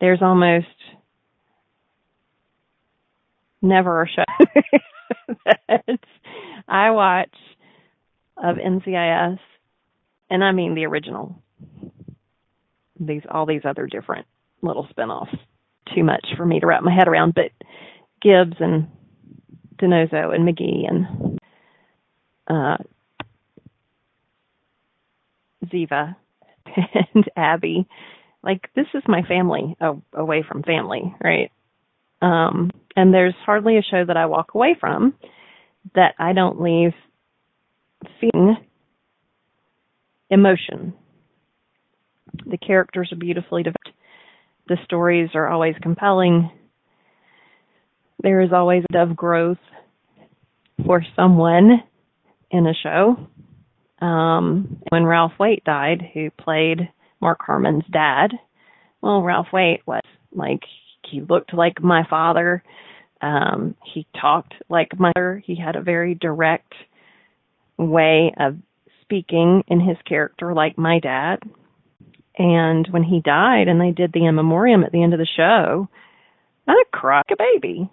there's 0.00 0.20
almost 0.20 0.66
never 3.60 4.02
a 4.02 4.08
show 4.08 4.24
that 5.46 5.98
I 6.68 6.90
watch 6.90 7.34
of 8.36 8.56
NCIS, 8.56 9.38
and 10.32 10.42
I 10.42 10.50
mean 10.52 10.74
the 10.74 10.86
original. 10.86 11.40
These 12.98 13.22
all 13.30 13.44
these 13.44 13.60
other 13.64 13.86
different 13.86 14.26
little 14.62 14.88
spinoffs. 14.88 15.38
Too 15.94 16.02
much 16.02 16.26
for 16.36 16.46
me 16.46 16.58
to 16.58 16.66
wrap 16.66 16.82
my 16.82 16.94
head 16.94 17.06
around, 17.06 17.34
but 17.34 17.50
Gibbs 18.22 18.56
and 18.58 18.88
DiNozzo 19.76 20.34
and 20.34 20.48
McGee 20.48 20.88
and 20.88 21.38
uh, 22.48 22.78
Ziva 25.66 26.16
and 27.14 27.24
Abby. 27.36 27.86
Like 28.42 28.70
this 28.74 28.86
is 28.94 29.02
my 29.06 29.22
family 29.22 29.76
away 30.14 30.44
from 30.48 30.62
family, 30.62 31.14
right? 31.22 31.52
Um, 32.22 32.70
and 32.96 33.12
there's 33.12 33.34
hardly 33.44 33.76
a 33.76 33.82
show 33.82 34.04
that 34.06 34.16
I 34.16 34.26
walk 34.26 34.54
away 34.54 34.76
from 34.80 35.14
that 35.94 36.14
I 36.18 36.32
don't 36.32 36.62
leave 36.62 36.94
feeling 38.18 38.56
emotion. 40.32 40.94
The 42.46 42.56
characters 42.56 43.10
are 43.12 43.16
beautifully 43.16 43.62
developed. 43.62 43.90
The 44.66 44.78
stories 44.84 45.30
are 45.34 45.48
always 45.48 45.74
compelling. 45.82 46.50
There 48.22 48.40
is 48.40 48.52
always 48.52 48.84
of 48.94 49.14
growth 49.14 49.58
for 50.86 51.04
someone 51.14 51.82
in 52.50 52.66
a 52.66 52.74
show. 52.74 53.28
Um, 54.04 54.78
when 54.88 55.04
Ralph 55.04 55.32
Waite 55.38 55.64
died, 55.64 56.02
who 56.14 56.30
played 56.30 56.88
Mark 57.20 57.40
Harmon's 57.42 57.84
dad, 57.92 58.32
well, 59.02 59.22
Ralph 59.22 59.48
Waite 59.52 59.86
was 59.86 60.02
like 60.32 60.60
he 61.06 61.20
looked 61.20 61.52
like 61.52 61.82
my 61.82 62.04
father. 62.08 62.62
Um, 63.20 63.74
he 63.84 64.06
talked 64.18 64.54
like 64.68 64.98
my 64.98 65.12
mother. 65.14 65.42
He 65.44 65.56
had 65.56 65.76
a 65.76 65.82
very 65.82 66.14
direct 66.14 66.72
way 67.76 68.32
of 68.38 68.56
speaking 69.12 69.62
in 69.68 69.78
his 69.78 69.98
character 70.08 70.54
like 70.54 70.78
my 70.78 70.98
dad. 70.98 71.38
And 72.38 72.88
when 72.90 73.02
he 73.02 73.20
died 73.20 73.68
and 73.68 73.78
they 73.78 73.90
did 73.90 74.10
the 74.12 74.24
in 74.24 74.34
memoriam 74.34 74.84
at 74.84 74.92
the 74.92 75.02
end 75.02 75.12
of 75.12 75.18
the 75.18 75.28
show, 75.36 75.86
I 76.66 76.82
cried 76.94 77.24
like 77.28 77.38
a 77.38 77.42
baby. 77.60 77.90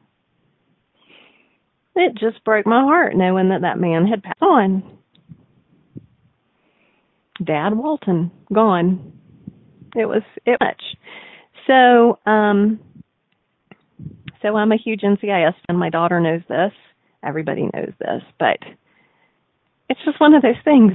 It 1.95 2.13
just 2.13 2.41
broke 2.45 2.65
my 2.65 2.81
heart 2.83 3.17
knowing 3.17 3.49
that 3.49 3.63
that 3.63 3.77
man 3.77 4.07
had 4.07 4.23
passed 4.23 4.41
on. 4.41 4.97
Dad 7.43 7.71
Walton 7.75 8.31
gone. 8.53 9.11
It 9.97 10.05
was 10.05 10.23
it 10.45 10.57
much. 10.61 10.81
So 11.67 12.17
um 12.25 12.79
so 14.41 14.55
I'm 14.55 14.71
a 14.71 14.77
huge 14.77 15.01
NCIS 15.01 15.55
fan. 15.67 15.75
My 15.75 15.89
daughter 15.89 16.21
knows 16.21 16.41
this. 16.47 16.71
Everybody 17.21 17.63
knows 17.73 17.91
this, 17.99 18.21
but 18.39 18.59
it's 19.89 19.99
just 20.05 20.21
one 20.21 20.33
of 20.33 20.41
those 20.41 20.61
things. 20.63 20.93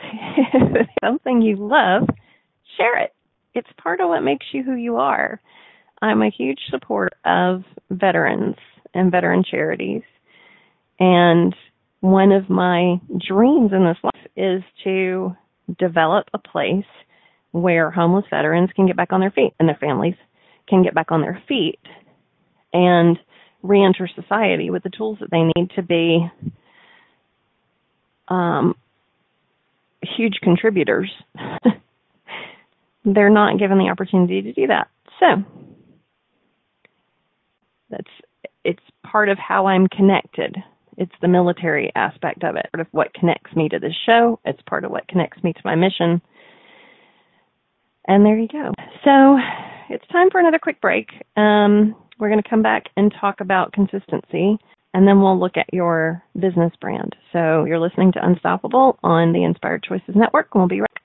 something 1.05 1.43
you 1.43 1.57
love, 1.57 2.09
share 2.77 3.03
it. 3.03 3.13
It's 3.55 3.69
part 3.83 4.01
of 4.01 4.09
what 4.09 4.23
makes 4.23 4.47
you 4.53 4.63
who 4.63 4.75
you 4.75 4.97
are. 4.97 5.41
I'm 6.01 6.23
a 6.23 6.31
huge 6.31 6.61
supporter 6.71 7.17
of 7.25 7.65
veterans 7.91 8.57
and 8.95 9.11
veteran 9.11 9.45
charities. 9.49 10.03
And 10.99 11.55
one 12.01 12.33
of 12.33 12.49
my 12.49 13.01
dreams 13.27 13.73
in 13.73 13.85
this 13.85 13.97
life 14.03 14.27
is 14.37 14.63
to 14.85 15.35
develop 15.79 16.27
a 16.33 16.39
place 16.39 16.85
where 17.53 17.91
homeless 17.91 18.27
veterans 18.31 18.71
can 18.75 18.87
get 18.87 18.97
back 18.97 19.13
on 19.13 19.21
their 19.21 19.31
feet 19.31 19.55
and 19.59 19.69
their 19.69 19.79
families 19.81 20.17
can 20.69 20.83
get 20.83 20.95
back 20.95 21.11
on 21.11 21.21
their 21.21 21.43
feet 21.49 21.81
and 22.73 23.19
reenter 23.63 24.09
society 24.15 24.71
with 24.71 24.83
the 24.83 24.91
tools 24.91 25.19
that 25.21 25.31
they 25.31 25.51
need 25.57 25.71
to 25.77 25.83
be 25.83 26.29
um, 28.29 28.75
huge 30.05 30.39
contributors. 30.43 31.11
They're 33.05 33.31
not 33.31 33.59
given 33.59 33.79
the 33.79 33.91
opportunity 33.91 34.43
to 34.43 34.53
do 34.53 34.67
that. 34.69 34.89
So 35.21 35.43
that's 37.91 38.11
it's 38.65 38.83
part 39.05 39.29
of 39.29 39.39
how 39.39 39.67
I'm 39.67 39.87
connected. 39.89 40.57
It's 40.97 41.13
the 41.21 41.29
military 41.29 41.93
aspect 41.95 42.45
of 42.45 42.57
it, 42.57 42.67
part 42.73 42.81
of 42.81 42.87
what 42.93 43.13
connects 43.15 43.55
me 43.55 43.69
to 43.69 43.79
this 43.79 43.95
show. 44.07 44.39
It's 44.45 44.63
part 44.63 44.85
of 44.85 44.91
what 44.91 45.07
connects 45.09 45.43
me 45.43 45.53
to 45.53 45.61
my 45.65 45.75
mission. 45.75 46.23
And 48.07 48.25
there 48.25 48.39
you 48.39 48.49
go. 48.49 48.73
So 49.05 49.39
it's 49.91 50.07
time 50.09 50.31
for 50.31 50.41
another 50.41 50.59
quick 50.59 50.81
break. 50.81 51.09
Um, 51.37 51.95
we're 52.19 52.29
going 52.29 52.43
to 52.43 52.49
come 52.49 52.63
back 52.63 52.85
and 52.97 53.13
talk 53.21 53.41
about 53.41 53.73
consistency, 53.73 54.59
and 54.95 55.07
then 55.07 55.21
we'll 55.21 55.39
look 55.39 55.57
at 55.57 55.67
your 55.73 56.23
business 56.39 56.73
brand. 56.81 57.15
So 57.33 57.65
you're 57.65 57.81
listening 57.81 58.13
to 58.13 58.25
Unstoppable 58.25 58.97
on 59.03 59.33
the 59.33 59.43
Inspired 59.43 59.83
Choices 59.83 60.15
Network, 60.15 60.49
and 60.55 60.61
we'll 60.61 60.69
be 60.69 60.81
right 60.81 60.89
back. 60.95 61.03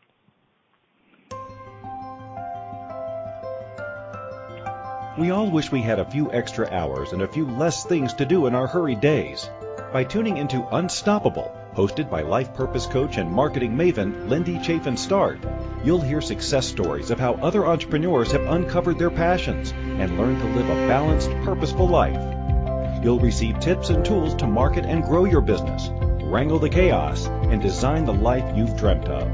We 5.17 5.31
all 5.31 5.49
wish 5.49 5.71
we 5.71 5.81
had 5.81 5.99
a 5.99 6.09
few 6.09 6.31
extra 6.31 6.69
hours 6.69 7.11
and 7.11 7.23
a 7.23 7.27
few 7.27 7.45
less 7.45 7.83
things 7.83 8.13
to 8.13 8.25
do 8.25 8.45
in 8.45 8.55
our 8.55 8.67
hurried 8.67 9.01
days. 9.01 9.49
By 9.91 10.03
tuning 10.03 10.37
into 10.37 10.65
Unstoppable, 10.71 11.51
hosted 11.73 12.11
by 12.11 12.21
life 12.21 12.53
purpose 12.53 12.85
coach 12.85 13.17
and 13.17 13.31
marketing 13.31 13.75
maven 13.75 14.29
Lindy 14.29 14.61
Chafin 14.61 14.97
Start, 14.97 15.39
you'll 15.83 15.99
hear 15.99 16.21
success 16.21 16.67
stories 16.67 17.09
of 17.09 17.19
how 17.19 17.33
other 17.33 17.65
entrepreneurs 17.65 18.31
have 18.31 18.45
uncovered 18.45 18.99
their 18.99 19.09
passions 19.09 19.71
and 19.71 20.17
learned 20.17 20.39
to 20.39 20.45
live 20.45 20.69
a 20.69 20.87
balanced, 20.87 21.31
purposeful 21.43 21.87
life. 21.87 22.28
You'll 23.01 23.19
receive 23.19 23.59
tips 23.59 23.89
and 23.89 24.03
tools 24.03 24.35
to 24.35 24.47
market 24.47 24.85
and 24.85 25.03
grow 25.03 25.23
your 25.23 25.39
business, 25.39 25.89
wrangle 26.23 26.59
the 26.59 26.69
chaos, 26.69 27.27
and 27.27 27.61
design 27.61 28.03
the 28.03 28.13
life 28.13 28.57
you've 28.57 28.75
dreamt 28.75 29.07
of. 29.07 29.27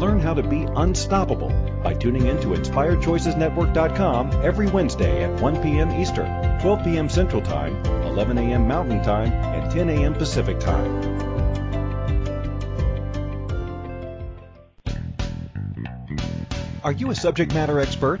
Learn 0.00 0.18
how 0.18 0.34
to 0.34 0.42
be 0.42 0.66
unstoppable 0.74 1.50
by 1.84 1.94
tuning 1.94 2.26
in 2.26 2.40
to 2.40 2.48
InspiredChoicesNetwork.com 2.48 4.32
every 4.44 4.66
Wednesday 4.66 5.22
at 5.22 5.40
1 5.40 5.62
p.m. 5.62 5.92
Eastern, 5.92 6.60
12 6.60 6.84
p.m. 6.84 7.08
Central 7.08 7.40
Time, 7.40 7.76
11 7.86 8.36
a.m. 8.38 8.66
Mountain 8.66 9.04
Time, 9.04 9.30
and 9.30 9.70
10 9.70 9.88
a.m. 9.88 10.14
Pacific 10.14 10.58
Time. 10.58 11.22
Are 16.82 16.92
you 16.92 17.12
a 17.12 17.14
subject 17.14 17.54
matter 17.54 17.78
expert? 17.78 18.20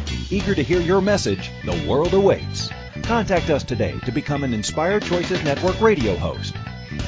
Eager 0.31 0.55
to 0.55 0.63
hear 0.63 0.79
your 0.79 1.01
message, 1.01 1.51
the 1.65 1.85
world 1.85 2.13
awaits. 2.13 2.69
Contact 3.03 3.49
us 3.49 3.63
today 3.63 3.99
to 4.05 4.13
become 4.13 4.45
an 4.45 4.53
Inspired 4.53 5.03
Choices 5.03 5.43
Network 5.43 5.81
radio 5.81 6.15
host. 6.15 6.55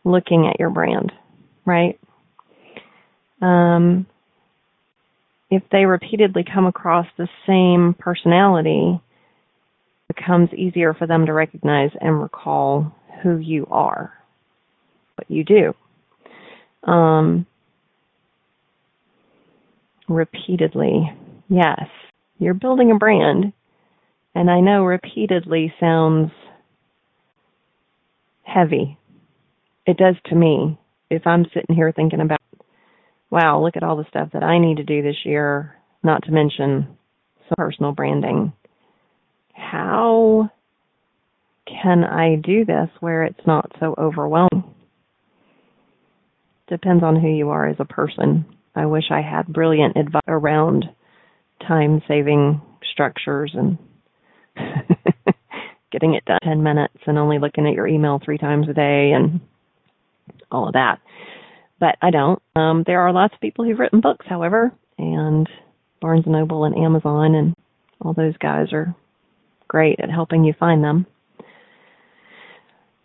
looking 0.04 0.46
at 0.48 0.58
your 0.58 0.70
brand, 0.70 1.12
right? 1.64 1.98
Um, 3.40 4.06
if 5.50 5.62
they 5.70 5.84
repeatedly 5.84 6.44
come 6.44 6.66
across 6.66 7.06
the 7.16 7.28
same 7.46 7.94
personality, 7.98 9.00
it 9.00 9.11
becomes 10.14 10.50
easier 10.52 10.94
for 10.94 11.06
them 11.06 11.26
to 11.26 11.32
recognize 11.32 11.90
and 12.00 12.20
recall 12.20 12.92
who 13.22 13.38
you 13.38 13.66
are, 13.70 14.12
what 15.16 15.30
you 15.30 15.44
do. 15.44 15.72
Um, 16.90 17.46
repeatedly, 20.08 21.12
yes, 21.48 21.86
you're 22.38 22.54
building 22.54 22.90
a 22.90 22.96
brand 22.96 23.52
and 24.34 24.50
I 24.50 24.60
know 24.60 24.84
repeatedly 24.84 25.72
sounds 25.78 26.30
heavy. 28.42 28.98
It 29.86 29.96
does 29.96 30.16
to 30.26 30.34
me. 30.34 30.78
If 31.10 31.26
I'm 31.26 31.44
sitting 31.52 31.76
here 31.76 31.92
thinking 31.92 32.20
about, 32.20 32.40
wow, 33.30 33.62
look 33.62 33.76
at 33.76 33.82
all 33.82 33.96
the 33.96 34.06
stuff 34.08 34.30
that 34.32 34.42
I 34.42 34.58
need 34.58 34.78
to 34.78 34.84
do 34.84 35.02
this 35.02 35.24
year, 35.24 35.76
not 36.02 36.22
to 36.24 36.32
mention 36.32 36.96
some 37.48 37.56
personal 37.56 37.92
branding. 37.92 38.52
How 39.52 40.50
can 41.66 42.04
I 42.04 42.36
do 42.36 42.64
this 42.64 42.88
where 43.00 43.24
it's 43.24 43.46
not 43.46 43.70
so 43.80 43.94
overwhelming? 43.96 44.64
Depends 46.68 47.02
on 47.02 47.20
who 47.20 47.28
you 47.28 47.50
are 47.50 47.68
as 47.68 47.76
a 47.78 47.84
person. 47.84 48.46
I 48.74 48.86
wish 48.86 49.04
I 49.10 49.20
had 49.20 49.46
brilliant 49.46 49.96
advice 49.96 50.22
around 50.26 50.86
time 51.66 52.02
saving 52.08 52.62
structures 52.90 53.54
and 53.54 53.78
getting 55.92 56.14
it 56.14 56.24
done 56.24 56.38
10 56.42 56.62
minutes 56.62 56.96
and 57.06 57.18
only 57.18 57.38
looking 57.38 57.66
at 57.66 57.74
your 57.74 57.86
email 57.86 58.20
three 58.24 58.38
times 58.38 58.68
a 58.68 58.72
day 58.72 59.12
and 59.14 59.40
all 60.50 60.68
of 60.68 60.74
that. 60.74 60.98
But 61.78 61.96
I 62.00 62.10
don't. 62.10 62.40
Um, 62.56 62.84
there 62.86 63.00
are 63.00 63.12
lots 63.12 63.34
of 63.34 63.40
people 63.40 63.64
who've 63.64 63.78
written 63.78 64.00
books, 64.00 64.24
however, 64.28 64.72
and 64.98 65.48
Barnes 66.00 66.24
and 66.24 66.34
Noble 66.34 66.64
and 66.64 66.76
Amazon 66.76 67.34
and 67.34 67.54
all 68.00 68.14
those 68.14 68.36
guys 68.38 68.72
are 68.72 68.94
great 69.72 69.98
at 70.00 70.10
helping 70.10 70.44
you 70.44 70.52
find 70.60 70.84
them. 70.84 71.06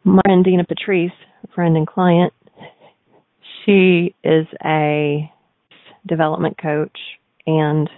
My 0.04 0.22
friend 0.26 0.44
Dina 0.44 0.66
Patrice, 0.66 1.14
friend 1.56 1.78
and 1.78 1.88
client, 1.88 2.34
she 3.66 4.14
is 4.22 4.46
a 4.66 5.32
development 6.06 6.58
coach 6.62 6.98
and 7.46 7.90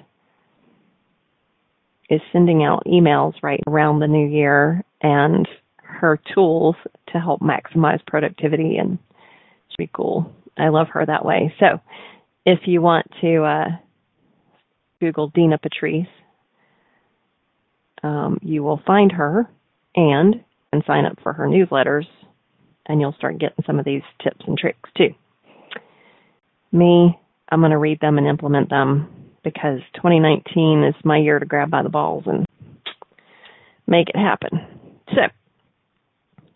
is 2.12 2.22
sending 2.32 2.64
out 2.64 2.84
emails 2.86 3.34
right 3.42 3.60
around 3.68 4.00
the 4.00 4.08
new 4.08 4.28
year 4.28 4.84
and 5.02 5.48
her 5.78 6.20
tools 6.36 6.76
to 7.12 7.20
help 7.20 7.42
maximize 7.42 8.06
productivity 8.06 8.78
and 8.78 9.00
should 9.70 9.78
be 9.80 9.90
cool. 9.94 10.32
I 10.58 10.70
love 10.70 10.90
her 10.94 11.04
that 11.08 11.26
way. 11.26 11.56
So 11.60 11.80
if 12.46 12.60
you 12.66 12.82
want 12.84 13.08
to 13.22 13.44
uh, 13.44 13.66
Google 15.00 15.30
Dina 15.30 15.58
Patrice, 15.58 16.08
um, 18.04 18.40
you 18.42 18.64
will 18.64 18.82
find 18.86 19.12
her 19.12 19.50
and 19.96 20.44
and 20.72 20.84
sign 20.86 21.06
up 21.06 21.18
for 21.24 21.34
her 21.34 21.48
newsletters 21.48 22.06
and 22.86 23.00
you'll 23.00 23.14
start 23.14 23.40
getting 23.40 23.64
some 23.66 23.80
of 23.80 23.86
these 23.86 24.02
tips 24.24 24.44
and 24.48 24.58
tricks 24.58 24.90
too. 24.98 25.10
Me, 26.72 27.18
I'm 27.50 27.62
going 27.62 27.72
to 27.72 27.78
read 27.78 28.00
them 28.00 28.18
and 28.18 28.28
implement 28.28 28.70
them 28.70 29.10
because 29.44 29.80
2019 29.96 30.84
is 30.84 30.96
my 31.04 31.18
year 31.18 31.40
to 31.40 31.46
grab 31.46 31.72
by 31.72 31.84
the 31.84 31.90
balls 31.90 32.24
and 32.26 32.46
make 33.88 34.10
it 34.10 34.16
happen. 34.16 34.50
So, 35.10 35.22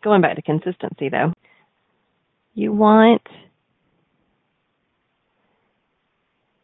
going 0.03 0.21
back 0.21 0.35
to 0.35 0.41
consistency 0.41 1.09
though, 1.09 1.33
you 2.53 2.71
want 2.71 3.21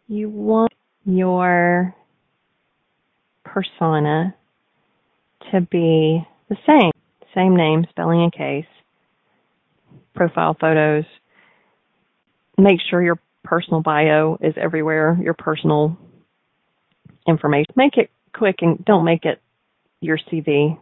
you 0.08 0.30
want 0.30 0.74
your 1.06 1.96
persona 3.44 4.36
to 5.52 5.62
be 5.62 6.26
the 6.50 6.58
same. 6.66 6.92
Same 7.36 7.56
name, 7.56 7.86
spelling 7.90 8.24
and 8.24 8.34
case, 8.34 8.66
profile 10.16 10.58
photos. 10.60 11.06
Make 12.58 12.80
sure 12.90 13.02
your 13.04 13.20
personal 13.44 13.82
bio 13.82 14.38
is 14.42 14.56
everywhere, 14.58 15.18
your 15.22 15.36
personal 15.36 15.98
information. 17.28 17.74
Make 17.76 17.98
it 17.98 18.10
quick 18.34 18.58
and 18.62 18.84
don't 18.84 19.06
make 19.06 19.26
it 19.26 19.42
your 20.02 20.18
CV. 20.18 20.78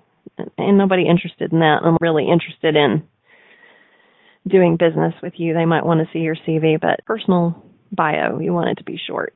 And 0.58 0.78
nobody 0.78 1.08
interested 1.08 1.52
in 1.52 1.60
that. 1.60 1.82
I'm 1.84 1.98
really 2.00 2.28
interested 2.30 2.76
in 2.76 3.04
doing 4.48 4.78
business 4.78 5.14
with 5.22 5.34
you. 5.38 5.54
They 5.54 5.66
might 5.66 5.86
want 5.86 6.00
to 6.00 6.14
see 6.14 6.20
your 6.20 6.36
CV, 6.36 6.80
but 6.80 7.06
personal 7.06 7.64
bio, 7.92 8.40
you 8.40 8.54
want 8.54 8.70
it 8.70 8.76
to 8.76 8.84
be 8.84 9.00
short. 9.08 9.34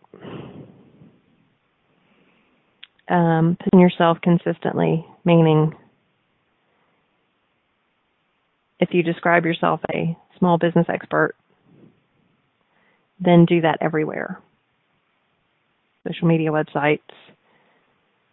Um, 3.10 3.58
position 3.60 3.80
yourself 3.80 4.20
consistently, 4.22 5.06
meaning 5.26 5.76
if 8.80 8.90
you 8.94 9.04
describe 9.04 9.46
yourself 9.46 9.82
a 9.94 10.18
small 10.40 10.58
business 10.58 10.86
expert, 10.88 11.36
then 13.20 13.46
do 13.46 13.62
that 13.62 13.78
everywhere 13.82 14.42
social 16.08 16.28
media 16.28 16.50
websites, 16.50 17.00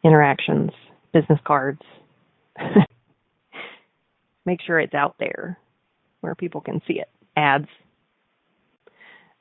interactions, 0.02 0.70
business 1.12 1.38
cards. 1.46 1.82
Make 4.46 4.62
sure 4.62 4.80
it's 4.80 4.94
out 4.94 5.16
there 5.18 5.58
where 6.20 6.34
people 6.34 6.60
can 6.60 6.80
see 6.86 7.00
it. 7.00 7.08
Ads. 7.36 7.68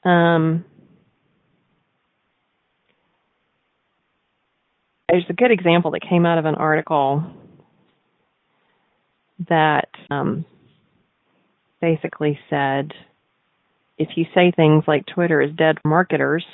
Um, 0.04 0.66
there's 5.10 5.26
a 5.30 5.34
good 5.34 5.52
example 5.52 5.92
that 5.92 6.02
came 6.08 6.26
out 6.26 6.38
of 6.38 6.46
an 6.46 6.56
article 6.56 7.24
that 9.50 9.90
um, 10.10 10.46
basically 11.82 12.40
said 12.50 12.92
if 13.98 14.10
you 14.16 14.26
say 14.36 14.52
things 14.52 14.84
like 14.88 15.06
Twitter 15.06 15.42
is 15.42 15.52
dead 15.56 15.78
for 15.82 15.90
marketers, 15.90 16.46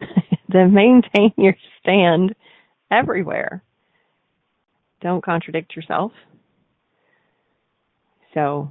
then 0.48 0.72
maintain 0.72 1.32
your 1.36 1.54
stand 1.80 2.34
everywhere. 2.90 3.62
Don't 5.00 5.24
contradict 5.24 5.76
yourself. 5.76 6.12
So 8.34 8.70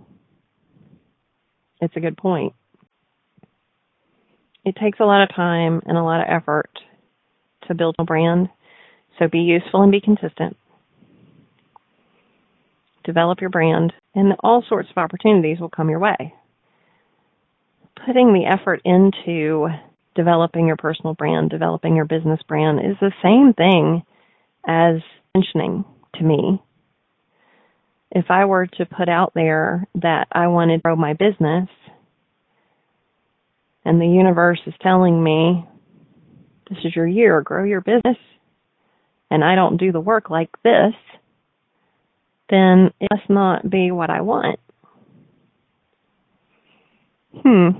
it's 1.79 1.95
a 1.95 2.01
good 2.01 2.17
point. 2.17 2.53
it 4.67 4.75
takes 4.75 4.99
a 4.99 5.05
lot 5.05 5.23
of 5.23 5.33
time 5.33 5.81
and 5.85 5.97
a 5.97 6.03
lot 6.03 6.19
of 6.19 6.27
effort 6.29 6.69
to 7.67 7.73
build 7.73 7.95
a 7.99 8.03
brand. 8.03 8.49
So 9.19 9.27
be 9.27 9.39
useful 9.39 9.81
and 9.81 9.91
be 9.91 10.01
consistent. 10.01 10.57
Develop 13.03 13.39
your 13.39 13.49
brand, 13.49 13.93
and 14.13 14.33
all 14.41 14.63
sorts 14.67 14.89
of 14.89 14.97
opportunities 14.97 15.59
will 15.59 15.69
come 15.69 15.89
your 15.89 15.99
way. 15.99 16.33
Putting 18.05 18.33
the 18.33 18.45
effort 18.45 18.81
into 18.83 19.69
developing 20.13 20.67
your 20.67 20.75
personal 20.75 21.13
brand, 21.13 21.49
developing 21.49 21.95
your 21.95 22.05
business 22.05 22.39
brand 22.47 22.79
is 22.79 22.97
the 22.99 23.13
same 23.23 23.53
thing 23.53 24.03
as 24.67 25.01
mentioning 25.33 25.85
to 26.15 26.23
me. 26.23 26.61
If 28.11 28.25
I 28.29 28.45
were 28.45 28.67
to 28.67 28.85
put 28.85 29.09
out 29.09 29.33
there 29.35 29.87
that 29.95 30.27
I 30.31 30.47
wanted 30.47 30.77
to 30.77 30.81
grow 30.83 30.95
my 30.95 31.13
business, 31.13 31.69
and 33.85 34.01
the 34.01 34.07
universe 34.07 34.59
is 34.67 34.73
telling 34.81 35.23
me, 35.23 35.65
this 36.69 36.79
is 36.83 36.95
your 36.95 37.07
year, 37.07 37.41
grow 37.41 37.63
your 37.63 37.81
business, 37.81 38.17
and 39.29 39.43
I 39.43 39.55
don't 39.55 39.77
do 39.77 39.91
the 39.91 39.99
work 39.99 40.29
like 40.29 40.51
this, 40.63 40.93
then 42.49 42.91
it 42.99 43.09
must 43.11 43.29
not 43.29 43.69
be 43.69 43.91
what 43.91 44.09
I 44.09 44.21
want. 44.21 44.59
Hmm. 47.33 47.79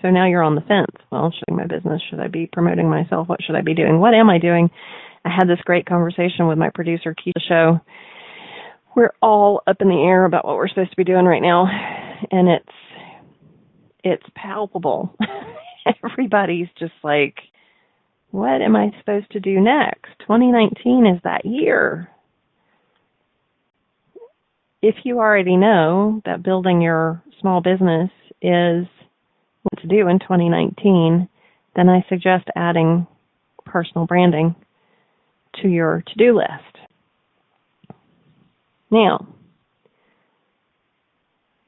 So 0.00 0.10
now 0.10 0.26
you're 0.26 0.42
on 0.42 0.54
the 0.54 0.60
fence. 0.62 0.96
Well, 1.10 1.32
should 1.32 1.54
my 1.54 1.66
business? 1.66 2.00
Should 2.08 2.20
I 2.20 2.28
be 2.28 2.48
promoting 2.50 2.88
myself? 2.88 3.28
What 3.28 3.42
should 3.42 3.56
I 3.56 3.62
be 3.62 3.74
doing? 3.74 3.98
What 3.98 4.14
am 4.14 4.30
I 4.30 4.38
doing? 4.38 4.70
I 5.24 5.30
had 5.36 5.48
this 5.48 5.60
great 5.64 5.86
conversation 5.86 6.46
with 6.46 6.58
my 6.58 6.70
producer, 6.70 7.14
Keisha 7.14 7.42
Show. 7.48 7.80
We're 8.94 9.12
all 9.20 9.62
up 9.66 9.76
in 9.80 9.88
the 9.88 10.02
air 10.02 10.24
about 10.24 10.44
what 10.44 10.56
we're 10.56 10.68
supposed 10.68 10.90
to 10.90 10.96
be 10.96 11.04
doing 11.04 11.24
right 11.24 11.42
now, 11.42 11.66
and 12.30 12.48
it's 12.48 12.72
it's 14.04 14.24
palpable. 14.34 15.14
Everybody's 16.04 16.68
just 16.78 16.92
like, 17.02 17.34
what 18.30 18.60
am 18.60 18.76
I 18.76 18.90
supposed 18.98 19.30
to 19.32 19.40
do 19.40 19.60
next? 19.60 20.10
2019 20.20 21.06
is 21.06 21.20
that 21.24 21.44
year. 21.44 22.08
If 24.82 24.94
you 25.04 25.18
already 25.18 25.56
know 25.56 26.22
that 26.24 26.42
building 26.42 26.80
your 26.80 27.22
small 27.40 27.60
business 27.60 28.10
is 28.42 28.86
what 29.62 29.80
to 29.80 29.88
do 29.88 30.08
in 30.08 30.18
2019, 30.18 31.28
then 31.74 31.88
I 31.88 32.04
suggest 32.08 32.48
adding 32.54 33.06
personal 33.64 34.06
branding 34.06 34.54
to 35.62 35.68
your 35.68 36.02
to 36.06 36.14
do 36.16 36.36
list. 36.36 36.78
Now, 38.90 39.26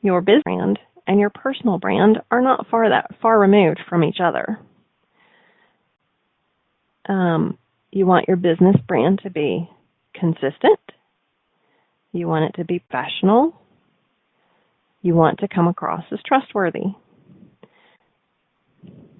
your 0.02 0.20
business 0.20 0.42
brand 0.44 0.78
and 1.06 1.20
your 1.20 1.30
personal 1.30 1.78
brand 1.78 2.18
are 2.30 2.40
not 2.40 2.66
far 2.70 2.88
that 2.88 3.10
far 3.20 3.38
removed 3.38 3.80
from 3.88 4.04
each 4.04 4.18
other. 4.22 4.58
Um, 7.10 7.58
you 7.90 8.06
want 8.06 8.28
your 8.28 8.36
business 8.36 8.76
brand 8.86 9.20
to 9.24 9.30
be 9.30 9.68
consistent. 10.14 10.78
You 12.12 12.28
want 12.28 12.44
it 12.44 12.58
to 12.58 12.64
be 12.64 12.78
professional. 12.78 13.60
You 15.02 15.16
want 15.16 15.40
to 15.40 15.48
come 15.48 15.66
across 15.66 16.04
as 16.12 16.20
trustworthy. 16.24 16.94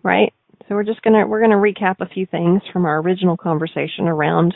Right? 0.05 0.32
So 0.68 0.76
we're 0.76 0.84
just 0.84 1.03
gonna 1.03 1.26
we're 1.26 1.41
gonna 1.41 1.57
recap 1.57 1.97
a 1.99 2.09
few 2.09 2.26
things 2.26 2.62
from 2.72 2.84
our 2.84 3.01
original 3.01 3.36
conversation 3.36 4.07
around 4.07 4.55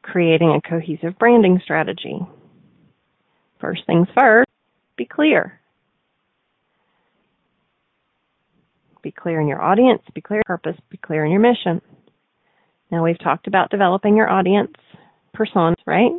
creating 0.00 0.50
a 0.50 0.66
cohesive 0.66 1.18
branding 1.18 1.60
strategy. 1.62 2.18
First 3.60 3.82
things 3.86 4.08
first, 4.18 4.48
be 4.96 5.04
clear. 5.04 5.60
Be 9.02 9.12
clear 9.12 9.38
in 9.38 9.48
your 9.48 9.60
audience, 9.60 10.00
be 10.14 10.22
clear 10.22 10.38
in 10.38 10.44
your 10.48 10.56
purpose, 10.56 10.80
be 10.88 10.96
clear 10.96 11.26
in 11.26 11.30
your 11.30 11.40
mission. 11.40 11.82
Now 12.90 13.04
we've 13.04 13.18
talked 13.18 13.46
about 13.46 13.70
developing 13.70 14.16
your 14.16 14.30
audience 14.30 14.72
personas, 15.36 15.76
right? 15.86 16.12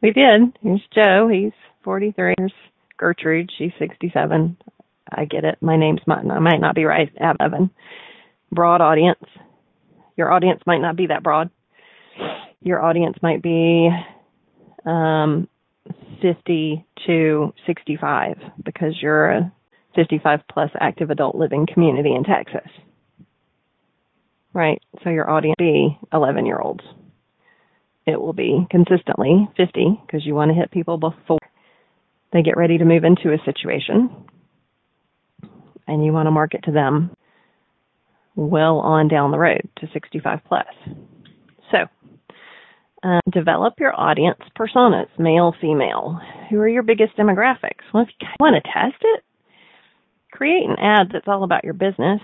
We 0.00 0.12
did. 0.12 0.56
Here's 0.62 0.82
Joe. 0.94 1.28
He's 1.28 1.52
43. 1.82 2.34
Here's 2.38 2.52
Gertrude. 2.96 3.50
She's 3.58 3.72
67. 3.78 4.56
I 5.10 5.24
get 5.24 5.44
it. 5.44 5.58
My 5.60 5.76
name's 5.76 6.00
might 6.06 6.24
I 6.30 6.38
might 6.38 6.60
not 6.60 6.74
be 6.74 6.84
right. 6.84 7.10
Evan. 7.18 7.70
Broad 8.52 8.80
audience. 8.80 9.24
Your 10.16 10.32
audience 10.32 10.60
might 10.66 10.80
not 10.80 10.96
be 10.96 11.06
that 11.08 11.22
broad. 11.22 11.50
Your 12.60 12.82
audience 12.82 13.16
might 13.22 13.42
be 13.42 13.90
um, 14.84 15.48
50 16.20 16.84
to 17.06 17.54
65 17.66 18.36
because 18.64 18.94
you're 19.00 19.30
a 19.30 19.52
55 19.94 20.40
plus 20.50 20.70
active 20.80 21.10
adult 21.10 21.34
living 21.36 21.66
community 21.72 22.14
in 22.14 22.24
Texas. 22.24 22.68
Right. 24.58 24.82
So 25.04 25.10
your 25.10 25.30
audience 25.30 25.54
be 25.56 25.96
11 26.12 26.44
year 26.44 26.58
olds. 26.58 26.82
It 28.08 28.20
will 28.20 28.32
be 28.32 28.66
consistently 28.68 29.48
50 29.56 30.00
because 30.04 30.26
you 30.26 30.34
want 30.34 30.50
to 30.50 30.54
hit 30.56 30.72
people 30.72 30.98
before 30.98 31.38
they 32.32 32.42
get 32.42 32.56
ready 32.56 32.76
to 32.76 32.84
move 32.84 33.04
into 33.04 33.32
a 33.32 33.38
situation. 33.44 34.10
And 35.86 36.04
you 36.04 36.12
want 36.12 36.26
to 36.26 36.32
market 36.32 36.64
to 36.64 36.72
them 36.72 37.12
well 38.34 38.78
on 38.78 39.06
down 39.06 39.30
the 39.30 39.38
road 39.38 39.68
to 39.76 39.86
65 39.92 40.40
plus. 40.48 40.66
So, 41.70 41.78
uh, 43.04 43.20
develop 43.30 43.74
your 43.78 43.94
audience 43.94 44.40
personas, 44.58 45.06
male, 45.20 45.54
female. 45.60 46.18
Who 46.50 46.58
are 46.58 46.68
your 46.68 46.82
biggest 46.82 47.16
demographics? 47.16 47.86
Well, 47.94 48.02
if 48.02 48.08
you 48.20 48.26
want 48.40 48.56
to 48.56 48.72
test 48.72 49.00
it, 49.02 49.22
create 50.32 50.68
an 50.68 50.80
ad 50.80 51.10
that's 51.12 51.28
all 51.28 51.44
about 51.44 51.62
your 51.62 51.74
business. 51.74 52.20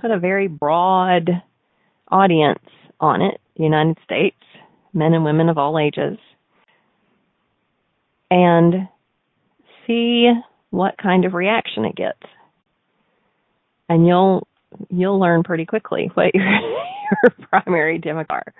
Put 0.00 0.10
a 0.10 0.18
very 0.18 0.48
broad 0.48 1.30
audience 2.10 2.58
on 3.00 3.22
it, 3.22 3.40
the 3.56 3.64
United 3.64 3.98
States, 4.04 4.36
men 4.92 5.14
and 5.14 5.24
women 5.24 5.48
of 5.48 5.58
all 5.58 5.78
ages, 5.78 6.18
and 8.30 8.88
see 9.86 10.30
what 10.70 10.96
kind 11.02 11.24
of 11.24 11.34
reaction 11.34 11.84
it 11.84 11.96
gets. 11.96 12.22
And 13.88 14.06
you'll 14.06 14.46
you'll 14.90 15.18
learn 15.18 15.42
pretty 15.42 15.64
quickly 15.64 16.10
what 16.14 16.34
your, 16.34 16.44
your 16.44 17.30
primary 17.50 17.98
demo 17.98 18.24
are. 18.28 18.54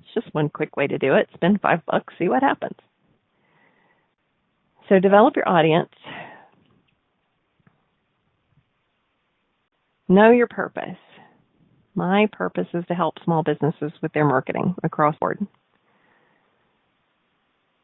It's 0.00 0.14
just 0.24 0.34
one 0.34 0.48
quick 0.48 0.76
way 0.76 0.86
to 0.86 0.98
do 0.98 1.14
it. 1.14 1.28
Spend 1.34 1.60
five 1.60 1.84
bucks, 1.86 2.14
see 2.18 2.28
what 2.28 2.42
happens. 2.42 2.76
So 4.88 4.98
develop 4.98 5.36
your 5.36 5.48
audience. 5.48 5.90
Know 10.08 10.30
your 10.30 10.48
purpose. 10.48 10.98
My 11.94 12.26
purpose 12.32 12.68
is 12.72 12.84
to 12.86 12.94
help 12.94 13.14
small 13.24 13.42
businesses 13.42 13.92
with 14.00 14.12
their 14.12 14.24
marketing 14.24 14.74
across 14.82 15.16
board. 15.18 15.46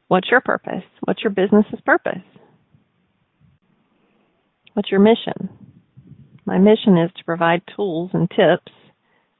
What's 0.09 0.31
your 0.31 0.41
purpose? 0.41 0.85
What's 1.05 1.23
your 1.23 1.31
business's 1.31 1.81
purpose? 1.85 2.23
What's 4.73 4.91
your 4.91 5.01
mission? 5.01 5.51
My 6.47 6.57
mission 6.57 6.97
is 6.97 7.11
to 7.19 7.25
provide 7.25 7.63
tools 7.77 8.11
and 8.15 8.31
tips 8.31 8.73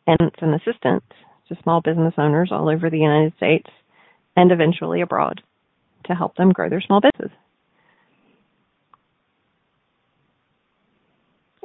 and 0.07 0.31
an 0.43 0.55
assistance 0.55 1.05
to 1.49 1.57
small 1.63 1.81
business 1.81 2.15
owners 2.19 2.51
all 2.53 2.69
over 2.69 2.91
the 2.91 2.99
United 2.99 3.33
States 3.37 3.71
and 4.37 4.53
eventually 4.53 5.01
abroad 5.01 5.41
to 6.05 6.15
help 6.15 6.37
them 6.37 6.53
grow 6.53 6.69
their 6.69 6.83
small 6.83 7.01
businesses. 7.01 7.37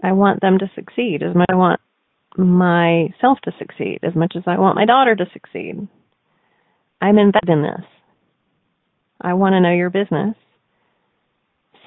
I 0.01 0.14
want 0.14 0.41
them 0.41 0.60
to 0.60 0.72
succeed 0.76 1.24
as 1.24 1.36
much 1.36 1.47
as 1.49 1.54
I 1.54 1.58
want 1.58 1.82
myself 2.38 3.39
to 3.43 3.51
succeed 3.57 3.99
as 4.03 4.15
much 4.15 4.34
as 4.36 4.43
I 4.47 4.57
want 4.57 4.75
my 4.75 4.86
daughter 4.86 5.15
to 5.15 5.25
succeed. 5.34 5.88
I'm 7.01 7.17
invested 7.17 7.49
in 7.49 7.61
this. 7.61 7.86
I 9.21 9.34
want 9.34 9.53
to 9.53 9.61
know 9.61 9.71
your 9.71 9.89
business 9.89 10.36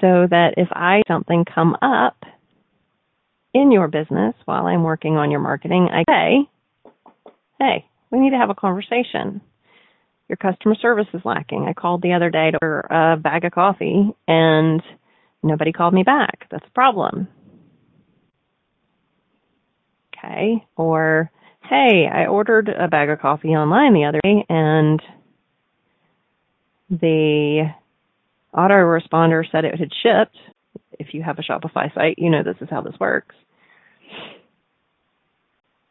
so 0.00 0.26
that 0.30 0.54
if 0.56 0.68
I 0.72 1.02
something 1.08 1.44
come 1.44 1.76
up 1.82 2.16
in 3.54 3.72
your 3.72 3.88
business 3.88 4.34
while 4.44 4.66
I'm 4.66 4.82
working 4.82 5.16
on 5.16 5.30
your 5.30 5.40
marketing, 5.40 5.88
I 5.90 6.04
say, 6.08 6.92
hey, 7.58 7.86
we 8.10 8.18
need 8.18 8.30
to 8.30 8.36
have 8.36 8.50
a 8.50 8.54
conversation. 8.54 9.40
Your 10.28 10.36
customer 10.36 10.74
service 10.74 11.06
is 11.14 11.22
lacking. 11.24 11.66
I 11.68 11.72
called 11.72 12.02
the 12.02 12.12
other 12.12 12.30
day 12.30 12.50
to 12.50 12.58
order 12.60 12.80
a 12.80 13.16
bag 13.16 13.44
of 13.44 13.52
coffee 13.52 14.10
and 14.28 14.82
nobody 15.42 15.72
called 15.72 15.94
me 15.94 16.02
back. 16.02 16.46
That's 16.50 16.66
a 16.66 16.74
problem 16.74 17.28
okay. 20.18 20.64
Or, 20.76 21.30
hey, 21.62 22.08
I 22.12 22.26
ordered 22.26 22.68
a 22.68 22.88
bag 22.88 23.10
of 23.10 23.20
coffee 23.20 23.48
online 23.48 23.94
the 23.94 24.04
other 24.04 24.20
day 24.22 24.44
and 24.48 25.02
the 26.90 27.66
autoresponder 28.54 29.44
said 29.50 29.64
it 29.64 29.78
had 29.78 29.90
shipped. 30.02 30.36
If 30.98 31.12
you 31.12 31.22
have 31.22 31.38
a 31.38 31.42
Shopify 31.42 31.92
site, 31.94 32.18
you 32.18 32.30
know 32.30 32.42
this 32.42 32.56
is 32.60 32.68
how 32.70 32.80
this 32.80 32.94
works. 32.98 33.34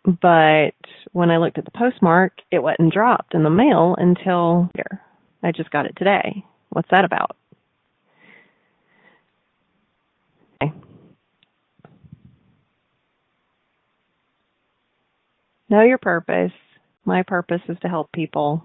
But 0.04 0.76
when 1.14 1.32
I 1.32 1.38
looked 1.38 1.58
at 1.58 1.66
the 1.66 1.72
postmark, 1.72 2.34
it 2.52 2.60
wasn't 2.60 2.94
dropped 2.94 3.34
in 3.34 3.44
the 3.44 3.50
mail 3.50 3.96
until 3.98 4.70
here. 4.76 5.02
I 5.44 5.52
just 5.52 5.72
got 5.72 5.86
it 5.86 5.96
today. 5.98 6.44
What's 6.70 6.90
that 6.92 7.06
about? 7.06 7.36
Okay. 10.62 10.74
Know 15.70 15.82
your 15.82 15.98
purpose. 15.98 16.52
My 17.06 17.24
purpose 17.24 17.62
is 17.68 17.78
to 17.82 17.88
help 17.88 18.12
people. 18.12 18.64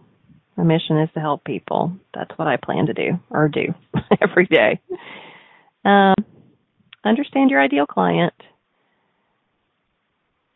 My 0.56 0.64
mission 0.64 0.98
is 0.98 1.08
to 1.14 1.20
help 1.20 1.44
people. 1.44 1.92
That's 2.14 2.30
what 2.36 2.48
I 2.48 2.56
plan 2.56 2.86
to 2.86 2.94
do 2.94 3.18
or 3.30 3.48
do 3.48 3.74
every 4.20 4.46
day. 4.46 4.80
Um, 5.84 6.14
understand 7.04 7.50
your 7.50 7.60
ideal 7.62 7.86
client. 7.86 8.34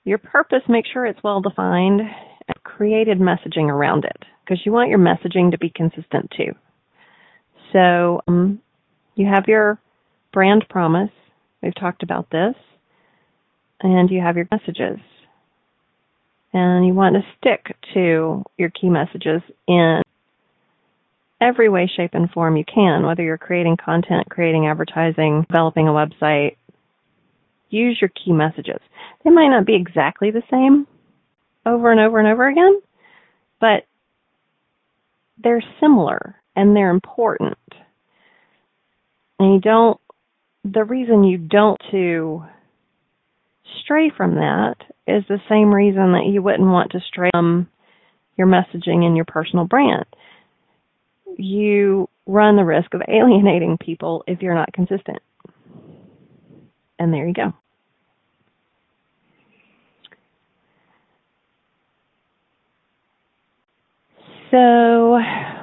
Your 0.05 0.19
purpose, 0.19 0.63
make 0.69 0.85
sure 0.93 1.07
it's 1.07 1.23
well 1.23 1.41
defined 1.41 2.01
and 2.01 2.63
created 2.63 3.19
messaging 3.19 3.71
around 3.71 4.05
it 4.05 4.23
because 4.45 4.61
you 4.67 4.73
want 4.73 4.91
your 4.91 4.99
messaging 4.99 5.51
to 5.53 5.59
be 5.59 5.71
consistent 5.75 6.31
too. 6.37 6.53
So 7.73 8.21
um, 8.29 8.61
you 9.15 9.27
have 9.27 9.45
your 9.49 9.79
brand 10.33 10.67
promise. 10.69 11.11
We've 11.63 11.75
talked 11.75 12.03
about 12.03 12.31
this. 12.31 12.55
And 13.81 14.11
you 14.11 14.21
have 14.21 14.37
your 14.37 14.49
messages. 14.51 14.99
And 16.55 16.87
you 16.87 16.95
want 16.95 17.17
to 17.17 17.23
stick 17.37 17.77
to 17.95 18.45
your 18.57 18.71
key 18.71 18.89
messages 18.89 19.43
in 19.67 20.03
every 21.41 21.69
way, 21.69 21.91
shape, 21.95 22.13
and 22.15 22.31
form 22.31 22.57
you 22.57 22.65
can, 22.65 23.05
whether 23.05 23.23
you're 23.25 23.37
creating 23.37 23.77
content, 23.77 24.31
creating 24.31 24.69
advertising, 24.69 25.45
developing 25.49 25.89
a 25.89 25.91
website. 25.91 26.57
Use 27.71 27.99
your 28.01 28.11
key 28.11 28.33
messages. 28.33 28.81
They 29.25 29.31
might 29.31 29.49
not 29.49 29.67
be 29.67 29.75
exactly 29.75 30.31
the 30.31 30.45
same 30.49 30.87
over 31.67 31.91
and 31.91 32.01
over 32.01 32.21
and 32.21 32.29
over 32.29 32.47
again, 32.47 32.81
but 33.61 33.87
they're 35.43 35.65
similar 35.81 36.37
and 36.55 36.77
they're 36.77 36.91
important. 36.91 37.59
And 39.41 39.55
you 39.55 39.61
don't, 39.61 39.99
the 40.65 40.85
reason 40.85 41.25
you 41.25 41.37
don't 41.37 41.81
to 41.91 42.45
stray 43.83 44.11
from 44.15 44.37
that 44.37 44.77
is 45.07 45.25
the 45.29 45.41
same 45.49 45.73
reason 45.73 46.13
that 46.13 46.27
you 46.31 46.43
wouldn't 46.43 46.69
want 46.69 46.93
to 46.93 47.01
stray 47.01 47.31
from 47.33 47.69
your 48.37 48.47
messaging 48.47 49.05
and 49.05 49.17
your 49.17 49.25
personal 49.25 49.65
brand. 49.67 50.05
You 51.37 52.09
run 52.27 52.57
the 52.57 52.65
risk 52.65 52.95
of 52.95 53.03
alienating 53.09 53.79
people 53.79 54.25
if 54.27 54.41
you're 54.41 54.55
not 54.55 54.73
consistent. 54.73 55.19
And 56.99 57.13
there 57.13 57.27
you 57.27 57.35
go. 57.35 57.53
So 64.51 65.19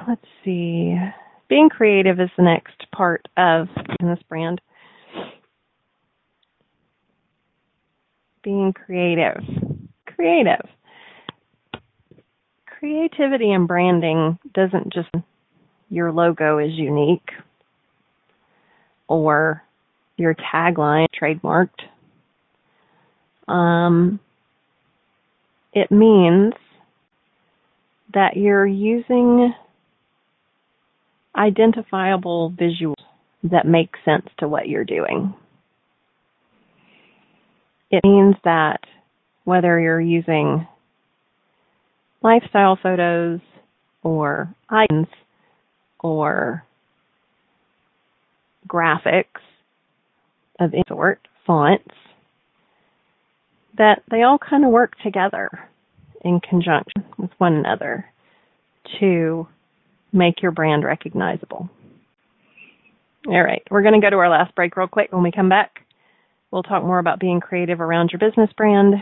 let's 0.06 0.26
see. 0.44 0.94
Being 1.48 1.70
creative 1.70 2.20
is 2.20 2.28
the 2.36 2.42
next 2.42 2.90
part 2.94 3.26
of 3.36 3.68
this 4.00 4.18
brand. 4.28 4.60
Being 8.42 8.72
creative. 8.72 9.42
Creative. 10.06 10.66
Creativity 12.66 13.52
and 13.52 13.68
branding 13.68 14.38
doesn't 14.54 14.92
just 14.92 15.08
your 15.88 16.10
logo 16.10 16.58
is 16.58 16.72
unique 16.72 17.30
or 19.08 19.62
your 20.16 20.34
tagline 20.34 21.06
trademarked. 21.20 21.68
Um, 23.46 24.18
it 25.72 25.90
means 25.90 26.54
that 28.14 28.36
you're 28.36 28.66
using 28.66 29.54
identifiable 31.36 32.52
visuals 32.52 32.94
that 33.42 33.66
make 33.66 33.94
sense 34.04 34.26
to 34.38 34.48
what 34.48 34.68
you're 34.68 34.84
doing. 34.84 35.34
It 37.92 38.02
means 38.04 38.36
that 38.44 38.80
whether 39.44 39.78
you're 39.78 40.00
using 40.00 40.66
lifestyle 42.22 42.78
photos 42.82 43.40
or 44.02 44.54
icons 44.70 45.08
or 46.00 46.64
graphics 48.66 49.42
of 50.58 50.72
any 50.72 50.84
sort, 50.88 51.20
fonts, 51.46 51.94
that 53.76 54.02
they 54.10 54.22
all 54.22 54.38
kind 54.38 54.64
of 54.64 54.70
work 54.70 54.94
together 55.04 55.50
in 56.24 56.40
conjunction 56.40 57.04
with 57.18 57.30
one 57.38 57.54
another 57.54 58.06
to 59.00 59.46
make 60.12 60.40
your 60.40 60.50
brand 60.50 60.84
recognizable. 60.84 61.68
All 63.26 63.42
right, 63.42 63.62
we're 63.70 63.82
going 63.82 64.00
to 64.00 64.04
go 64.04 64.10
to 64.10 64.16
our 64.16 64.30
last 64.30 64.54
break 64.54 64.76
real 64.76 64.88
quick. 64.88 65.12
When 65.12 65.22
we 65.22 65.30
come 65.30 65.48
back, 65.48 65.80
we'll 66.52 66.62
talk 66.62 66.84
more 66.84 66.98
about 66.98 67.18
being 67.18 67.40
creative 67.40 67.80
around 67.80 68.10
your 68.12 68.20
business 68.20 68.50
brand 68.56 68.94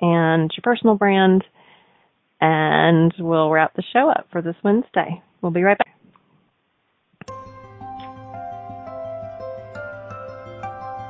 and 0.00 0.52
your 0.56 0.62
personal 0.62 0.94
brand, 0.94 1.42
and 2.40 3.12
we'll 3.18 3.50
wrap 3.50 3.74
the 3.74 3.82
show 3.92 4.08
up 4.10 4.28
for 4.30 4.42
this 4.42 4.54
Wednesday. 4.62 5.20
We'll 5.40 5.50
be 5.50 5.62
right 5.62 5.78
back. 5.78 5.94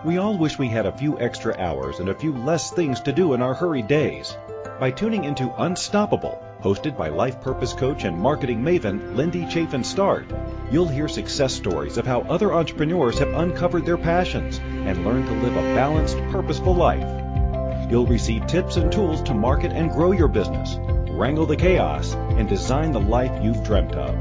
We 0.07 0.16
all 0.16 0.38
wish 0.38 0.59
we 0.59 0.68
had 0.68 0.86
a 0.86 0.96
few 0.96 1.18
extra 1.18 1.55
hours 1.59 1.99
and 1.99 2.09
a 2.09 2.14
few 2.14 2.32
less 2.32 2.70
things 2.70 3.01
to 3.01 3.12
do 3.12 3.34
in 3.34 3.42
our 3.42 3.53
hurried 3.53 3.88
days. 3.88 4.34
By 4.78 4.92
tuning 4.92 5.24
into 5.24 5.53
Unstoppable, 5.61 6.40
hosted 6.62 6.96
by 6.96 7.09
life 7.09 7.40
purpose 7.40 7.72
coach 7.72 8.04
and 8.04 8.18
marketing 8.18 8.62
maven 8.62 9.16
Lindy 9.16 9.48
Chafin 9.48 9.84
Start, 9.84 10.26
you'll 10.70 10.88
hear 10.88 11.09
success 11.09 11.54
stories 11.54 11.98
of 11.98 12.06
how 12.06 12.22
other 12.22 12.52
entrepreneurs 12.52 13.18
have 13.18 13.28
uncovered 13.34 13.86
their 13.86 13.96
passions 13.96 14.59
and 14.59 15.04
learned 15.04 15.26
to 15.26 15.34
live 15.34 15.56
a 15.56 15.74
balanced, 15.74 16.18
purposeful 16.30 16.74
life. 16.74 17.06
You'll 17.90 18.06
receive 18.06 18.46
tips 18.46 18.76
and 18.76 18.92
tools 18.92 19.22
to 19.22 19.34
market 19.34 19.72
and 19.72 19.90
grow 19.90 20.12
your 20.12 20.28
business, 20.28 20.76
wrangle 21.11 21.46
the 21.46 21.56
chaos, 21.56 22.14
and 22.14 22.48
design 22.48 22.92
the 22.92 23.00
life 23.00 23.42
you've 23.42 23.64
dreamt 23.64 23.94
of. 23.94 24.14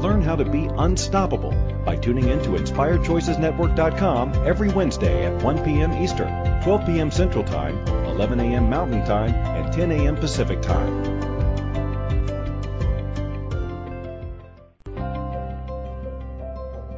Learn 0.00 0.22
how 0.22 0.36
to 0.36 0.44
be 0.44 0.68
unstoppable 0.76 1.52
by 1.84 1.96
tuning 1.96 2.28
in 2.28 2.42
to 2.42 2.50
InspiredChoicesNetwork.com 2.50 4.34
every 4.46 4.68
Wednesday 4.68 5.24
at 5.24 5.42
1 5.42 5.64
p.m. 5.64 5.92
Eastern, 5.94 6.62
12 6.62 6.86
p.m. 6.86 7.10
Central 7.10 7.44
Time, 7.44 7.78
11 8.06 8.40
a.m. 8.40 8.68
Mountain 8.68 9.06
Time, 9.06 9.34
and 9.34 9.72
10 9.72 9.90
a.m. 9.92 10.16
Pacific 10.16 10.60
Time. 10.60 11.15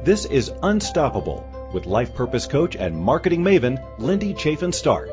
This 0.09 0.25
is 0.25 0.49
Unstoppable 0.63 1.45
with 1.71 1.85
life 1.85 2.15
purpose 2.15 2.47
coach 2.47 2.75
and 2.75 2.97
marketing 2.97 3.43
maven 3.43 3.77
Lindy 3.99 4.33
Chafin 4.33 4.71
Start. 4.71 5.11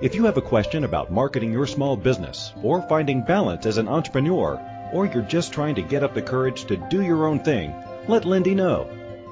If 0.00 0.14
you 0.14 0.24
have 0.24 0.38
a 0.38 0.40
question 0.40 0.84
about 0.84 1.12
marketing 1.12 1.52
your 1.52 1.66
small 1.66 1.94
business 1.94 2.50
or 2.62 2.80
finding 2.88 3.20
balance 3.20 3.66
as 3.66 3.76
an 3.76 3.86
entrepreneur, 3.86 4.58
or 4.94 5.04
you're 5.04 5.24
just 5.24 5.52
trying 5.52 5.74
to 5.74 5.82
get 5.82 6.02
up 6.02 6.14
the 6.14 6.22
courage 6.22 6.64
to 6.68 6.78
do 6.78 7.02
your 7.02 7.26
own 7.26 7.40
thing, 7.40 7.74
let 8.08 8.24
Lindy 8.24 8.54
know. 8.54 8.88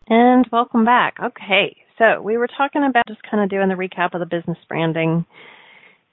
And 0.09 0.47
welcome 0.51 0.85
back. 0.85 1.17
Okay, 1.23 1.77
so 1.97 2.21
we 2.21 2.37
were 2.37 2.49
talking 2.49 2.85
about 2.85 3.07
just 3.07 3.23
kind 3.23 3.45
of 3.45 3.51
doing 3.51 3.69
the 3.69 3.77
recap 3.77 4.15
of 4.15 4.21
the 4.21 4.27
business 4.27 4.59
branding. 4.69 5.25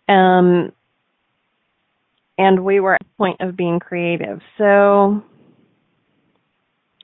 Um, 0.08 0.72
and 2.38 2.64
we 2.64 2.80
were 2.80 2.94
at 2.94 3.02
the 3.02 3.18
point 3.18 3.42
of 3.42 3.58
being 3.58 3.80
creative. 3.80 4.42
So 4.60 5.24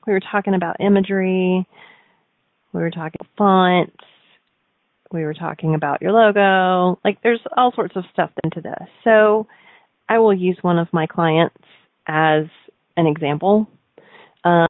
we 0.06 0.12
were 0.12 0.20
talking 0.20 0.54
about 0.54 0.76
imagery, 0.80 1.66
we 2.72 2.80
were 2.80 2.92
talking 2.92 3.26
fonts, 3.36 3.96
we 5.10 5.24
were 5.24 5.34
talking 5.34 5.74
about 5.74 6.02
your 6.02 6.12
logo. 6.12 7.00
Like 7.04 7.20
there's 7.22 7.40
all 7.56 7.72
sorts 7.74 7.96
of 7.96 8.04
stuff 8.12 8.30
into 8.44 8.60
this. 8.60 8.88
So 9.02 9.48
I 10.08 10.18
will 10.18 10.34
use 10.34 10.58
one 10.62 10.78
of 10.78 10.88
my 10.92 11.06
clients 11.06 11.56
as 12.06 12.44
an 12.96 13.06
example. 13.06 13.68
Um, 14.44 14.68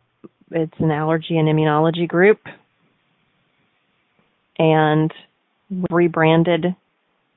it's 0.51 0.79
an 0.79 0.91
allergy 0.91 1.37
and 1.39 1.49
immunology 1.49 2.09
group, 2.09 2.39
and 4.59 5.13
rebranded 5.91 6.75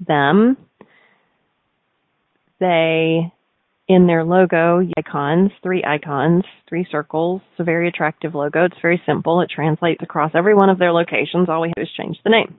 them. 0.06 0.58
They, 2.60 3.32
in 3.88 4.08
their 4.08 4.24
logo, 4.24 4.82
icons, 4.98 5.52
three 5.64 5.84
icons, 5.84 6.44
three 6.68 6.88
circles. 6.92 7.42
It's 7.52 7.62
a 7.62 7.64
very 7.64 7.88
attractive 7.88 8.36
logo. 8.36 8.66
It's 8.66 8.82
very 8.82 9.02
simple. 9.06 9.42
It 9.42 9.50
translates 9.50 10.04
across 10.04 10.32
every 10.36 10.54
one 10.54 10.70
of 10.70 10.78
their 10.78 10.92
locations. 10.92 11.50
All 11.50 11.62
we 11.62 11.74
have 11.76 11.84
is 11.84 11.90
change 11.98 12.18
the 12.24 12.30
name. 12.30 12.56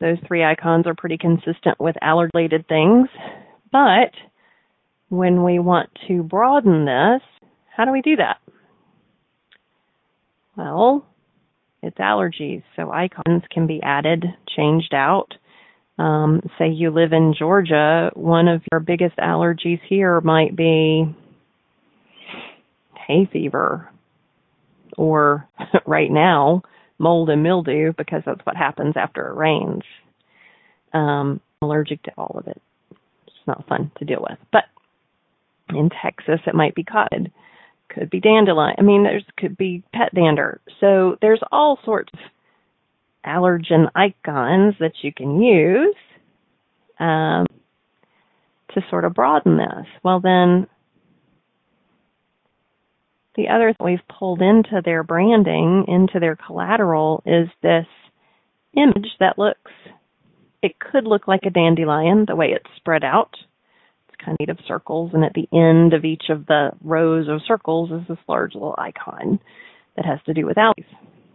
Those 0.00 0.16
three 0.26 0.42
icons 0.42 0.86
are 0.86 0.94
pretty 0.94 1.18
consistent 1.18 1.78
with 1.78 1.96
allergy 2.00 2.30
related 2.34 2.66
things. 2.68 3.08
But 3.70 4.12
when 5.10 5.44
we 5.44 5.58
want 5.58 5.90
to 6.08 6.22
broaden 6.22 6.86
this, 6.86 7.20
how 7.76 7.84
do 7.84 7.92
we 7.92 8.00
do 8.00 8.16
that? 8.16 8.38
Well, 10.56 11.06
it's 11.82 11.98
allergies. 11.98 12.62
So 12.76 12.90
icons 12.90 13.42
can 13.50 13.66
be 13.66 13.80
added, 13.82 14.24
changed 14.56 14.94
out. 14.94 15.34
Um, 15.98 16.40
say 16.58 16.70
you 16.70 16.90
live 16.90 17.12
in 17.12 17.34
Georgia, 17.38 18.10
one 18.14 18.48
of 18.48 18.62
your 18.72 18.80
biggest 18.80 19.16
allergies 19.18 19.80
here 19.86 20.20
might 20.22 20.56
be 20.56 21.14
hay 23.06 23.28
fever 23.30 23.90
or 24.96 25.46
right 25.86 26.10
now 26.10 26.62
mold 27.00 27.30
and 27.30 27.42
mildew 27.42 27.92
because 27.96 28.22
that's 28.24 28.44
what 28.44 28.56
happens 28.56 28.94
after 28.96 29.28
it 29.28 29.34
rains. 29.34 29.82
Um, 30.92 31.40
allergic 31.62 32.02
to 32.04 32.12
all 32.16 32.36
of 32.38 32.46
it. 32.46 32.60
It's 33.26 33.46
not 33.46 33.66
fun 33.68 33.90
to 33.98 34.04
deal 34.04 34.24
with. 34.28 34.38
But 34.52 34.64
in 35.70 35.90
Texas, 36.02 36.40
it 36.46 36.54
might 36.54 36.74
be 36.74 36.84
cotton, 36.84 37.32
could 37.88 38.10
be 38.10 38.20
dandelion. 38.20 38.76
I 38.78 38.82
mean, 38.82 39.02
there's 39.02 39.24
could 39.36 39.56
be 39.56 39.82
pet 39.94 40.14
dander. 40.14 40.60
So 40.80 41.16
there's 41.20 41.42
all 41.50 41.78
sorts 41.84 42.12
of 42.14 42.20
allergen 43.24 43.90
icons 43.94 44.74
that 44.80 44.92
you 45.02 45.12
can 45.12 45.40
use 45.40 45.96
um, 46.98 47.46
to 48.74 48.80
sort 48.90 49.04
of 49.04 49.14
broaden 49.14 49.56
this. 49.56 49.86
Well, 50.02 50.20
then 50.20 50.66
the 53.36 53.48
other 53.48 53.72
thing 53.72 53.84
we've 53.84 54.18
pulled 54.18 54.42
into 54.42 54.82
their 54.84 55.02
branding, 55.02 55.84
into 55.88 56.18
their 56.18 56.36
collateral, 56.36 57.22
is 57.24 57.48
this 57.62 57.86
image 58.76 59.08
that 59.20 59.38
looks, 59.38 59.70
it 60.62 60.72
could 60.78 61.04
look 61.04 61.28
like 61.28 61.42
a 61.46 61.50
dandelion 61.50 62.24
the 62.26 62.36
way 62.36 62.48
it's 62.48 62.76
spread 62.76 63.04
out. 63.04 63.36
It's 64.08 64.24
kind 64.24 64.34
of 64.34 64.36
made 64.40 64.50
of 64.50 64.58
circles, 64.66 65.12
and 65.14 65.24
at 65.24 65.32
the 65.34 65.48
end 65.52 65.94
of 65.94 66.04
each 66.04 66.24
of 66.28 66.46
the 66.46 66.70
rows 66.82 67.28
of 67.28 67.40
circles 67.46 67.90
is 67.90 68.06
this 68.08 68.18
large 68.28 68.54
little 68.54 68.74
icon 68.78 69.38
that 69.96 70.04
has 70.04 70.18
to 70.26 70.34
do 70.34 70.44
with 70.46 70.56
allergies. 70.56 70.84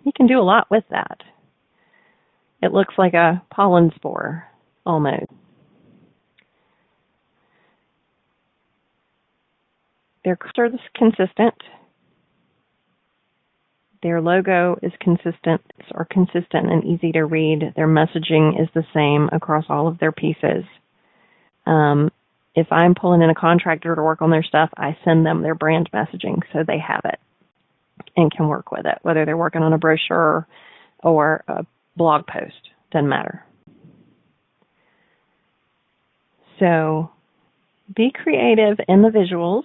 You 0.04 0.12
can 0.16 0.28
do 0.28 0.40
a 0.40 0.44
lot 0.44 0.68
with 0.70 0.84
that. 0.92 1.22
It 2.62 2.74
looks 2.74 2.94
like 2.98 3.14
a 3.14 3.42
pollen 3.54 3.92
spore 3.96 4.46
almost. 4.86 5.32
They're 10.24 10.38
consistent 10.96 11.54
their 14.06 14.22
logo 14.22 14.78
is 14.84 14.92
consistent 15.00 15.62
or 15.96 16.06
consistent 16.06 16.72
and 16.72 16.84
easy 16.84 17.12
to 17.12 17.26
read. 17.26 17.74
Their 17.76 17.88
messaging 17.88 18.62
is 18.62 18.70
the 18.76 18.86
same 18.94 19.32
across 19.32 19.66
all 19.68 19.88
of 19.88 19.98
their 19.98 20.12
pieces. 20.12 20.64
Um, 21.66 22.12
if 22.54 22.72
I'm 22.72 22.94
pulling 22.94 23.24
in 23.24 23.32
a 23.32 23.36
contractor 23.36 23.96
to 23.96 24.04
work 24.04 24.22
on 24.22 24.30
their 24.30 24.44
stuff, 24.44 24.70
I 24.78 24.96
send 25.04 25.26
them 25.26 25.42
their 25.42 25.56
brand 25.56 25.90
messaging 25.92 26.44
so 26.54 26.60
they 26.60 26.78
have 26.78 27.02
it 27.06 27.20
and 28.16 28.32
can 28.32 28.48
work 28.48 28.72
with 28.72 28.86
it, 28.86 29.00
whether 29.02 29.26
they're 29.26 29.36
working 29.36 29.64
on 29.64 29.74
a 29.74 29.80
brochure 29.80 30.46
or 31.00 31.44
a 31.48 31.66
blog 31.98 32.28
post, 32.28 32.54
doesn't 32.92 33.10
matter. 33.10 33.44
So 36.60 37.10
be 37.96 38.12
creative 38.14 38.78
in 38.88 39.02
the 39.02 39.10
visuals 39.10 39.64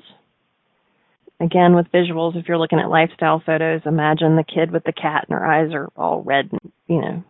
Again, 1.41 1.75
with 1.75 1.91
visuals, 1.93 2.37
if 2.37 2.47
you're 2.47 2.59
looking 2.59 2.79
at 2.79 2.91
lifestyle 2.91 3.43
photos, 3.45 3.81
imagine 3.87 4.37
the 4.37 4.45
kid 4.45 4.71
with 4.71 4.85
the 4.85 4.93
cat 4.93 5.25
and 5.29 5.39
her 5.39 5.47
eyes 5.47 5.73
are 5.73 5.89
all 5.97 6.23
red, 6.23 6.51
and, 6.53 6.73
you 6.87 7.01
know. 7.01 7.25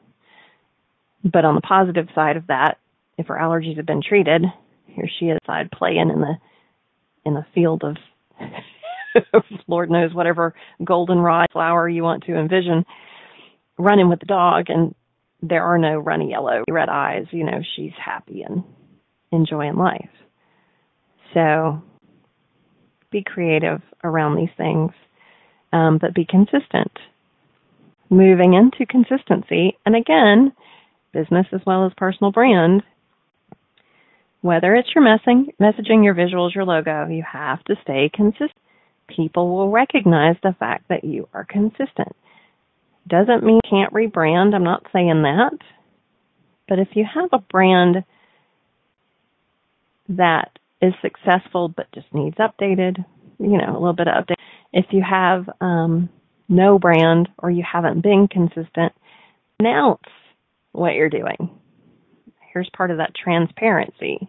But 1.23 1.45
on 1.45 1.55
the 1.55 1.61
positive 1.61 2.09
side 2.15 2.37
of 2.37 2.49
that, 2.49 2.79
if 3.19 3.29
her 3.29 3.37
allergies 3.37 3.77
have 3.77 3.87
been 3.87 4.03
treated, 4.03 4.43
here 4.87 5.09
she 5.19 5.27
is 5.27 5.39
side 5.47 5.71
playing 5.71 6.11
in 6.11 6.21
the 6.21 6.35
in 7.25 7.35
the 7.35 7.47
field 7.55 7.85
of 7.85 7.97
Lord 9.69 9.91
knows 9.91 10.15
whatever 10.15 10.55
goldenrod 10.83 11.49
flower 11.53 11.89
you 11.89 12.03
want 12.03 12.25
to 12.25 12.37
envision, 12.37 12.85
running 13.79 14.09
with 14.09 14.21
the 14.21 14.27
dog, 14.27 14.67
and 14.69 14.95
there 15.43 15.65
are 15.65 15.79
no 15.79 15.99
runny 15.99 16.31
yellow 16.31 16.65
red 16.69 16.89
eyes. 16.89 17.27
You 17.31 17.45
know, 17.45 17.61
she's 17.77 17.93
happy 18.03 18.43
and 18.43 18.65
enjoying 19.31 19.77
life. 19.77 20.09
So 21.35 21.83
be 23.11 23.23
creative 23.25 23.81
around 24.05 24.37
these 24.37 24.55
things, 24.57 24.93
um, 25.73 25.99
but 25.99 26.15
be 26.15 26.25
consistent. 26.25 26.93
Moving 28.09 28.55
into 28.55 28.87
consistency, 28.87 29.79
and 29.87 29.95
again, 29.95 30.53
business 31.13 31.47
as 31.53 31.61
well 31.67 31.87
as 31.87 31.93
personal 31.97 32.33
brand, 32.33 32.83
whether 34.43 34.75
it's 34.75 34.89
your 34.95 35.05
messing, 35.05 35.53
messaging, 35.61 36.03
your 36.03 36.15
visuals, 36.15 36.55
your 36.55 36.65
logo, 36.65 37.07
you 37.07 37.23
have 37.31 37.63
to 37.65 37.77
stay 37.83 38.11
consistent. 38.13 38.53
People 39.09 39.55
will 39.55 39.71
recognize 39.71 40.37
the 40.43 40.55
fact 40.59 40.89
that 40.89 41.05
you 41.05 41.29
are 41.35 41.45
consistent. 41.45 42.17
Doesn't 43.07 43.43
mean 43.43 43.61
you 43.65 43.71
can't 43.71 43.93
rebrand. 43.93 44.55
I'm 44.55 44.65
not 44.65 44.87
saying 44.93 45.23
that. 45.23 45.59
But 46.69 46.79
if 46.79 46.89
you 46.95 47.05
have 47.13 47.31
a 47.33 47.39
brand 47.39 48.05
that 50.09 50.59
is 50.81 50.95
successful 51.03 51.69
but 51.69 51.91
just 51.95 52.07
needs 52.13 52.37
updated, 52.37 53.05
you 53.39 53.59
know, 53.59 53.71
a 53.71 53.79
little 53.79 53.93
bit 53.93 54.09
of 54.09 54.25
update. 54.25 54.37
If 54.73 54.87
you 54.91 55.03
have 55.09 55.49
um, 55.61 56.09
no 56.49 56.79
brand 56.79 57.29
or 57.39 57.51
you 57.51 57.65
haven't 57.71 58.03
been 58.03 58.29
consistent, 58.29 58.93
announce 59.59 60.03
what 60.73 60.95
you're 60.95 61.11
doing. 61.11 61.51
Here's 62.53 62.71
part 62.77 62.91
of 62.91 62.99
that 62.99 63.15
transparency. 63.15 64.29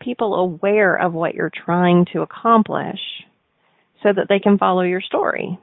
People 0.00 0.34
aware 0.34 0.96
of 0.96 1.12
what 1.12 1.34
you're 1.34 1.50
trying 1.50 2.06
to 2.12 2.22
accomplish 2.22 3.00
so 4.02 4.12
that 4.12 4.26
they 4.28 4.38
can 4.38 4.58
follow 4.58 4.82
your 4.82 5.00
story. 5.00 5.58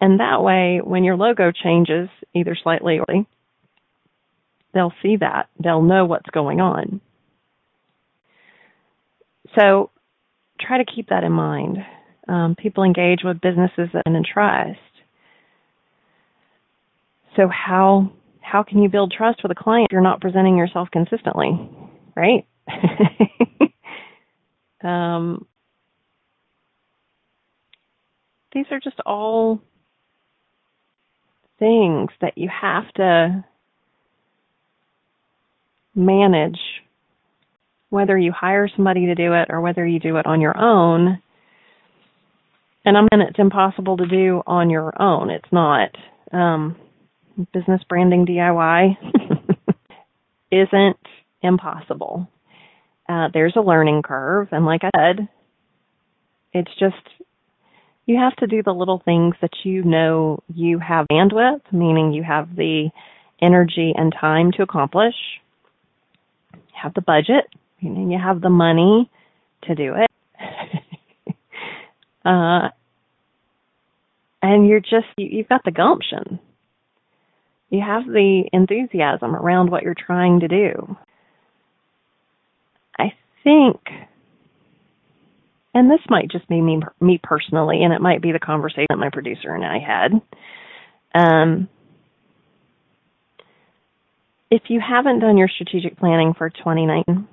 And 0.00 0.20
that 0.20 0.42
way, 0.42 0.80
when 0.84 1.04
your 1.04 1.16
logo 1.16 1.52
changes, 1.52 2.08
either 2.34 2.56
slightly 2.62 2.98
or 2.98 3.26
they'll 4.76 4.92
see 5.02 5.16
that. 5.16 5.48
They'll 5.62 5.82
know 5.82 6.04
what's 6.04 6.30
going 6.30 6.60
on. 6.60 7.00
So 9.58 9.90
try 10.60 10.78
to 10.78 10.84
keep 10.84 11.08
that 11.08 11.24
in 11.24 11.32
mind. 11.32 11.78
Um, 12.28 12.56
people 12.58 12.84
engage 12.84 13.20
with 13.24 13.40
businesses 13.40 13.88
and 14.04 14.24
trust. 14.24 14.78
So 17.36 17.48
how 17.48 18.12
how 18.40 18.62
can 18.62 18.82
you 18.82 18.88
build 18.88 19.12
trust 19.16 19.40
with 19.42 19.52
a 19.52 19.54
client 19.54 19.88
if 19.90 19.92
you're 19.92 20.00
not 20.00 20.20
presenting 20.20 20.56
yourself 20.56 20.88
consistently, 20.92 21.68
right? 22.14 22.46
um, 24.84 25.46
these 28.52 28.66
are 28.70 28.80
just 28.80 29.00
all 29.04 29.60
things 31.58 32.10
that 32.20 32.36
you 32.36 32.48
have 32.48 32.92
to 32.94 33.44
manage 35.96 36.58
whether 37.88 38.18
you 38.18 38.32
hire 38.32 38.68
somebody 38.74 39.06
to 39.06 39.14
do 39.14 39.32
it 39.32 39.46
or 39.48 39.60
whether 39.60 39.86
you 39.86 39.98
do 39.98 40.16
it 40.16 40.26
on 40.26 40.40
your 40.40 40.56
own. 40.56 41.20
And 42.84 42.96
I'm 42.96 43.08
it's 43.12 43.38
impossible 43.38 43.96
to 43.96 44.06
do 44.06 44.42
on 44.46 44.70
your 44.70 45.00
own. 45.00 45.30
It's 45.30 45.50
not. 45.50 45.90
Um, 46.32 46.76
business 47.52 47.80
branding 47.88 48.26
DIY 48.26 48.96
isn't 50.52 50.98
impossible. 51.42 52.28
Uh, 53.08 53.28
there's 53.32 53.54
a 53.56 53.60
learning 53.60 54.02
curve, 54.02 54.48
and 54.52 54.66
like 54.66 54.82
I 54.82 54.90
said, 54.96 55.28
it's 56.52 56.70
just 56.78 56.96
you 58.04 58.18
have 58.18 58.36
to 58.36 58.46
do 58.46 58.62
the 58.62 58.72
little 58.72 59.00
things 59.04 59.34
that 59.40 59.50
you 59.64 59.82
know 59.82 60.42
you 60.52 60.78
have 60.78 61.06
bandwidth, 61.10 61.60
meaning 61.72 62.12
you 62.12 62.22
have 62.22 62.54
the 62.56 62.90
energy 63.40 63.92
and 63.96 64.14
time 64.18 64.52
to 64.52 64.62
accomplish 64.62 65.14
have 66.80 66.94
the 66.94 67.00
budget, 67.00 67.44
you 67.80 67.90
know, 67.90 68.10
you 68.10 68.18
have 68.18 68.40
the 68.40 68.50
money 68.50 69.10
to 69.64 69.74
do 69.74 69.94
it. 69.94 70.10
uh, 72.24 72.68
and 74.42 74.68
you're 74.68 74.80
just, 74.80 75.06
you, 75.16 75.28
you've 75.30 75.48
got 75.48 75.62
the 75.64 75.70
gumption. 75.70 76.38
You 77.70 77.82
have 77.84 78.06
the 78.06 78.44
enthusiasm 78.52 79.34
around 79.34 79.70
what 79.70 79.82
you're 79.82 79.94
trying 79.94 80.40
to 80.40 80.48
do. 80.48 80.96
I 82.98 83.12
think, 83.42 83.80
and 85.74 85.90
this 85.90 86.00
might 86.08 86.30
just 86.30 86.48
be 86.48 86.60
me, 86.60 86.80
me 87.00 87.20
personally, 87.22 87.82
and 87.82 87.92
it 87.92 88.00
might 88.00 88.22
be 88.22 88.32
the 88.32 88.38
conversation 88.38 88.86
that 88.90 88.98
my 88.98 89.10
producer 89.10 89.52
and 89.52 89.64
I 89.64 89.78
had. 89.78 90.12
Um, 91.14 91.68
if 94.56 94.62
you 94.68 94.80
haven't 94.80 95.18
done 95.18 95.36
your 95.36 95.50
strategic 95.54 95.98
planning 95.98 96.32
for 96.32 96.48
2019, 96.48 97.28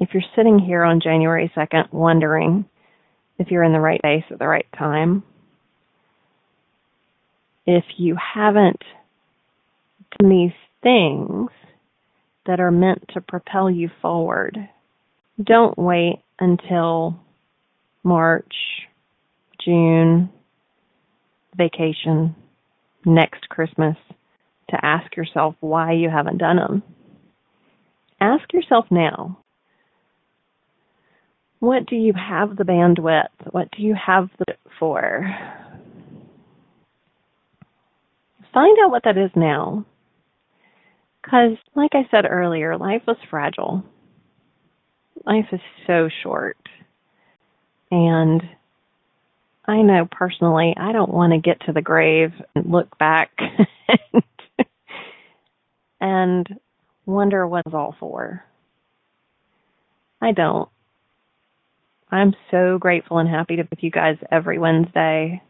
if 0.00 0.08
you're 0.12 0.22
sitting 0.34 0.58
here 0.58 0.82
on 0.82 1.00
January 1.00 1.48
2nd 1.56 1.92
wondering 1.92 2.64
if 3.38 3.52
you're 3.52 3.62
in 3.62 3.72
the 3.72 3.78
right 3.78 4.00
place 4.00 4.24
at 4.28 4.40
the 4.40 4.48
right 4.48 4.66
time, 4.76 5.22
if 7.66 7.84
you 7.98 8.16
haven't 8.16 8.82
done 10.18 10.28
these 10.28 10.50
things 10.82 11.50
that 12.46 12.58
are 12.58 12.72
meant 12.72 13.04
to 13.14 13.20
propel 13.20 13.70
you 13.70 13.88
forward, 14.02 14.58
don't 15.40 15.78
wait 15.78 16.16
until 16.40 17.16
March, 18.02 18.54
June, 19.64 20.30
vacation, 21.56 22.34
next 23.04 23.48
Christmas, 23.48 23.96
to 24.70 24.84
ask 24.84 25.16
yourself 25.16 25.54
why 25.60 25.92
you 25.92 26.10
haven't 26.10 26.38
done 26.38 26.56
them. 26.56 26.82
Ask 28.20 28.52
yourself 28.52 28.86
now 28.90 29.38
what 31.60 31.86
do 31.86 31.96
you 31.96 32.12
have 32.12 32.56
the 32.56 32.64
bandwidth? 32.64 33.28
What 33.50 33.70
do 33.72 33.82
you 33.82 33.94
have 33.94 34.28
the 34.38 34.54
for? 34.78 35.28
Find 38.54 38.78
out 38.82 38.90
what 38.90 39.04
that 39.04 39.18
is 39.18 39.30
now. 39.34 39.84
Because, 41.22 41.58
like 41.74 41.90
I 41.94 42.08
said 42.10 42.24
earlier, 42.28 42.78
life 42.78 43.02
is 43.08 43.16
fragile. 43.28 43.82
Life 45.26 45.46
is 45.52 45.60
so 45.86 46.08
short. 46.22 46.56
And 47.90 48.42
I 49.66 49.82
know 49.82 50.08
personally, 50.10 50.74
I 50.78 50.92
don't 50.92 51.12
want 51.12 51.32
to 51.32 51.38
get 51.38 51.60
to 51.66 51.72
the 51.72 51.82
grave 51.82 52.32
and 52.54 52.70
look 52.70 52.96
back 52.98 53.30
and 54.12 54.22
wonder 57.06 57.46
what 57.46 57.64
it's 57.66 57.74
all 57.74 57.94
for. 57.98 58.44
I 60.20 60.32
don't. 60.32 60.68
I'm 62.10 62.34
so 62.50 62.78
grateful 62.78 63.18
and 63.18 63.28
happy 63.28 63.56
to 63.56 63.64
be 63.64 63.68
with 63.70 63.82
you 63.82 63.90
guys 63.90 64.16
every 64.30 64.58
Wednesday. 64.58 65.42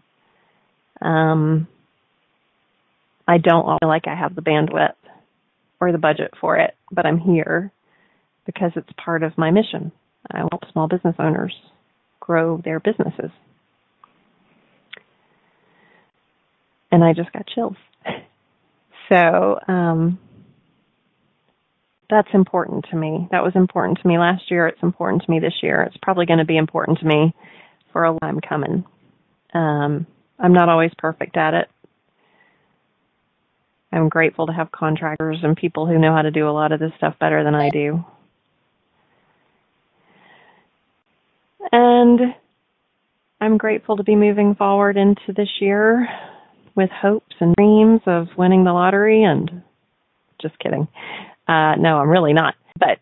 Um, 1.01 1.69
I 3.27 3.39
don't 3.39 3.79
feel 3.79 3.89
like 3.89 4.07
I 4.07 4.15
have 4.15 4.35
the 4.35 4.43
bandwidth 4.43 4.95
or 5.81 5.93
the 5.93 5.99
budget 5.99 6.33
for 6.41 6.57
it, 6.57 6.75
but 6.91 7.07
I'm 7.07 7.19
here 7.19 7.73
because 8.47 8.73
it's 8.75 8.89
part 9.03 9.23
of 9.23 9.39
my 9.39 9.51
mission. 9.51 9.93
I 10.33 10.39
help 10.39 10.63
small 10.73 10.89
business 10.89 11.15
owners 11.19 11.55
grow 12.19 12.61
their 12.65 12.81
businesses. 12.81 13.31
And 16.91 17.05
I 17.05 17.13
just 17.13 17.33
got 17.33 17.47
chills. 17.47 17.77
So, 19.11 19.59
um, 19.67 20.19
that's 22.11 22.29
important 22.33 22.87
to 22.91 22.97
me. 22.97 23.29
That 23.31 23.43
was 23.43 23.53
important 23.55 23.99
to 24.01 24.09
me 24.09 24.19
last 24.19 24.51
year. 24.51 24.67
It's 24.67 24.83
important 24.83 25.23
to 25.23 25.31
me 25.31 25.41
this 25.41 25.63
year. 25.63 25.83
It's 25.83 25.97
probably 26.03 26.27
going 26.27 26.39
to 26.39 26.45
be 26.45 26.57
important 26.57 26.99
to 27.01 27.07
me 27.07 27.35
for 27.93 28.05
a 28.05 28.19
time 28.21 28.41
coming. 28.41 28.85
Um, 29.55 30.07
I'm 30.39 30.53
not 30.53 30.69
always 30.69 30.93
perfect 30.97 31.37
at 31.37 31.55
it. 31.55 31.69
I'm 33.93 34.09
grateful 34.09 34.47
to 34.47 34.53
have 34.53 34.71
contractors 34.71 35.39
and 35.43 35.57
people 35.57 35.87
who 35.87 35.99
know 35.99 36.15
how 36.15 36.23
to 36.23 36.31
do 36.31 36.49
a 36.49 36.53
lot 36.53 36.73
of 36.73 36.81
this 36.81 36.93
stuff 36.97 37.19
better 37.19 37.43
than 37.43 37.55
I 37.55 37.71
do. 37.71 38.05
And 41.73 42.35
I'm 43.41 43.57
grateful 43.57 43.97
to 43.97 44.03
be 44.03 44.17
moving 44.17 44.55
forward 44.55 44.97
into 44.97 45.33
this 45.35 45.49
year 45.61 46.09
with 46.75 46.91
hopes 46.91 47.35
and 47.41 47.55
dreams 47.57 48.01
of 48.07 48.29
winning 48.37 48.65
the 48.65 48.73
lottery 48.73 49.25
and 49.25 49.63
just 50.41 50.59
kidding. 50.59 50.87
Uh, 51.49 51.75
no, 51.77 51.99
I'm 51.99 52.11
really 52.11 52.35
not. 52.35 52.55
But 52.79 52.99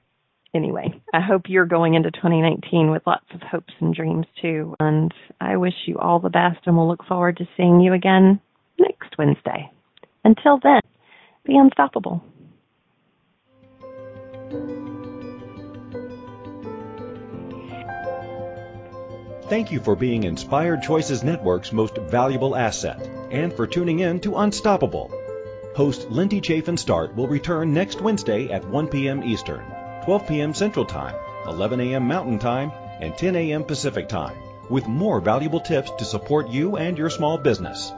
anyway, 0.55 1.01
I 1.13 1.21
hope 1.21 1.43
you're 1.49 1.67
going 1.67 1.95
into 1.95 2.11
2019 2.11 2.91
with 2.91 3.07
lots 3.07 3.27
of 3.35 3.43
hopes 3.43 3.75
and 3.81 3.95
dreams 3.95 4.27
too. 4.41 4.75
And 4.81 5.13
I 5.41 5.57
wish 5.57 5.75
you 5.87 5.99
all 5.99 6.21
the 6.21 6.31
best 6.31 6.61
and 6.67 6.77
we'll 6.77 6.89
look 6.89 7.05
forward 7.05 7.39
to 7.39 7.49
seeing 7.57 7.81
you 7.81 7.93
again 7.93 8.41
next 8.79 9.19
Wednesday. 9.19 9.71
Until 10.25 10.59
then, 10.63 10.81
be 11.45 11.57
unstoppable. 11.57 12.23
Thank 19.49 19.71
you 19.71 19.79
for 19.79 19.95
being 19.95 20.25
Inspired 20.25 20.83
Choices 20.83 21.23
Network's 21.23 21.73
most 21.73 21.97
valuable 21.97 22.57
asset 22.57 23.01
and 23.31 23.53
for 23.53 23.65
tuning 23.69 24.01
in 24.01 24.19
to 24.21 24.37
Unstoppable. 24.37 25.26
Host 25.77 26.11
Lindy 26.11 26.41
Chafin 26.41 26.79
Start 26.79 27.15
will 27.15 27.29
return 27.29 27.75
next 27.75 28.01
Wednesday 28.01 28.49
at 28.51 28.67
1 28.67 28.89
p.m. 28.89 29.23
Eastern, 29.23 29.63
12 30.07 30.27
p.m. 30.27 30.55
Central 30.55 30.87
Time, 30.87 31.15
11 31.47 31.81
a.m. 31.81 32.09
Mountain 32.09 32.39
Time, 32.39 32.73
and 32.99 33.15
10 33.15 33.37
a.m. 33.37 33.63
Pacific 33.63 34.09
Time 34.09 34.39
with 34.71 34.87
more 34.87 35.21
valuable 35.21 35.61
tips 35.61 35.91
to 35.99 36.05
support 36.07 36.49
you 36.49 36.79
and 36.79 36.97
your 36.97 37.11
small 37.11 37.37
business. 37.37 37.93